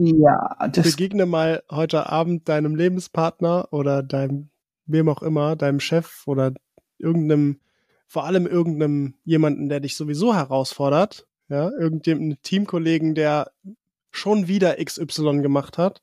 ja, 0.00 0.56
das 0.72 0.92
begegne 0.92 1.26
mal 1.26 1.64
heute 1.70 2.08
Abend 2.08 2.48
deinem 2.48 2.76
Lebenspartner 2.76 3.68
oder 3.72 4.04
deinem, 4.04 4.50
wem 4.86 5.08
auch 5.08 5.22
immer, 5.22 5.56
deinem 5.56 5.80
Chef 5.80 6.22
oder 6.26 6.52
irgendeinem, 6.98 7.60
vor 8.06 8.24
allem 8.24 8.46
irgendeinem 8.46 9.14
jemanden, 9.24 9.68
der 9.68 9.80
dich 9.80 9.96
sowieso 9.96 10.36
herausfordert, 10.36 11.26
ja, 11.48 11.70
irgendeinem 11.70 12.40
Teamkollegen, 12.42 13.16
der 13.16 13.50
schon 14.12 14.46
wieder 14.46 14.76
XY 14.76 15.42
gemacht 15.42 15.78
hat, 15.78 16.00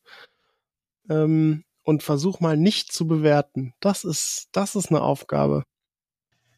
ähm, 1.10 1.64
und 1.84 2.04
versuch 2.04 2.42
mal 2.42 2.58
nicht 2.58 2.92
zu 2.92 3.08
bewerten. 3.08 3.74
Das 3.80 4.04
ist, 4.04 4.50
das 4.52 4.76
ist 4.76 4.90
eine 4.90 5.02
Aufgabe. 5.02 5.64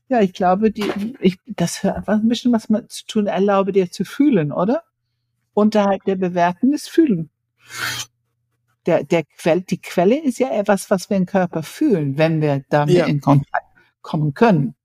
Ja, 0.10 0.22
ich 0.22 0.34
glaube, 0.34 0.72
die, 0.72 1.16
ich, 1.20 1.38
das 1.46 1.84
hat 1.84 2.10
ein 2.10 2.30
bisschen 2.30 2.52
was 2.52 2.70
mit 2.70 2.92
zu 2.92 3.06
tun, 3.06 3.28
erlaube 3.28 3.74
dir 3.74 3.92
zu 3.92 4.06
fühlen, 4.06 4.52
oder? 4.52 4.84
Unterhalb 5.58 6.04
der 6.04 6.16
Bewerten 6.16 6.72
ist 6.72 6.88
Fühlen. 6.88 7.32
Der, 8.86 9.04
der 9.04 9.24
Quell, 9.24 9.62
die 9.62 9.82
Quelle 9.82 10.22
ist 10.22 10.38
ja 10.38 10.52
etwas, 10.52 10.92
was 10.92 11.10
wir 11.10 11.18
im 11.18 11.26
Körper 11.26 11.64
fühlen, 11.64 12.18
wenn 12.20 12.42
wir 12.42 12.64
damit 12.70 12.96
ja. 12.96 13.08
in 13.08 13.20
Kontakt 13.20 13.66
kommen 14.02 14.36
können. 14.36 14.76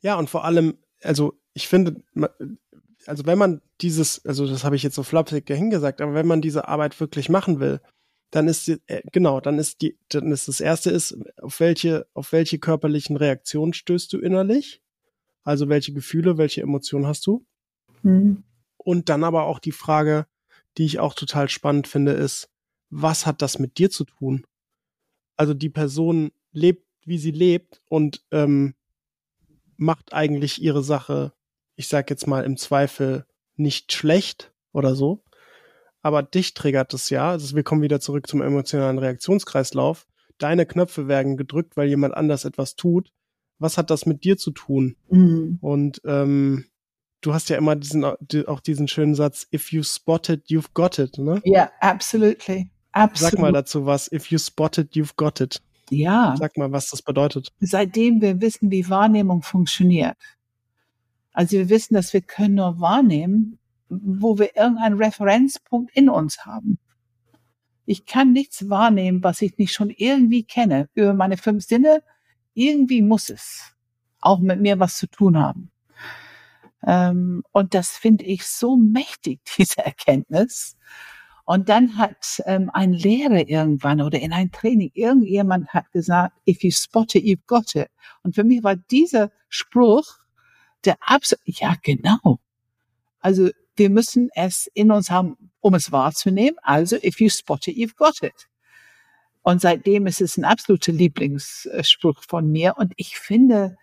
Ja, 0.00 0.18
und 0.18 0.30
vor 0.30 0.46
allem, 0.46 0.78
also 1.02 1.34
ich 1.52 1.68
finde, 1.68 2.02
also 3.06 3.26
wenn 3.26 3.36
man 3.36 3.60
dieses, 3.82 4.24
also 4.24 4.46
das 4.46 4.64
habe 4.64 4.76
ich 4.76 4.82
jetzt 4.82 4.94
so 4.94 5.02
flapsig 5.02 5.44
dahingesagt, 5.44 6.00
aber 6.00 6.14
wenn 6.14 6.26
man 6.26 6.40
diese 6.40 6.66
Arbeit 6.66 6.98
wirklich 6.98 7.28
machen 7.28 7.60
will, 7.60 7.82
dann 8.30 8.48
ist 8.48 8.68
die, 8.68 8.78
äh, 8.86 9.02
genau, 9.12 9.40
dann 9.40 9.58
ist 9.58 9.82
die, 9.82 9.98
dann 10.08 10.32
ist 10.32 10.48
das 10.48 10.60
erste 10.60 10.90
ist, 10.90 11.18
auf 11.42 11.60
welche, 11.60 12.06
auf 12.14 12.32
welche 12.32 12.58
körperlichen 12.58 13.18
Reaktionen 13.18 13.74
stößt 13.74 14.14
du 14.14 14.18
innerlich? 14.18 14.80
Also 15.44 15.68
welche 15.68 15.92
Gefühle, 15.92 16.38
welche 16.38 16.62
Emotionen 16.62 17.06
hast 17.06 17.26
du? 17.26 17.44
Mhm. 18.02 18.44
Und 18.84 19.08
dann 19.08 19.24
aber 19.24 19.44
auch 19.44 19.58
die 19.58 19.72
Frage, 19.72 20.26
die 20.78 20.84
ich 20.84 20.98
auch 20.98 21.14
total 21.14 21.48
spannend 21.48 21.86
finde, 21.86 22.12
ist, 22.12 22.50
was 22.88 23.26
hat 23.26 23.42
das 23.42 23.58
mit 23.58 23.78
dir 23.78 23.90
zu 23.90 24.04
tun? 24.04 24.44
Also 25.36 25.54
die 25.54 25.70
Person 25.70 26.32
lebt, 26.52 26.86
wie 27.04 27.18
sie 27.18 27.30
lebt 27.30 27.80
und 27.88 28.24
ähm, 28.30 28.74
macht 29.76 30.12
eigentlich 30.12 30.60
ihre 30.60 30.82
Sache, 30.82 31.32
ich 31.76 31.88
sag 31.88 32.10
jetzt 32.10 32.26
mal 32.26 32.44
im 32.44 32.56
Zweifel 32.56 33.26
nicht 33.56 33.92
schlecht 33.92 34.52
oder 34.72 34.94
so, 34.94 35.22
aber 36.02 36.22
dich 36.22 36.54
triggert 36.54 36.92
es 36.94 37.10
ja. 37.10 37.30
Also 37.30 37.54
wir 37.54 37.62
kommen 37.62 37.82
wieder 37.82 38.00
zurück 38.00 38.26
zum 38.26 38.42
emotionalen 38.42 38.98
Reaktionskreislauf. 38.98 40.06
Deine 40.38 40.66
Knöpfe 40.66 41.08
werden 41.08 41.36
gedrückt, 41.36 41.76
weil 41.76 41.88
jemand 41.88 42.14
anders 42.14 42.44
etwas 42.44 42.76
tut. 42.76 43.12
Was 43.58 43.76
hat 43.76 43.90
das 43.90 44.06
mit 44.06 44.24
dir 44.24 44.38
zu 44.38 44.52
tun? 44.52 44.96
Mhm. 45.10 45.58
Und 45.60 46.00
ähm, 46.04 46.66
du 47.20 47.34
hast 47.34 47.50
ja 47.50 47.56
immer 47.56 47.76
diesen, 47.76 48.04
auch 48.04 48.60
diesen 48.60 48.88
schönen 48.88 49.14
Satz, 49.14 49.46
if 49.52 49.72
you 49.72 49.82
spot 49.82 50.28
it, 50.28 50.48
you've 50.48 50.70
got 50.74 50.98
it, 50.98 51.18
ne? 51.18 51.40
Ja, 51.44 51.52
yeah, 51.52 51.70
absolutely. 51.80 52.70
Absolut. 52.92 53.32
Sag 53.32 53.40
mal 53.40 53.52
dazu 53.52 53.86
was, 53.86 54.10
if 54.10 54.30
you 54.30 54.38
spot 54.38 54.78
it, 54.78 54.94
you've 54.94 55.14
got 55.16 55.40
it. 55.40 55.62
Ja. 55.90 56.34
Sag 56.38 56.56
mal, 56.56 56.72
was 56.72 56.88
das 56.90 57.02
bedeutet. 57.02 57.52
Seitdem 57.60 58.20
wir 58.20 58.40
wissen, 58.40 58.70
wie 58.70 58.88
Wahrnehmung 58.88 59.42
funktioniert. 59.42 60.16
Also 61.32 61.56
wir 61.56 61.68
wissen, 61.68 61.94
dass 61.94 62.12
wir 62.12 62.20
können 62.20 62.56
nur 62.56 62.80
wahrnehmen, 62.80 63.58
wo 63.88 64.38
wir 64.38 64.56
irgendeinen 64.56 64.98
Referenzpunkt 64.98 65.94
in 65.96 66.08
uns 66.08 66.44
haben. 66.44 66.78
Ich 67.86 68.06
kann 68.06 68.32
nichts 68.32 68.68
wahrnehmen, 68.68 69.22
was 69.24 69.42
ich 69.42 69.58
nicht 69.58 69.72
schon 69.72 69.90
irgendwie 69.90 70.44
kenne. 70.44 70.88
Über 70.94 71.12
meine 71.12 71.36
fünf 71.36 71.64
Sinne, 71.64 72.02
irgendwie 72.54 73.02
muss 73.02 73.30
es 73.30 73.72
auch 74.20 74.38
mit 74.38 74.60
mir 74.60 74.78
was 74.78 74.96
zu 74.96 75.08
tun 75.08 75.36
haben. 75.36 75.69
Ähm, 76.86 77.42
und 77.52 77.74
das 77.74 77.90
finde 77.90 78.24
ich 78.24 78.44
so 78.44 78.76
mächtig, 78.76 79.40
diese 79.58 79.84
Erkenntnis. 79.84 80.76
Und 81.44 81.68
dann 81.68 81.96
hat 81.96 82.40
ähm, 82.46 82.70
ein 82.72 82.92
Lehrer 82.92 83.48
irgendwann 83.48 84.00
oder 84.00 84.20
in 84.20 84.32
ein 84.32 84.52
Training, 84.52 84.92
irgendjemand 84.94 85.68
hat 85.70 85.90
gesagt, 85.90 86.36
if 86.46 86.62
you 86.62 86.70
spot 86.70 87.06
it, 87.14 87.24
you've 87.24 87.44
got 87.46 87.74
it. 87.74 87.88
Und 88.22 88.36
für 88.36 88.44
mich 88.44 88.62
war 88.62 88.76
dieser 88.76 89.32
Spruch 89.48 90.20
der 90.84 90.96
absolute, 91.00 91.42
ja 91.46 91.74
genau. 91.82 92.38
Also 93.18 93.50
wir 93.76 93.90
müssen 93.90 94.30
es 94.34 94.70
in 94.74 94.92
uns 94.92 95.10
haben, 95.10 95.50
um 95.60 95.74
es 95.74 95.90
wahrzunehmen. 95.90 96.56
Also 96.62 96.96
if 96.96 97.20
you 97.20 97.28
spot 97.28 97.66
it, 97.66 97.76
you've 97.76 97.96
got 97.96 98.22
it. 98.22 98.48
Und 99.42 99.60
seitdem 99.60 100.06
ist 100.06 100.20
es 100.20 100.36
ein 100.36 100.44
absoluter 100.44 100.92
Lieblingsspruch 100.92 102.22
von 102.28 102.50
mir. 102.50 102.76
Und 102.76 102.92
ich 102.96 103.18
finde, 103.18 103.76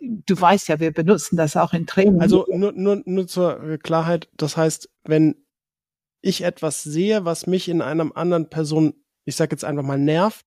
du 0.00 0.40
weißt 0.40 0.68
ja, 0.68 0.80
wir 0.80 0.92
benutzen 0.92 1.36
das 1.36 1.56
auch 1.56 1.72
in 1.72 1.86
Training. 1.86 2.20
Also 2.20 2.46
nur, 2.50 2.72
nur, 2.72 3.02
nur 3.04 3.26
zur 3.26 3.78
Klarheit, 3.78 4.28
das 4.36 4.56
heißt, 4.56 4.90
wenn 5.04 5.36
ich 6.20 6.42
etwas 6.42 6.82
sehe, 6.82 7.24
was 7.24 7.46
mich 7.46 7.68
in 7.68 7.82
einer 7.82 8.16
anderen 8.16 8.50
Person, 8.50 8.94
ich 9.24 9.36
sag 9.36 9.52
jetzt 9.52 9.64
einfach 9.64 9.82
mal, 9.84 9.98
nervt. 9.98 10.46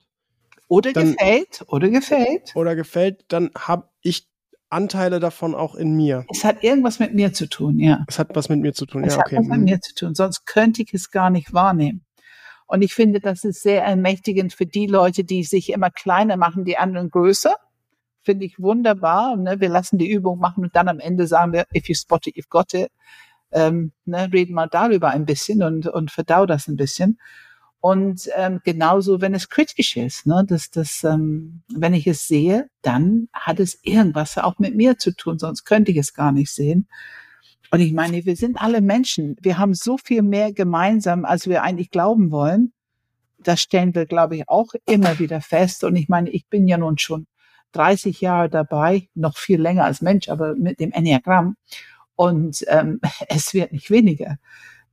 Oder 0.67 0.93
dann, 0.93 1.13
gefällt, 1.13 1.63
oder 1.67 1.89
gefällt. 1.89 2.55
Oder 2.55 2.75
gefällt, 2.75 3.25
dann 3.29 3.49
habe 3.57 3.89
ich 4.01 4.27
Anteile 4.69 5.19
davon 5.19 5.55
auch 5.55 5.73
in 5.73 5.95
mir. 5.95 6.25
Es 6.29 6.43
hat 6.43 6.63
irgendwas 6.63 6.99
mit 6.99 7.15
mir 7.15 7.33
zu 7.33 7.47
tun, 7.47 7.79
ja. 7.79 8.05
Es 8.07 8.19
hat 8.19 8.35
was 8.35 8.49
mit 8.49 8.59
mir 8.59 8.73
zu 8.73 8.85
tun, 8.85 9.03
es 9.03 9.15
ja, 9.15 9.21
okay. 9.21 9.35
Es 9.35 9.37
hat 9.37 9.43
was 9.45 9.49
mit 9.49 9.59
mhm. 9.59 9.65
mir 9.65 9.81
zu 9.81 9.95
tun, 9.95 10.13
sonst 10.13 10.45
könnte 10.45 10.83
ich 10.83 10.93
es 10.93 11.09
gar 11.09 11.31
nicht 11.31 11.53
wahrnehmen. 11.53 12.05
Und 12.67 12.83
ich 12.83 12.93
finde, 12.93 13.19
das 13.19 13.43
ist 13.45 13.63
sehr 13.63 13.83
ermächtigend 13.83 14.53
für 14.53 14.67
die 14.67 14.85
Leute, 14.85 15.23
die 15.23 15.43
sich 15.43 15.71
immer 15.71 15.89
kleiner 15.89 16.37
machen, 16.37 16.65
die 16.65 16.77
anderen 16.77 17.09
größer 17.09 17.55
finde 18.29 18.45
ich 18.45 18.59
wunderbar. 18.59 19.35
Ne? 19.35 19.59
Wir 19.59 19.69
lassen 19.69 19.97
die 19.97 20.09
Übung 20.09 20.39
machen 20.39 20.63
und 20.63 20.75
dann 20.75 20.87
am 20.87 20.99
Ende 20.99 21.27
sagen 21.27 21.53
wir, 21.53 21.65
if 21.75 21.89
you 21.89 21.95
spot 21.95 22.19
it, 22.25 22.35
you've 22.35 22.49
got 22.49 22.73
it. 22.73 22.91
ähm, 23.51 23.91
ne, 24.05 24.29
red 24.31 24.49
mal 24.49 24.67
darüber 24.67 25.09
ein 25.09 25.25
bisschen 25.25 25.63
und, 25.63 25.87
und 25.87 26.11
verdau 26.11 26.45
das 26.45 26.67
ein 26.67 26.75
bisschen. 26.75 27.19
Und 27.81 28.29
ähm, 28.35 28.59
genauso, 28.63 29.21
wenn 29.21 29.33
es 29.33 29.49
kritisch 29.49 29.95
ist, 29.95 30.27
ne, 30.27 30.43
dass 30.45 30.69
das, 30.69 31.03
ähm, 31.03 31.61
wenn 31.69 31.93
ich 31.93 32.07
es 32.07 32.27
sehe, 32.27 32.69
dann 32.81 33.29
hat 33.33 33.59
es 33.59 33.79
irgendwas 33.83 34.37
auch 34.37 34.59
mit 34.59 34.75
mir 34.75 34.97
zu 34.97 35.15
tun, 35.15 35.39
sonst 35.39 35.63
könnte 35.63 35.91
ich 35.91 35.97
es 35.97 36.13
gar 36.13 36.31
nicht 36.31 36.51
sehen. 36.51 36.87
Und 37.71 37.79
ich 37.79 37.93
meine, 37.93 38.25
wir 38.25 38.35
sind 38.35 38.59
alle 38.59 38.81
Menschen. 38.81 39.37
Wir 39.41 39.57
haben 39.57 39.73
so 39.73 39.97
viel 39.97 40.23
mehr 40.23 40.51
gemeinsam, 40.51 41.23
als 41.23 41.47
wir 41.47 41.63
eigentlich 41.63 41.91
glauben 41.91 42.31
wollen. 42.31 42.73
Das 43.41 43.61
stellen 43.61 43.95
wir, 43.95 44.05
glaube 44.05 44.35
ich, 44.35 44.49
auch 44.49 44.73
immer 44.85 45.19
wieder 45.19 45.39
fest. 45.39 45.83
Und 45.85 45.95
ich 45.95 46.09
meine, 46.09 46.29
ich 46.31 46.47
bin 46.47 46.67
ja 46.67 46.77
nun 46.77 46.97
schon 46.97 47.27
30 47.73 48.21
Jahre 48.21 48.49
dabei, 48.49 49.09
noch 49.15 49.37
viel 49.37 49.61
länger 49.61 49.85
als 49.85 50.01
Mensch, 50.01 50.29
aber 50.29 50.55
mit 50.55 50.79
dem 50.79 50.91
Enneagramm. 50.91 51.55
Und 52.15 52.65
ähm, 52.67 52.99
es 53.29 53.53
wird 53.53 53.71
nicht 53.71 53.89
weniger. 53.89 54.37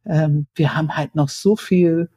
Ähm, 0.05 0.47
wir 0.55 0.75
haben 0.77 0.97
halt 0.97 1.15
noch 1.15 1.29
so 1.29 1.57
viel 1.57 2.09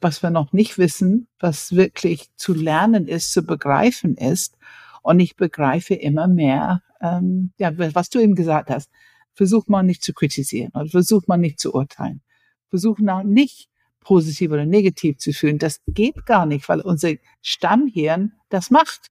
was 0.00 0.22
wir 0.22 0.30
noch 0.30 0.52
nicht 0.52 0.78
wissen, 0.78 1.28
was 1.38 1.74
wirklich 1.74 2.28
zu 2.36 2.54
lernen 2.54 3.08
ist, 3.08 3.32
zu 3.32 3.42
begreifen 3.42 4.16
ist. 4.16 4.56
Und 5.02 5.20
ich 5.20 5.36
begreife 5.36 5.94
immer 5.94 6.26
mehr, 6.26 6.82
ähm, 7.00 7.52
ja, 7.58 7.72
was 7.76 8.10
du 8.10 8.18
eben 8.18 8.34
gesagt 8.34 8.70
hast. 8.70 8.90
Versucht 9.32 9.68
man 9.68 9.86
nicht 9.86 10.02
zu 10.02 10.14
kritisieren 10.14 10.70
oder 10.74 10.86
versucht 10.86 11.28
man 11.28 11.40
nicht 11.40 11.60
zu 11.60 11.74
urteilen. 11.74 12.22
Versucht 12.70 13.00
man 13.00 13.28
nicht 13.28 13.68
positiv 14.00 14.50
oder 14.50 14.64
negativ 14.64 15.18
zu 15.18 15.32
fühlen. 15.32 15.58
Das 15.58 15.80
geht 15.86 16.24
gar 16.26 16.46
nicht, 16.46 16.68
weil 16.68 16.80
unser 16.80 17.12
Stammhirn 17.42 18.32
das 18.48 18.70
macht. 18.70 19.08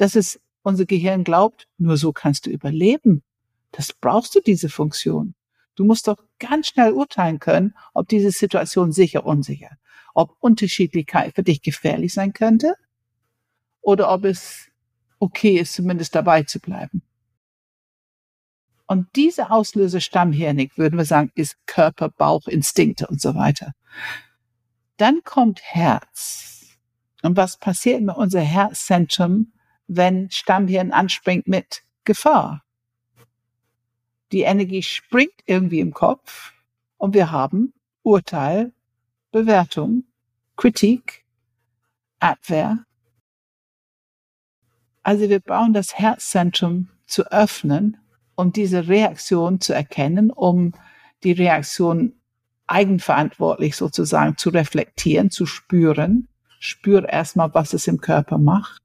Das 0.00 0.16
ist, 0.16 0.40
unser 0.62 0.86
Gehirn 0.86 1.24
glaubt, 1.24 1.68
nur 1.78 1.96
so 1.96 2.12
kannst 2.12 2.46
du 2.46 2.50
überleben. 2.50 3.22
Das 3.72 3.92
brauchst 3.92 4.34
du 4.34 4.40
diese 4.40 4.68
Funktion. 4.68 5.34
Du 5.74 5.84
musst 5.84 6.08
doch 6.08 6.16
ganz 6.38 6.68
schnell 6.68 6.92
urteilen 6.92 7.38
können, 7.38 7.74
ob 7.94 8.08
diese 8.08 8.30
Situation 8.30 8.92
sicher, 8.92 9.24
unsicher 9.26 9.76
ob 10.14 10.36
Unterschiedlichkeit 10.40 11.34
für 11.34 11.42
dich 11.42 11.62
gefährlich 11.62 12.12
sein 12.12 12.32
könnte 12.32 12.74
oder 13.80 14.12
ob 14.12 14.24
es 14.24 14.68
okay 15.18 15.58
ist, 15.58 15.74
zumindest 15.74 16.14
dabei 16.14 16.42
zu 16.42 16.60
bleiben. 16.60 17.02
Und 18.86 19.06
diese 19.14 19.50
Auslöser 19.50 20.00
stammhirnig, 20.00 20.76
würden 20.76 20.98
wir 20.98 21.04
sagen, 21.04 21.30
ist 21.36 21.56
Körper, 21.66 22.08
Bauch, 22.08 22.48
Instinkte 22.48 23.06
und 23.06 23.20
so 23.20 23.34
weiter. 23.34 23.72
Dann 24.96 25.22
kommt 25.22 25.62
Herz. 25.62 26.76
Und 27.22 27.36
was 27.36 27.56
passiert 27.58 28.02
mit 28.02 28.16
unser 28.16 28.40
Herzzentrum, 28.40 29.52
wenn 29.92 30.30
Stammhirn 30.30 30.92
anspringt 30.92 31.48
mit 31.48 31.82
Gefahr? 32.04 32.62
Die 34.30 34.42
Energie 34.42 34.82
springt 34.82 35.34
irgendwie 35.46 35.80
im 35.80 35.92
Kopf 35.92 36.52
und 36.96 37.14
wir 37.14 37.32
haben 37.32 37.74
Urteil, 38.02 38.72
Bewertung, 39.32 40.04
Kritik, 40.56 41.24
Abwehr. 42.20 42.84
Also 45.02 45.28
wir 45.28 45.40
brauchen 45.40 45.72
das 45.72 45.98
Herzzentrum 45.98 46.88
zu 47.06 47.30
öffnen, 47.32 47.96
um 48.36 48.52
diese 48.52 48.86
Reaktion 48.86 49.60
zu 49.60 49.72
erkennen, 49.72 50.30
um 50.30 50.72
die 51.24 51.32
Reaktion 51.32 52.12
eigenverantwortlich 52.68 53.74
sozusagen 53.74 54.36
zu 54.36 54.50
reflektieren, 54.50 55.30
zu 55.30 55.46
spüren. 55.46 56.28
Spür 56.60 57.08
erstmal, 57.08 57.52
was 57.54 57.72
es 57.72 57.88
im 57.88 58.00
Körper 58.00 58.38
macht. 58.38 58.79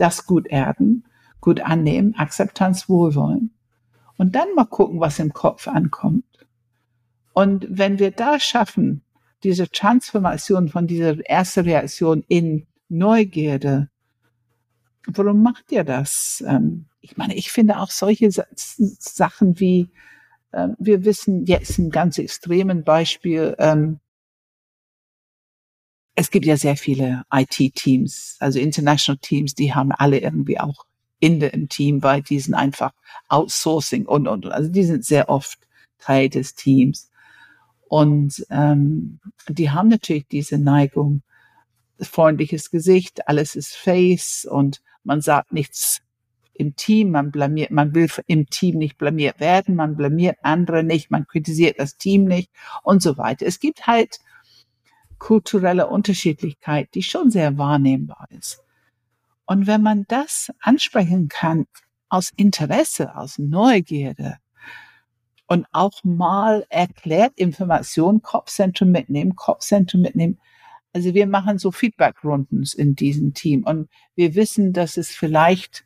Das 0.00 0.26
gut 0.26 0.46
erden, 0.46 1.04
gut 1.40 1.60
annehmen, 1.60 2.14
Akzeptanz, 2.16 2.88
Wohlwollen. 2.88 3.52
Und 4.16 4.34
dann 4.34 4.54
mal 4.54 4.64
gucken, 4.64 5.00
was 5.00 5.18
im 5.18 5.32
Kopf 5.32 5.68
ankommt. 5.68 6.24
Und 7.32 7.66
wenn 7.68 7.98
wir 7.98 8.10
da 8.10 8.40
schaffen, 8.40 9.02
diese 9.42 9.70
Transformation 9.70 10.68
von 10.68 10.86
dieser 10.86 11.18
ersten 11.28 11.60
Reaktion 11.60 12.24
in 12.28 12.66
Neugierde. 12.88 13.88
Warum 15.06 15.42
macht 15.42 15.72
ihr 15.72 15.84
das? 15.84 16.44
Ähm, 16.46 16.86
ich 17.00 17.16
meine, 17.16 17.34
ich 17.34 17.50
finde 17.50 17.78
auch 17.78 17.90
solche 17.90 18.30
Sachen 18.30 19.58
wie, 19.60 19.90
äh, 20.52 20.68
wir 20.78 21.04
wissen 21.04 21.46
jetzt 21.46 21.78
ein 21.78 21.90
ganz 21.90 22.18
extremen 22.18 22.84
Beispiel, 22.84 23.54
ähm, 23.58 24.00
es 26.20 26.30
gibt 26.30 26.44
ja 26.44 26.58
sehr 26.58 26.76
viele 26.76 27.22
IT-Teams, 27.32 28.36
also 28.40 28.58
International 28.58 29.18
Teams, 29.18 29.54
die 29.54 29.74
haben 29.74 29.90
alle 29.90 30.18
irgendwie 30.18 30.60
auch 30.60 30.84
Inde 31.18 31.46
im 31.46 31.70
Team, 31.70 32.02
weil 32.02 32.20
die 32.20 32.38
sind 32.38 32.52
einfach 32.52 32.92
Outsourcing 33.28 34.04
und, 34.04 34.28
und, 34.28 34.44
und. 34.44 34.52
Also 34.52 34.68
die 34.70 34.84
sind 34.84 35.02
sehr 35.02 35.30
oft 35.30 35.58
Teil 35.98 36.28
des 36.28 36.54
Teams. 36.54 37.10
Und 37.88 38.44
ähm, 38.50 39.18
die 39.48 39.70
haben 39.70 39.88
natürlich 39.88 40.28
diese 40.28 40.58
Neigung, 40.58 41.22
freundliches 41.98 42.70
Gesicht, 42.70 43.26
alles 43.26 43.56
ist 43.56 43.74
Face 43.74 44.44
und 44.44 44.82
man 45.02 45.22
sagt 45.22 45.54
nichts 45.54 46.02
im 46.52 46.76
Team, 46.76 47.12
man 47.12 47.30
blamiert, 47.30 47.70
man 47.70 47.94
will 47.94 48.10
im 48.26 48.44
Team 48.50 48.76
nicht 48.76 48.98
blamiert 48.98 49.40
werden, 49.40 49.74
man 49.74 49.96
blamiert 49.96 50.36
andere 50.42 50.84
nicht, 50.84 51.10
man 51.10 51.26
kritisiert 51.26 51.78
das 51.78 51.96
Team 51.96 52.24
nicht 52.26 52.50
und 52.82 53.02
so 53.02 53.16
weiter. 53.16 53.46
Es 53.46 53.58
gibt 53.58 53.86
halt 53.86 54.18
kulturelle 55.20 55.86
Unterschiedlichkeit, 55.86 56.88
die 56.94 57.04
schon 57.04 57.30
sehr 57.30 57.56
wahrnehmbar 57.56 58.26
ist. 58.30 58.64
Und 59.46 59.68
wenn 59.68 59.82
man 59.82 60.04
das 60.08 60.50
ansprechen 60.60 61.28
kann 61.28 61.66
aus 62.08 62.32
Interesse, 62.36 63.14
aus 63.14 63.38
Neugierde, 63.38 64.38
und 65.50 65.66
auch 65.72 66.04
mal 66.04 66.64
erklärt 66.68 67.32
Informationen, 67.34 68.22
Kopfzentrum 68.22 68.92
mitnehmen, 68.92 69.34
Kopfzentrum 69.34 70.00
mitnehmen. 70.00 70.38
Also 70.92 71.12
wir 71.12 71.26
machen 71.26 71.58
so 71.58 71.72
Feedback-Runden 71.72 72.62
in 72.76 72.94
diesem 72.94 73.34
Team 73.34 73.64
und 73.64 73.88
wir 74.14 74.36
wissen, 74.36 74.72
dass 74.72 74.96
es 74.96 75.10
vielleicht 75.10 75.84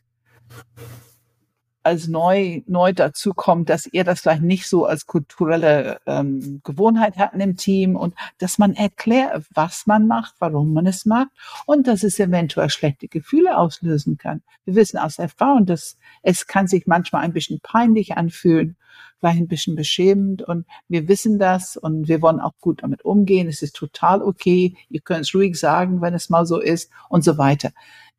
als 1.84 2.08
neu, 2.08 2.62
neu 2.66 2.92
dazu 2.94 3.34
kommt, 3.34 3.68
dass 3.68 3.86
ihr 3.86 4.04
das 4.04 4.20
vielleicht 4.20 4.42
nicht 4.42 4.66
so 4.66 4.86
als 4.86 5.06
kulturelle 5.06 6.00
ähm, 6.06 6.60
Gewohnheit 6.64 7.18
hatten 7.18 7.40
im 7.40 7.56
Team 7.56 7.94
und 7.94 8.14
dass 8.38 8.58
man 8.58 8.74
erklärt, 8.74 9.44
was 9.54 9.86
man 9.86 10.06
macht, 10.06 10.34
warum 10.38 10.72
man 10.72 10.86
es 10.86 11.04
macht 11.04 11.28
und 11.66 11.86
dass 11.86 12.02
es 12.02 12.18
eventuell 12.18 12.70
schlechte 12.70 13.06
Gefühle 13.06 13.58
auslösen 13.58 14.16
kann. 14.16 14.42
Wir 14.64 14.76
wissen 14.76 14.96
aus 14.96 15.18
Erfahrung, 15.18 15.66
dass 15.66 15.98
es 16.22 16.46
kann 16.46 16.66
sich 16.66 16.86
manchmal 16.86 17.22
ein 17.22 17.34
bisschen 17.34 17.60
peinlich 17.60 18.16
anfühlen, 18.16 18.76
vielleicht 19.20 19.40
ein 19.40 19.48
bisschen 19.48 19.76
beschämend 19.76 20.40
und 20.40 20.66
wir 20.88 21.06
wissen 21.06 21.38
das 21.38 21.76
und 21.76 22.08
wir 22.08 22.22
wollen 22.22 22.40
auch 22.40 22.54
gut 22.60 22.82
damit 22.82 23.04
umgehen. 23.04 23.46
Es 23.46 23.60
ist 23.60 23.76
total 23.76 24.22
okay. 24.22 24.74
Ihr 24.88 25.00
könnt 25.02 25.26
es 25.26 25.34
ruhig 25.34 25.58
sagen, 25.58 26.00
wenn 26.00 26.14
es 26.14 26.30
mal 26.30 26.46
so 26.46 26.58
ist 26.60 26.90
und 27.10 27.24
so 27.24 27.36
weiter. 27.36 27.72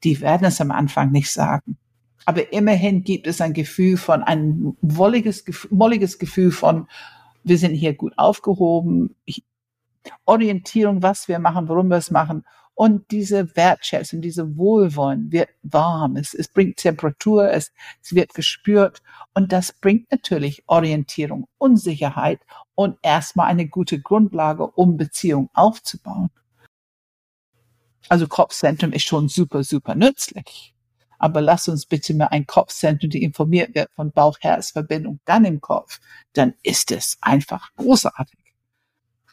Die 0.03 0.22
werden 0.22 0.45
es 0.45 0.61
am 0.61 0.70
Anfang 0.70 1.11
nicht 1.11 1.32
sagen 1.32 1.78
aber 2.26 2.51
immerhin 2.51 3.03
gibt 3.03 3.28
es 3.28 3.39
ein 3.41 3.53
Gefühl 3.53 3.97
von, 3.97 4.23
ein 4.23 4.76
wolliges, 4.82 5.45
molliges 5.69 6.17
Gefühl 6.17 6.51
von, 6.51 6.88
wir 7.43 7.57
sind 7.57 7.76
hier 7.76 7.93
gut 7.93 8.13
aufgehoben, 8.17 9.15
Orientierung, 10.26 11.03
was 11.03 11.28
wir 11.28 11.39
machen, 11.39 11.69
warum 11.69 11.88
wir 11.89 11.97
es 11.97 12.11
machen. 12.11 12.43
Und 12.73 13.09
diese 13.11 13.55
Wertschätzung, 13.55 14.21
diese 14.21 14.57
Wohlwollen 14.57 15.32
wird 15.32 15.49
warm, 15.63 16.17
es, 16.17 16.34
es 16.34 16.49
bringt 16.49 16.78
Temperatur, 16.78 17.49
es, 17.49 17.71
es 18.03 18.13
wird 18.13 18.34
gespürt 18.34 19.01
und 19.34 19.53
das 19.53 19.71
bringt 19.71 20.11
natürlich 20.11 20.63
Orientierung, 20.67 21.47
Unsicherheit 21.57 22.41
und 22.73 22.97
erstmal 23.01 23.47
eine 23.47 23.69
gute 23.69 24.01
Grundlage, 24.01 24.67
um 24.67 24.97
Beziehungen 24.97 25.49
aufzubauen. 25.53 26.30
Also 28.09 28.28
Kopfzentrum 28.28 28.91
ist 28.91 29.05
schon 29.05 29.30
super, 29.30 29.63
super 29.63 29.95
nützlich. 29.95 30.74
Aber 31.26 31.41
lass 31.41 31.67
uns 31.67 31.88
bitte 31.88 32.13
mal 32.13 32.28
ein 32.28 32.45
Kopfzentrum, 32.45 33.09
die 33.09 33.23
informiert 33.23 33.73
wird 33.73 33.89
von 33.95 34.11
Bauch-Herz-Verbindung 34.11 35.19
dann 35.26 35.43
im 35.43 35.59
Kopf. 35.59 35.99
Dann 36.34 36.53
ist 36.61 36.91
es 36.91 37.17
einfach 37.19 37.73
großartig. 37.78 38.38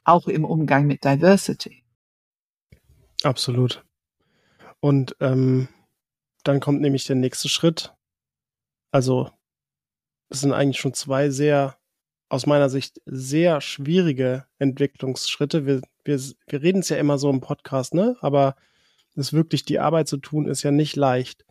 Auch 0.03 0.27
im 0.27 0.47
Umgang 0.47 0.87
mit 0.87 1.05
Diversity. 1.05 1.85
Absolut. 3.23 3.85
Und 4.81 5.15
ähm, 5.21 5.69
dann 6.45 6.61
kommt 6.61 6.81
nämlich 6.81 7.05
der 7.05 7.17
nächste 7.17 7.51
Schritt. 7.51 7.93
Also 8.91 9.31
es 10.31 10.41
sind 10.41 10.55
eigentlich 10.55 10.81
schon 10.81 10.95
zwei 10.95 11.29
sehr, 11.29 11.77
aus 12.31 12.47
meiner 12.47 12.71
Sicht, 12.71 13.03
sehr 13.05 13.61
schwierige 13.61 14.47
Entwicklungsschritte. 14.59 15.67
Wir, 15.67 15.83
wir, 16.05 16.19
wir 16.47 16.63
reden 16.63 16.79
es 16.79 16.89
ja 16.89 16.97
immer 16.97 17.19
so 17.19 17.29
im 17.29 17.43
Podcast, 17.43 17.93
ne? 17.93 18.17
Aber 18.23 18.57
es 19.15 19.35
wirklich 19.35 19.67
die 19.67 19.79
Arbeit 19.79 20.09
zu 20.09 20.17
tun, 20.17 20.47
ist 20.47 20.63
ja 20.63 20.71
nicht 20.71 20.97
leicht. 20.97 21.45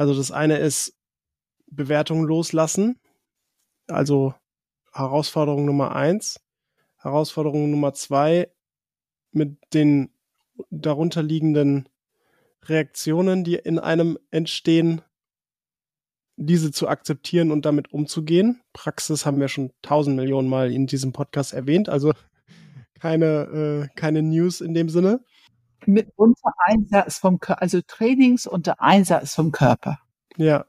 Also 0.00 0.14
das 0.14 0.30
eine 0.30 0.56
ist 0.56 0.96
Bewertungen 1.66 2.24
loslassen. 2.24 2.98
Also 3.86 4.32
Herausforderung 4.94 5.66
Nummer 5.66 5.94
eins. 5.94 6.40
Herausforderung 6.96 7.70
Nummer 7.70 7.92
zwei 7.92 8.50
mit 9.30 9.58
den 9.74 10.08
darunterliegenden 10.70 11.86
Reaktionen, 12.64 13.44
die 13.44 13.56
in 13.56 13.78
einem 13.78 14.18
entstehen, 14.30 15.02
diese 16.36 16.70
zu 16.72 16.88
akzeptieren 16.88 17.50
und 17.50 17.66
damit 17.66 17.92
umzugehen. 17.92 18.62
Praxis 18.72 19.26
haben 19.26 19.38
wir 19.38 19.48
schon 19.48 19.70
tausend 19.82 20.16
Millionen 20.16 20.48
Mal 20.48 20.72
in 20.72 20.86
diesem 20.86 21.12
Podcast 21.12 21.52
erwähnt, 21.52 21.90
also 21.90 22.14
keine, 22.98 23.90
äh, 23.92 23.94
keine 23.96 24.22
News 24.22 24.62
in 24.62 24.72
dem 24.72 24.88
Sinne. 24.88 25.22
Mit 25.86 26.12
unter 26.16 26.52
Einsatz 26.66 27.18
vom 27.18 27.40
Körper, 27.40 27.62
also 27.62 27.80
Trainings 27.80 28.46
unter 28.46 28.80
Einsatz 28.80 29.34
vom 29.34 29.52
Körper. 29.52 29.98
Ja. 30.36 30.66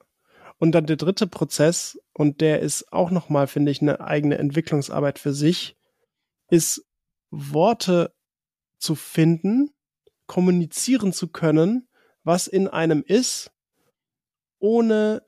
Und 0.58 0.74
dann 0.74 0.86
der 0.86 0.98
dritte 0.98 1.28
Prozess, 1.28 2.00
und 2.14 2.40
der 2.40 2.60
ist 2.60 2.94
auch 2.94 3.10
nochmal, 3.10 3.48
finde 3.48 3.72
ich, 3.72 3.82
eine 3.82 4.00
eigene 4.02 4.38
Entwicklungsarbeit 4.38 5.18
für 5.18 5.34
sich, 5.34 5.76
ist 6.50 6.86
Worte 7.32 8.14
zu 8.78 8.96
finden, 8.96 9.72
kommunizieren 10.28 11.14
zu 11.14 11.28
können, 11.30 11.88
was 12.24 12.48
in 12.48 12.68
einem 12.68 13.04
ist, 13.06 13.52
ohne 14.60 15.24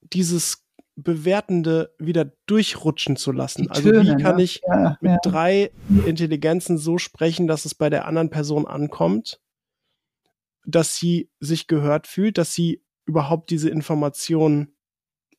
dieses 0.00 0.65
Bewertende 0.96 1.94
wieder 1.98 2.32
durchrutschen 2.46 3.16
zu 3.16 3.30
lassen. 3.30 3.70
Also 3.70 3.92
wie 3.92 4.16
kann 4.16 4.36
ne? 4.36 4.42
ich 4.42 4.62
ja, 4.66 4.96
mit 5.00 5.12
ja. 5.12 5.18
drei 5.22 5.70
Intelligenzen 6.06 6.78
so 6.78 6.96
sprechen, 6.96 7.46
dass 7.46 7.66
es 7.66 7.74
bei 7.74 7.90
der 7.90 8.06
anderen 8.06 8.30
Person 8.30 8.66
ankommt, 8.66 9.40
dass 10.64 10.96
sie 10.96 11.30
sich 11.38 11.66
gehört 11.66 12.06
fühlt, 12.06 12.38
dass 12.38 12.54
sie 12.54 12.82
überhaupt 13.04 13.50
diese 13.50 13.68
Information 13.68 14.72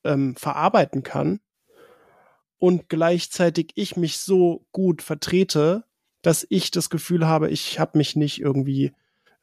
ähm, 0.03 0.35
verarbeiten 0.35 1.01
kann 1.03 1.39
und 2.59 2.89
gleichzeitig 2.89 3.71
ich 3.75 3.97
mich 3.97 4.17
so 4.19 4.65
gut 4.71 5.01
vertrete, 5.01 5.85
dass 6.21 6.45
ich 6.49 6.71
das 6.71 6.89
Gefühl 6.89 7.27
habe, 7.27 7.49
ich 7.49 7.79
habe 7.79 7.97
mich 7.97 8.15
nicht 8.15 8.41
irgendwie 8.41 8.93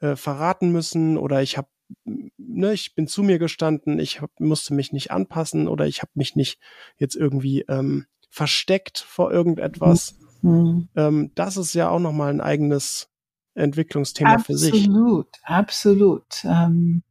äh, 0.00 0.16
verraten 0.16 0.70
müssen 0.70 1.16
oder 1.16 1.42
ich 1.42 1.56
habe 1.56 1.68
ne, 2.05 2.72
ich 2.72 2.95
bin 2.95 3.07
zu 3.07 3.22
mir 3.22 3.39
gestanden, 3.39 3.99
ich 3.99 4.20
hab, 4.20 4.39
musste 4.41 4.74
mich 4.74 4.93
nicht 4.93 5.11
anpassen 5.11 5.68
oder 5.68 5.87
ich 5.87 6.03
habe 6.03 6.12
mich 6.14 6.37
nicht 6.37 6.59
jetzt 6.97 7.16
irgendwie 7.16 7.62
ähm, 7.62 8.07
versteckt 8.30 8.99
vor 8.99 9.32
irgendetwas. 9.32 10.18
Mhm. 10.43 10.89
Ähm, 10.97 11.32
das 11.35 11.57
ist 11.57 11.74
ja 11.74 11.89
auch 11.89 12.01
nochmal 12.01 12.30
ein 12.30 12.41
eigenes 12.41 13.09
Entwicklungsthema 13.55 14.35
absolut, 14.35 14.47
für 14.47 14.66
sich. 14.66 14.85
Absolut, 14.85 15.28
absolut. 15.45 16.45
Ähm, 16.45 17.03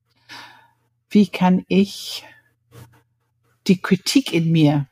wie 1.10 1.28
kann 1.28 1.64
ich 1.68 2.26
die 3.68 3.82
Kritik 3.82 4.34
in 4.34 4.52
mir, 4.52 4.88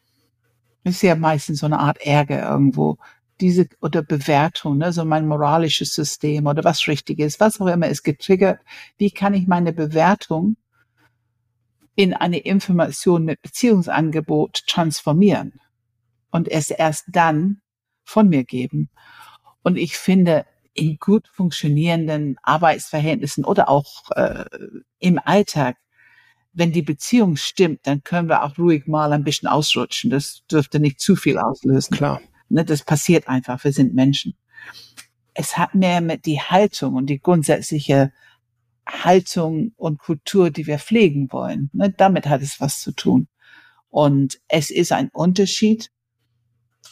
ist 0.84 1.02
ja 1.04 1.16
meistens 1.16 1.60
so 1.60 1.66
eine 1.66 1.80
Art 1.80 2.00
Ärger 2.00 2.50
irgendwo, 2.50 2.98
diese 3.42 3.68
oder 3.82 4.04
Bewertung, 4.04 4.78
ne, 4.78 4.94
so 4.94 5.04
mein 5.04 5.28
moralisches 5.28 5.94
System 5.94 6.46
oder 6.46 6.64
was 6.64 6.88
richtig 6.88 7.20
ist, 7.20 7.39
was 7.39 7.60
auch 7.60 7.68
immer 7.68 7.88
ist 7.88 8.04
getriggert. 8.04 8.60
Wie 8.98 9.12
kann 9.12 9.34
ich 9.34 9.48
meine 9.48 9.74
Bewertung 9.74 10.56
in 11.96 12.14
eine 12.14 12.38
Information 12.38 13.26
mit 13.26 13.42
Beziehungsangebot 13.42 14.68
transformieren 14.68 15.60
und 16.30 16.48
es 16.48 16.70
erst 16.72 17.06
dann 17.10 17.62
von 18.04 18.30
mir 18.30 18.44
geben? 18.44 18.89
Und 19.64 19.78
ich 19.78 19.98
finde, 19.98 20.46
in 20.74 20.98
gut 20.98 21.28
funktionierenden 21.28 22.38
Arbeitsverhältnissen 22.44 23.44
oder 23.44 23.70
auch 23.70 24.10
äh, 24.12 24.46
im 25.00 25.20
Alltag, 25.24 25.78
wenn 26.54 26.72
die 26.72 26.82
Beziehung 26.82 27.36
stimmt, 27.36 27.82
dann 27.84 28.04
können 28.04 28.30
wir 28.30 28.44
auch 28.44 28.58
ruhig 28.58 28.88
mal 28.88 29.12
ein 29.14 29.24
bisschen 29.24 29.48
ausrutschen. 29.48 30.10
Das 30.10 30.44
dürfte 30.50 30.80
nicht 30.80 31.00
zu 31.00 31.16
viel 31.16 31.38
auslösen. 31.38 31.98
Klar. 31.98 32.22
Ne, 32.52 32.66
das 32.66 32.84
passiert 32.84 33.28
einfach. 33.28 33.64
Wir 33.64 33.74
sind 33.74 33.93
Menschen. 33.93 34.36
Es 35.34 35.58
hat 35.58 35.76
mehr 35.76 36.02
mit 36.02 36.26
die 36.26 36.41
Haltung 36.41 36.95
und 36.95 37.08
die 37.08 37.20
grundsätzliche 37.20 38.12
Haltung 38.88 39.72
und 39.78 39.99
Kultur, 39.99 40.49
die 40.52 40.68
wir 40.68 40.80
pflegen 40.80 41.32
wollen. 41.32 41.70
Ne, 41.74 41.91
damit 41.91 42.28
hat 42.28 42.41
es 42.41 42.60
was 42.60 42.82
zu 42.82 42.91
tun. 42.91 43.28
Und 43.89 44.39
es 44.47 44.70
ist 44.70 44.91
ein 44.91 45.10
Unterschied, 45.10 45.91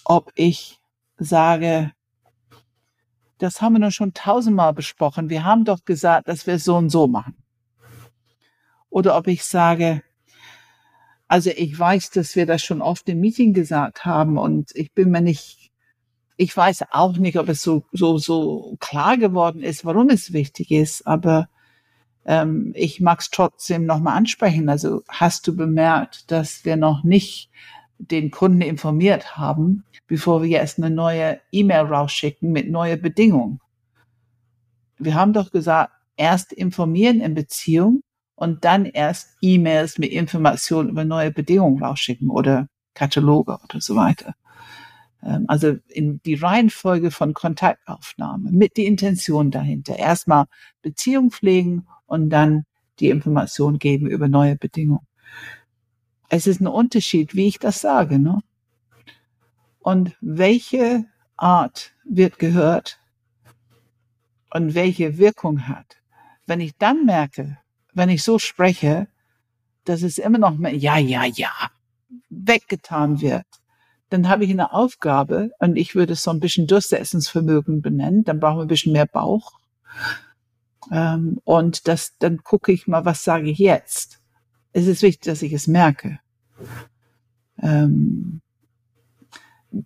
ob 0.04 0.32
ich 0.36 0.80
sage, 1.18 1.92
das 3.38 3.62
haben 3.62 3.74
wir 3.74 3.80
nun 3.80 3.92
schon 3.92 4.14
tausendmal 4.14 4.74
besprochen. 4.74 5.30
Wir 5.30 5.44
haben 5.44 5.66
doch 5.66 5.86
gesagt, 5.86 6.28
dass 6.28 6.46
wir 6.46 6.60
so 6.60 6.76
und 6.76 6.90
so 6.90 7.08
machen. 7.08 7.36
Oder 8.90 9.18
ob 9.18 9.28
ich 9.28 9.44
sage, 9.44 10.04
also 11.30 11.52
ich 11.56 11.78
weiß, 11.78 12.10
dass 12.10 12.36
wir 12.36 12.48
das 12.48 12.64
schon 12.64 12.82
oft 12.82 13.08
im 13.08 13.20
Meeting 13.20 13.54
gesagt 13.54 14.04
haben 14.04 14.38
und 14.40 14.72
ich 14.74 14.94
bin 14.94 15.12
mir 15.12 15.22
nicht, 15.22 15.72
ich 16.38 16.58
weiß 16.58 16.86
auch 16.92 17.18
nicht, 17.18 17.38
ob 17.38 17.50
es 17.50 17.62
so, 17.62 17.86
so, 17.92 18.18
so 18.18 18.76
klar 18.80 19.16
geworden 19.16 19.62
ist, 19.62 19.86
warum 19.86 20.10
es 20.10 20.34
wichtig 20.34 20.72
ist, 20.72 21.06
aber 21.06 21.48
ähm, 22.26 22.72
ich 22.76 23.00
mag 23.00 23.20
es 23.20 23.30
trotzdem 23.30 23.86
nochmal 23.86 24.18
ansprechen. 24.18 24.70
Also 24.70 25.04
hast 25.08 25.48
du 25.48 25.56
bemerkt, 25.56 26.32
dass 26.32 26.66
wir 26.66 26.78
noch 26.78 27.04
nicht 27.04 27.52
den 28.00 28.32
Kunden 28.32 28.62
informiert 28.62 29.38
haben, 29.38 29.84
bevor 30.08 30.42
wir 30.42 30.50
jetzt 30.50 30.80
eine 30.80 30.90
neue 30.90 31.40
E-Mail 31.52 31.86
rausschicken 31.86 32.52
mit 32.52 32.72
neuen 32.72 33.00
Bedingungen? 33.00 33.60
Wir 34.98 35.14
haben 35.14 35.34
doch 35.34 35.52
gesagt, 35.52 35.94
erst 36.18 36.54
informieren 36.54 37.22
in 37.22 37.36
Beziehung 37.36 38.02
und 38.40 38.64
dann 38.64 38.86
erst 38.86 39.36
E-Mails 39.42 39.98
mit 39.98 40.14
Informationen 40.14 40.88
über 40.88 41.04
neue 41.04 41.30
Bedingungen 41.30 41.84
rausschicken 41.84 42.30
oder 42.30 42.70
Kataloge 42.94 43.60
oder 43.62 43.82
so 43.82 43.98
weiter. 43.98 44.34
Ähm, 45.22 45.44
also 45.50 45.76
in 45.90 46.22
die 46.24 46.36
Reihenfolge 46.36 47.12
von 47.12 47.34
Kontaktaufnahme 47.34 48.50
mit 48.52 48.78
die 48.78 48.86
Intention 48.86 49.52
dahinter. 49.52 50.00
Erstmal 50.00 50.46
Beziehung 50.82 51.32
pflegen 51.32 51.86
und 52.06 52.30
dann 52.30 52.64
die 53.02 53.10
Information 53.10 53.78
geben 53.78 54.08
über 54.08 54.30
neue 54.30 54.56
Bedingungen. 54.56 55.06
Es 56.30 56.48
ist 56.48 56.62
ein 56.62 56.68
Unterschied, 56.68 57.36
wie 57.36 57.48
ich 57.48 57.60
das 57.60 57.82
sage, 57.82 58.20
ne? 58.20 58.40
Und 59.80 60.16
welche 60.22 61.04
Art 61.36 61.92
wird 62.06 62.40
gehört 62.40 63.02
und 64.50 64.76
welche 64.76 65.18
Wirkung 65.18 65.68
hat. 65.68 65.98
Wenn 66.46 66.62
ich 66.62 66.78
dann 66.78 67.04
merke, 67.06 67.58
wenn 67.94 68.10
ich 68.10 68.24
so 68.24 68.40
spreche, 68.40 69.08
dass 69.86 70.02
es 70.02 70.18
immer 70.18 70.38
noch 70.38 70.58
mehr, 70.58 70.76
ja, 70.76 70.98
ja, 70.98 71.26
ja, 71.26 71.52
weggetan 72.30 73.22
wird, 73.22 73.46
dann 74.10 74.28
habe 74.28 74.44
ich 74.44 74.52
eine 74.52 74.74
Aufgabe 74.74 75.52
und 75.60 75.76
ich 75.76 75.96
würde 75.96 76.14
es 76.14 76.24
so 76.24 76.32
ein 76.32 76.40
bisschen 76.40 76.68
Durchsetzungsvermögen 76.68 77.82
benennen, 77.82 78.24
dann 78.24 78.40
brauchen 78.40 78.58
wir 78.58 78.66
ein 78.66 78.70
bisschen 78.70 78.94
mehr 78.94 79.06
Bauch. 79.06 79.60
Ähm, 80.92 81.40
und 81.44 81.88
das, 81.88 82.18
dann 82.18 82.44
gucke 82.44 82.72
ich 82.72 82.88
mal, 82.88 83.06
was 83.06 83.24
sage 83.24 83.50
ich 83.50 83.60
jetzt. 83.60 84.20
Es 84.74 84.88
ist 84.88 85.02
wichtig, 85.02 85.26
dass 85.26 85.42
ich 85.42 85.54
es 85.54 85.68
merke. 85.68 86.20
Ähm, 87.62 88.42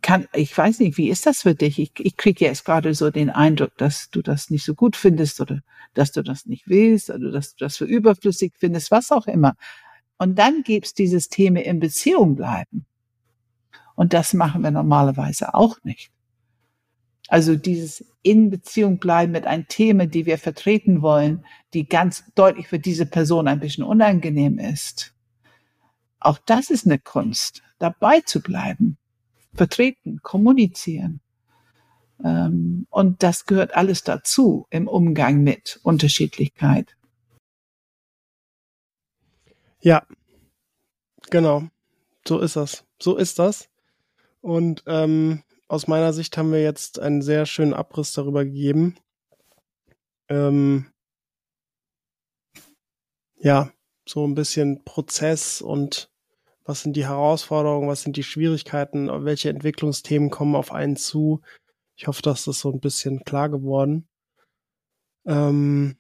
kann, 0.02 0.28
ich 0.34 0.58
weiß 0.58 0.80
nicht, 0.80 0.98
wie 0.98 1.10
ist 1.10 1.26
das 1.26 1.42
für 1.42 1.56
dich? 1.56 1.78
Ich, 1.78 1.92
ich 2.00 2.16
kriege 2.16 2.46
jetzt 2.46 2.66
gerade 2.66 2.94
so 2.94 3.12
den 3.12 3.30
Eindruck, 3.30 3.78
dass 3.78 4.10
du 4.10 4.22
das 4.22 4.50
nicht 4.50 4.64
so 4.64 4.76
gut 4.76 4.96
findest 4.96 5.42
oder 5.42 5.60
dass 5.94 6.12
du 6.12 6.24
das 6.24 6.46
nicht 6.46 6.68
willst 6.68 7.10
oder 7.10 7.32
dass 7.32 7.56
du 7.56 7.66
das 7.66 7.78
für 7.78 7.86
überflüssig 7.86 8.54
findest, 8.58 8.92
was 8.92 9.12
auch 9.12 9.28
immer. 9.28 9.56
Und 10.18 10.40
dann 10.40 10.64
gibt's 10.64 10.94
dieses 10.94 11.28
Thema 11.28 11.62
in 11.62 11.80
Beziehung 11.80 12.36
bleiben. 12.36 12.86
Und 13.96 14.14
das 14.14 14.34
machen 14.34 14.64
wir 14.64 14.72
normalerweise 14.72 15.54
auch 15.54 15.78
nicht. 15.84 16.12
Also 17.28 17.56
dieses 17.56 18.06
in 18.22 18.50
Beziehung 18.50 19.00
bleiben 19.00 19.34
mit 19.34 19.46
einem 19.46 19.68
Thema, 19.68 20.08
die 20.08 20.26
wir 20.26 20.38
vertreten 20.38 21.02
wollen, 21.02 21.46
die 21.74 21.88
ganz 21.88 22.24
deutlich 22.36 22.68
für 22.68 22.80
diese 22.80 23.06
Person 23.06 23.48
ein 23.48 23.60
bisschen 23.60 23.84
unangenehm 23.84 24.60
ist. 24.60 25.14
Auch 26.20 26.38
das 26.46 26.70
ist 26.70 26.86
eine 26.86 27.00
Kunst, 27.00 27.64
dabei 27.80 28.22
zu 28.22 28.42
bleiben 28.42 28.98
vertreten, 29.54 30.20
kommunizieren. 30.22 31.22
Ähm, 32.24 32.88
und 32.90 33.24
das 33.24 33.46
gehört 33.46 33.76
alles 33.76 34.04
dazu 34.04 34.68
im 34.70 34.88
Umgang 34.88 35.44
mit 35.44 35.80
Unterschiedlichkeit. 35.84 36.96
Ja, 39.82 40.06
genau. 41.30 41.68
So 42.28 42.40
ist 42.40 42.56
das. 42.56 42.86
So 43.02 43.18
ist 43.18 43.40
das. 43.40 43.70
Und 44.42 44.84
ähm, 44.88 45.44
aus 45.68 45.88
meiner 45.88 46.14
Sicht 46.14 46.38
haben 46.38 46.52
wir 46.52 46.62
jetzt 46.62 47.00
einen 47.00 47.22
sehr 47.22 47.46
schönen 47.46 47.74
Abriss 47.74 48.14
darüber 48.14 48.46
gegeben. 48.46 48.96
Ähm, 50.30 50.92
ja, 53.36 53.72
so 54.08 54.26
ein 54.26 54.36
bisschen 54.36 54.84
Prozess 54.86 55.62
und 55.62 56.13
was 56.66 56.82
sind 56.82 56.96
die 56.96 57.08
Herausforderungen, 57.08 57.90
was 57.90 58.02
sind 58.02 58.16
die 58.16 58.24
Schwierigkeiten, 58.24 59.10
welche 59.26 59.50
Entwicklungsthemen 59.50 60.30
kommen 60.30 60.56
auf 60.56 60.72
einen 60.72 60.96
zu. 60.96 61.42
Ich 61.96 62.08
hoffe, 62.08 62.22
dass 62.22 62.46
das 62.46 62.60
so 62.60 62.72
ein 62.72 62.80
bisschen 62.80 63.24
klar 63.24 63.50
geworden. 63.50 64.08
Ähm, 65.26 65.98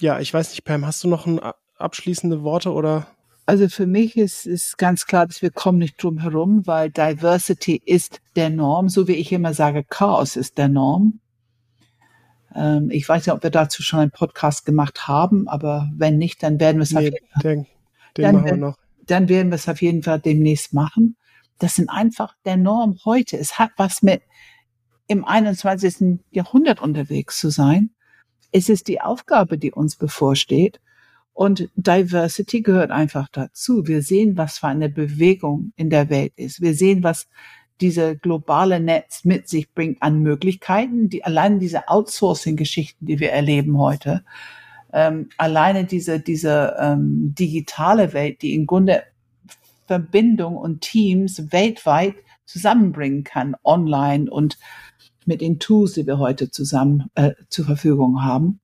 ja, 0.00 0.20
ich 0.20 0.32
weiß 0.32 0.50
nicht, 0.50 0.64
Pam, 0.64 0.86
hast 0.86 1.02
du 1.02 1.08
noch 1.08 1.26
ein 1.26 1.40
abschließende 1.76 2.42
Worte 2.42 2.72
oder? 2.72 3.08
Also 3.46 3.68
für 3.68 3.86
mich 3.86 4.16
ist, 4.16 4.46
ist 4.46 4.76
ganz 4.76 5.06
klar, 5.06 5.26
dass 5.26 5.40
wir 5.40 5.50
kommen 5.50 5.78
nicht 5.78 6.02
drum 6.02 6.18
herum, 6.18 6.66
weil 6.66 6.90
Diversity 6.90 7.80
ist 7.84 8.20
der 8.36 8.50
Norm, 8.50 8.90
so 8.90 9.08
wie 9.08 9.14
ich 9.14 9.32
immer 9.32 9.54
sage, 9.54 9.84
Chaos 9.84 10.36
ist 10.36 10.58
der 10.58 10.68
Norm. 10.68 11.20
Ähm, 12.54 12.90
ich 12.90 13.08
weiß 13.08 13.26
nicht, 13.26 13.34
ob 13.34 13.42
wir 13.42 13.50
dazu 13.50 13.82
schon 13.82 14.00
einen 14.00 14.10
Podcast 14.10 14.66
gemacht 14.66 15.08
haben, 15.08 15.48
aber 15.48 15.90
wenn 15.96 16.18
nicht, 16.18 16.42
dann 16.42 16.60
werden 16.60 16.76
wir 16.76 16.82
es 16.82 16.92
nee, 16.92 17.10
den, 17.42 17.66
den 18.16 18.32
machen 18.32 18.44
wir 18.44 18.56
noch 18.56 18.76
dann 19.10 19.28
werden 19.28 19.50
wir 19.50 19.56
es 19.56 19.68
auf 19.68 19.82
jeden 19.82 20.02
Fall 20.02 20.20
demnächst 20.20 20.74
machen. 20.74 21.16
Das 21.58 21.74
sind 21.74 21.88
einfach 21.90 22.34
der 22.44 22.56
Norm 22.56 22.98
heute. 23.04 23.36
Es 23.36 23.58
hat 23.58 23.70
was 23.76 24.02
mit 24.02 24.22
im 25.08 25.24
21. 25.24 26.20
Jahrhundert 26.30 26.80
unterwegs 26.80 27.40
zu 27.40 27.50
sein. 27.50 27.90
Es 28.52 28.68
ist 28.68 28.88
die 28.88 29.00
Aufgabe, 29.00 29.58
die 29.58 29.72
uns 29.72 29.96
bevorsteht. 29.96 30.80
Und 31.32 31.68
Diversity 31.76 32.62
gehört 32.62 32.90
einfach 32.90 33.28
dazu. 33.30 33.86
Wir 33.86 34.02
sehen, 34.02 34.36
was 34.36 34.58
für 34.58 34.68
eine 34.68 34.88
Bewegung 34.88 35.72
in 35.76 35.88
der 35.88 36.10
Welt 36.10 36.32
ist. 36.36 36.60
Wir 36.60 36.74
sehen, 36.74 37.02
was 37.02 37.28
diese 37.80 38.16
globale 38.16 38.80
Netz 38.80 39.24
mit 39.24 39.48
sich 39.48 39.72
bringt 39.72 40.02
an 40.02 40.20
Möglichkeiten, 40.20 41.08
die 41.08 41.24
allein 41.24 41.60
diese 41.60 41.88
Outsourcing-Geschichten, 41.88 43.06
die 43.06 43.20
wir 43.20 43.30
erleben 43.30 43.78
heute, 43.78 44.24
ähm, 44.92 45.28
alleine 45.36 45.84
diese 45.84 46.20
diese 46.20 46.76
ähm, 46.78 47.34
digitale 47.38 48.12
Welt, 48.12 48.42
die 48.42 48.54
im 48.54 48.66
Grunde 48.66 49.02
Verbindung 49.86 50.56
und 50.56 50.82
Teams 50.82 51.50
weltweit 51.52 52.14
zusammenbringen 52.44 53.24
kann, 53.24 53.56
online 53.64 54.30
und 54.30 54.58
mit 55.26 55.40
den 55.40 55.58
Tools, 55.58 55.92
die 55.92 56.06
wir 56.06 56.18
heute 56.18 56.50
zusammen 56.50 57.10
äh, 57.14 57.32
zur 57.50 57.66
Verfügung 57.66 58.22
haben. 58.22 58.60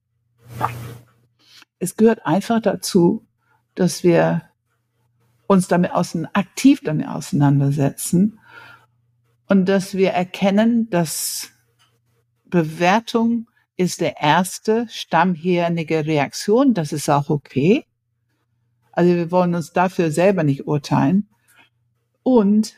Es 1.79 1.95
gehört 1.95 2.25
einfach 2.25 2.61
dazu, 2.61 3.25
dass 3.75 4.03
wir 4.03 4.43
uns 5.47 5.67
damit 5.67 5.91
außen, 5.91 6.27
aktiv 6.33 6.81
damit 6.83 7.07
auseinandersetzen 7.07 8.39
und 9.47 9.65
dass 9.65 9.93
wir 9.93 10.11
erkennen, 10.11 10.89
dass 10.89 11.51
Bewertung 12.45 13.47
ist 13.77 14.01
der 14.01 14.21
erste 14.21 14.87
stammhirnige 14.89 16.05
Reaktion. 16.05 16.73
Das 16.73 16.93
ist 16.93 17.09
auch 17.09 17.29
okay. 17.29 17.85
Also 18.91 19.13
wir 19.13 19.31
wollen 19.31 19.55
uns 19.55 19.73
dafür 19.73 20.11
selber 20.11 20.43
nicht 20.43 20.67
urteilen. 20.67 21.27
Und 22.23 22.75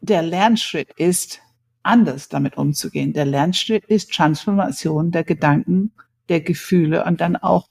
der 0.00 0.22
Lernschritt 0.22 0.92
ist, 0.96 1.40
anders 1.82 2.28
damit 2.28 2.56
umzugehen. 2.56 3.12
Der 3.12 3.24
Lernschritt 3.24 3.84
ist 3.86 4.12
Transformation 4.12 5.10
der 5.10 5.24
Gedanken, 5.24 5.92
der 6.28 6.40
Gefühle 6.40 7.04
und 7.04 7.20
dann 7.20 7.36
auch 7.36 7.68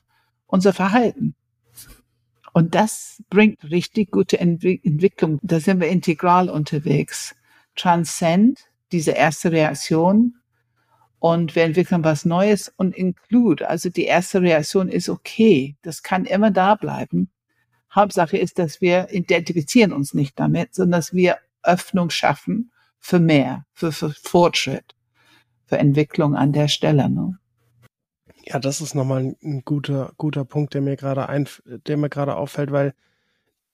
unser 0.48 0.74
Verhalten. 0.74 1.36
Und 2.54 2.76
das 2.76 3.24
bringt 3.30 3.64
richtig 3.70 4.12
gute 4.12 4.40
Entwick 4.40 4.84
Entwicklung. 4.84 5.40
Da 5.44 5.60
sind 5.60 5.80
wir 5.80 5.88
integral 5.88 6.50
unterwegs. 6.50 7.36
Transcend, 7.76 8.60
diese 8.92 9.12
erste 9.12 9.52
Reaktion, 9.52 10.36
und 11.20 11.56
wir 11.56 11.64
entwickeln 11.64 12.04
was 12.04 12.26
Neues 12.26 12.74
und 12.78 12.96
include. 12.96 13.70
Also 13.70 13.90
die 13.90 14.06
erste 14.06 14.42
Reaktion 14.42 14.88
ist 14.88 15.10
okay. 15.10 15.76
Das 15.82 16.02
kann 16.02 16.26
immer 16.26 16.52
da 16.52 16.76
bleiben. 16.76 17.30
Hauptsache 17.94 18.38
ist, 18.38 18.60
dass 18.60 18.82
wir 18.82 19.10
identifizieren 19.12 19.92
uns 19.92 20.14
nicht 20.14 20.40
damit, 20.40 20.76
sondern 20.76 21.00
dass 21.00 21.14
wir 21.14 21.38
Öffnung 21.64 22.10
schaffen 22.10 22.72
für 23.00 23.20
mehr, 23.20 23.66
für, 23.74 23.92
für 23.92 24.12
Fortschritt, 24.12 24.96
für 25.66 25.78
Entwicklung 25.78 26.36
an 26.36 26.54
der 26.54 26.68
Stelle. 26.68 27.10
Ne? 27.10 27.38
Ja, 28.46 28.60
das 28.60 28.82
ist 28.82 28.96
nochmal 28.96 29.36
ein 29.44 29.62
guter, 29.66 30.14
guter 30.18 30.46
Punkt, 30.46 30.74
der 30.74 30.82
mir 30.82 30.96
gerade 30.96 31.28
ein, 31.30 31.48
der 31.66 31.98
mir 31.98 32.10
gerade 32.10 32.36
auffällt, 32.36 32.72
weil 32.72 32.94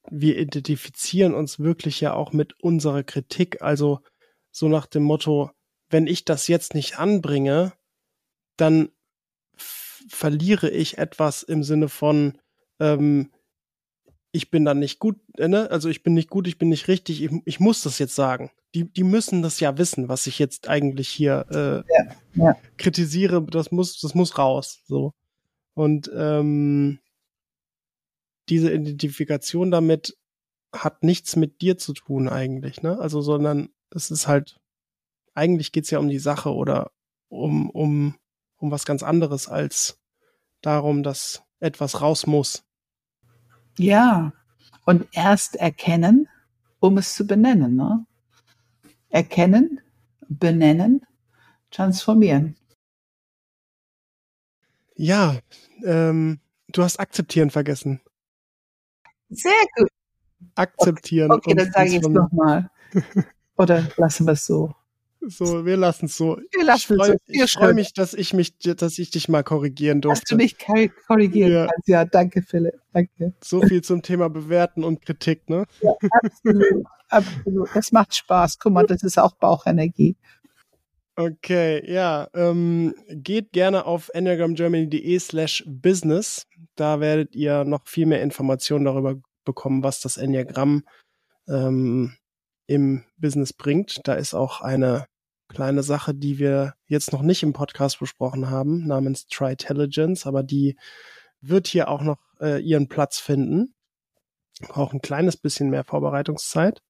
wir 0.09 0.37
identifizieren 0.37 1.33
uns 1.33 1.59
wirklich 1.59 2.01
ja 2.01 2.13
auch 2.13 2.31
mit 2.31 2.53
unserer 2.61 3.03
Kritik. 3.03 3.61
Also 3.61 4.01
so 4.51 4.67
nach 4.67 4.85
dem 4.85 5.03
Motto, 5.03 5.51
wenn 5.89 6.07
ich 6.07 6.25
das 6.25 6.47
jetzt 6.47 6.73
nicht 6.73 6.97
anbringe, 6.99 7.73
dann 8.57 8.89
verliere 10.07 10.69
ich 10.69 10.97
etwas 10.97 11.43
im 11.43 11.63
Sinne 11.63 11.89
von, 11.89 12.37
ähm, 12.79 13.31
ich 14.31 14.51
bin 14.51 14.65
dann 14.65 14.79
nicht 14.79 14.99
gut, 14.99 15.17
äh, 15.37 15.47
ne? 15.47 15.71
also 15.71 15.89
ich 15.89 16.03
bin 16.03 16.13
nicht 16.13 16.29
gut, 16.29 16.47
ich 16.47 16.57
bin 16.57 16.69
nicht 16.69 16.87
richtig, 16.87 17.23
ich, 17.23 17.31
ich 17.45 17.59
muss 17.59 17.81
das 17.81 17.99
jetzt 17.99 18.15
sagen. 18.15 18.51
Die, 18.73 18.83
die 18.91 19.03
müssen 19.03 19.41
das 19.41 19.59
ja 19.61 19.77
wissen, 19.77 20.09
was 20.09 20.27
ich 20.27 20.37
jetzt 20.37 20.67
eigentlich 20.67 21.07
hier 21.07 21.45
äh, 21.49 21.93
ja, 21.93 22.15
ja. 22.33 22.57
kritisiere, 22.77 23.41
das 23.43 23.71
muss, 23.71 24.01
das 24.01 24.13
muss 24.13 24.37
raus. 24.37 24.81
So. 24.85 25.13
Und 25.73 26.11
ähm, 26.13 26.99
diese 28.49 28.73
Identifikation 28.73 29.71
damit 29.71 30.17
hat 30.73 31.03
nichts 31.03 31.37
mit 31.37 31.61
dir 31.61 31.77
zu 31.77 31.93
tun 31.93 32.27
eigentlich, 32.27 32.81
ne? 32.81 32.99
Also, 32.99 33.21
sondern 33.21 33.69
es 33.91 34.11
ist 34.11 34.27
halt 34.27 34.59
eigentlich 35.35 35.71
geht's 35.71 35.91
ja 35.91 35.99
um 35.99 36.09
die 36.09 36.19
Sache 36.19 36.53
oder 36.53 36.91
um, 37.29 37.69
um, 37.69 38.15
um 38.57 38.71
was 38.71 38.85
ganz 38.85 39.03
anderes 39.03 39.47
als 39.47 39.99
darum, 40.61 41.03
dass 41.03 41.43
etwas 41.59 42.01
raus 42.01 42.25
muss. 42.25 42.63
Ja, 43.77 44.33
und 44.85 45.07
erst 45.11 45.55
erkennen, 45.57 46.27
um 46.79 46.97
es 46.97 47.13
zu 47.13 47.27
benennen. 47.27 47.75
Ne? 47.75 48.05
Erkennen, 49.09 49.81
benennen, 50.27 51.05
transformieren. 51.71 52.55
Ja, 54.95 55.39
ähm, 55.83 56.39
du 56.69 56.83
hast 56.83 56.99
akzeptieren 56.99 57.49
vergessen. 57.49 57.99
Sehr 59.29 59.51
gut. 59.75 59.89
Akzeptieren. 60.55 61.31
Okay, 61.31 61.51
okay 61.51 61.55
dann 61.55 61.71
sage 61.71 61.89
ich 61.89 61.95
es 61.95 62.07
nochmal. 62.07 62.69
Oder 63.57 63.89
lassen 63.97 64.25
wir 64.25 64.33
es 64.33 64.45
so. 64.45 64.73
So, 65.27 65.65
wir 65.65 65.77
lassen 65.77 66.05
es 66.05 66.17
so. 66.17 66.37
Wir 66.51 66.63
lassen 66.63 66.99
es 66.99 67.07
so. 67.07 67.15
Ich 67.27 67.51
freue 67.51 67.73
mich, 67.73 67.93
dass 67.93 68.13
ich 68.13 68.33
mich, 68.33 68.57
dass 68.57 68.97
ich 68.99 69.09
dich 69.11 69.27
mal 69.29 69.43
korrigieren 69.43 70.01
durfte. 70.01 70.21
Dass 70.21 70.29
du 70.29 70.35
mich 70.35 70.57
korrigieren 71.07 71.51
ja. 71.51 71.67
kannst. 71.67 71.87
Ja, 71.87 72.05
danke, 72.05 72.41
Philipp. 72.41 72.75
Danke. 72.93 73.33
So 73.43 73.61
viel 73.61 73.83
zum 73.83 74.01
Thema 74.01 74.29
Bewerten 74.29 74.83
und 74.83 75.01
Kritik, 75.01 75.49
ne? 75.49 75.65
Ja, 75.81 75.91
absolut. 76.23 76.85
absolut. 77.09 77.69
Das 77.73 77.91
macht 77.91 78.15
Spaß. 78.15 78.59
Guck 78.59 78.73
mal, 78.73 78.85
das 78.85 79.03
ist 79.03 79.17
auch 79.17 79.33
Bauchenergie. 79.33 80.15
Okay, 81.17 81.81
ja. 81.91 82.27
Ähm, 82.33 82.93
geht 83.09 83.51
gerne 83.53 83.85
auf 83.85 84.09
enneagramgermany.de 84.13 85.19
slash 85.19 85.63
business. 85.65 86.45
Da 86.75 86.99
werdet 86.99 87.35
ihr 87.35 87.63
noch 87.63 87.87
viel 87.87 88.05
mehr 88.05 88.21
Informationen 88.21 88.85
darüber 88.85 89.15
bekommen, 89.45 89.83
was 89.83 90.01
das 90.01 90.17
Enneagramm 90.17 90.83
ähm, 91.47 92.13
im 92.67 93.03
Business 93.17 93.53
bringt. 93.53 93.99
Da 94.03 94.15
ist 94.15 94.33
auch 94.33 94.61
eine 94.61 95.05
kleine 95.47 95.83
Sache, 95.83 96.13
die 96.13 96.39
wir 96.39 96.75
jetzt 96.87 97.13
noch 97.13 97.21
nicht 97.21 97.43
im 97.43 97.53
Podcast 97.53 97.99
besprochen 97.99 98.49
haben, 98.49 98.85
namens 98.87 99.27
Tritelligence, 99.27 100.25
aber 100.25 100.43
die 100.43 100.77
wird 101.41 101.67
hier 101.67 101.89
auch 101.89 102.01
noch 102.01 102.17
äh, 102.39 102.61
ihren 102.61 102.87
Platz 102.87 103.19
finden. 103.19 103.73
Braucht 104.67 104.93
ein 104.93 105.01
kleines 105.01 105.37
bisschen 105.37 105.69
mehr 105.69 105.83
Vorbereitungszeit. 105.83 106.81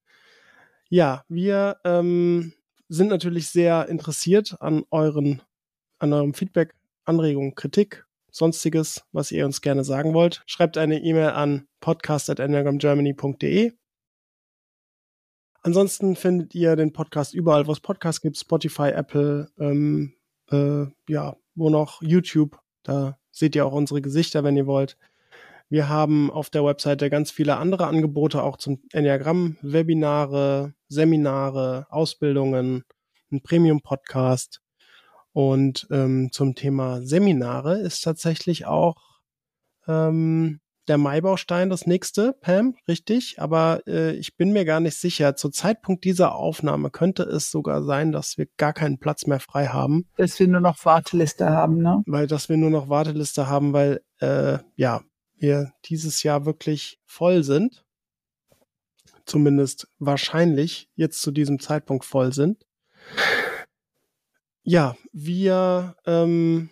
Ja, 0.90 1.24
wir 1.28 1.78
ähm, 1.84 2.54
sind 2.88 3.10
natürlich 3.10 3.50
sehr 3.50 3.90
interessiert 3.90 4.56
an 4.62 4.84
euren, 4.92 5.42
an 6.00 6.14
eurem 6.14 6.34
Feedback, 6.34 6.76
Anregungen, 7.06 7.56
Kritik, 7.56 8.06
sonstiges, 8.32 9.04
was 9.12 9.32
ihr 9.32 9.46
uns 9.46 9.62
gerne 9.62 9.84
sagen 9.84 10.14
wollt. 10.14 10.44
Schreibt 10.46 10.78
eine 10.78 11.02
E-Mail 11.02 11.30
an 11.30 11.68
podcast@enneagramgermany.de 11.80 13.74
Ansonsten 15.66 16.16
findet 16.16 16.54
ihr 16.54 16.76
den 16.76 16.94
Podcast 16.94 17.34
überall, 17.34 17.66
wo 17.66 17.72
es 17.72 17.80
Podcasts 17.80 18.22
gibt, 18.22 18.38
Spotify, 18.38 18.90
Apple, 18.90 19.50
ähm, 19.58 20.14
äh, 20.52 20.86
ja, 21.10 21.38
wo 21.56 21.72
noch 21.72 22.04
YouTube. 22.04 22.60
Da 22.84 23.18
seht 23.32 23.56
ihr 23.56 23.66
auch 23.66 23.72
unsere 23.72 24.00
Gesichter, 24.00 24.44
wenn 24.44 24.56
ihr 24.56 24.68
wollt. 24.68 24.96
Wir 25.68 25.90
haben 25.90 26.30
auf 26.30 26.52
der 26.52 26.64
Webseite 26.64 27.10
ganz 27.10 27.32
viele 27.32 27.58
andere 27.58 27.88
Angebote, 27.88 28.44
auch 28.44 28.58
zum 28.58 28.84
Enneagramm, 28.94 29.58
Webinare, 29.64 30.76
Seminare, 30.88 31.88
Ausbildungen, 31.90 32.84
ein 33.32 33.42
Premium-Podcast. 33.42 34.62
Und 35.34 35.88
ähm, 35.90 36.30
zum 36.32 36.54
Thema 36.54 37.02
Seminare 37.02 37.80
ist 37.80 38.02
tatsächlich 38.02 38.68
auch 38.68 39.20
ähm, 39.88 40.60
der 40.88 40.98
Maibaustein 40.98 41.70
das 41.70 41.88
nächste, 41.88 42.34
Pam, 42.34 42.76
richtig. 42.88 43.40
Aber 43.40 43.82
äh, 43.88 44.14
ich 44.16 44.36
bin 44.36 44.52
mir 44.52 44.66
gar 44.66 44.80
nicht 44.80 44.98
sicher. 44.98 45.36
Zu 45.36 45.50
Zeitpunkt 45.50 46.04
dieser 46.04 46.36
Aufnahme 46.36 46.90
könnte 46.90 47.24
es 47.24 47.52
sogar 47.52 47.84
sein, 47.84 48.12
dass 48.12 48.38
wir 48.38 48.48
gar 48.58 48.74
keinen 48.74 49.00
Platz 49.00 49.26
mehr 49.26 49.40
frei 49.40 49.68
haben. 49.68 50.08
Dass 50.18 50.40
wir 50.40 50.48
nur 50.48 50.62
noch 50.62 50.86
Warteliste 50.86 51.50
haben, 51.50 51.82
ne? 51.82 52.04
Weil, 52.06 52.28
dass 52.28 52.50
wir 52.50 52.58
nur 52.58 52.70
noch 52.70 52.90
Warteliste 52.90 53.48
haben, 53.48 53.74
weil, 53.74 54.02
äh, 54.20 54.60
ja, 54.76 55.02
wir 55.38 55.74
dieses 55.86 56.24
Jahr 56.24 56.46
wirklich 56.46 57.00
voll 57.06 57.44
sind. 57.44 57.84
Zumindest 59.26 59.88
wahrscheinlich 59.98 60.90
jetzt 60.96 61.22
zu 61.22 61.32
diesem 61.32 61.60
Zeitpunkt 61.60 62.06
voll 62.06 62.32
sind. 62.32 62.66
Ja, 64.62 64.96
wir, 65.12 65.96
ähm, 66.06 66.70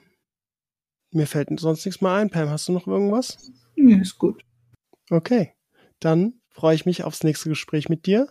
mir 1.11 1.27
fällt 1.27 1.59
sonst 1.59 1.85
nichts 1.85 2.01
mehr 2.01 2.11
ein. 2.11 2.29
Pam, 2.29 2.49
hast 2.49 2.67
du 2.67 2.73
noch 2.73 2.87
irgendwas? 2.87 3.51
Ja, 3.75 3.97
ist 3.97 4.17
gut. 4.17 4.43
Okay, 5.09 5.53
dann 5.99 6.35
freue 6.49 6.75
ich 6.75 6.85
mich 6.85 7.03
aufs 7.03 7.23
nächste 7.23 7.49
Gespräch 7.49 7.89
mit 7.89 8.05
dir. 8.05 8.27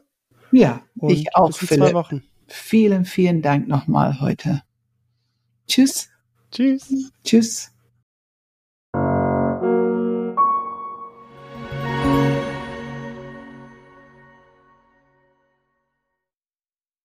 Ja, 0.53 0.82
Und 0.97 1.12
ich 1.12 1.34
auch, 1.34 1.49
bis 1.49 1.62
in 1.62 1.78
zwei 1.78 1.95
Wochen. 1.95 2.22
Vielen, 2.47 3.05
vielen 3.05 3.43
Dank 3.43 3.68
nochmal 3.68 4.20
heute. 4.20 4.62
Tschüss. 5.66 6.11
Tschüss. 6.51 7.11
Tschüss. 7.24 7.71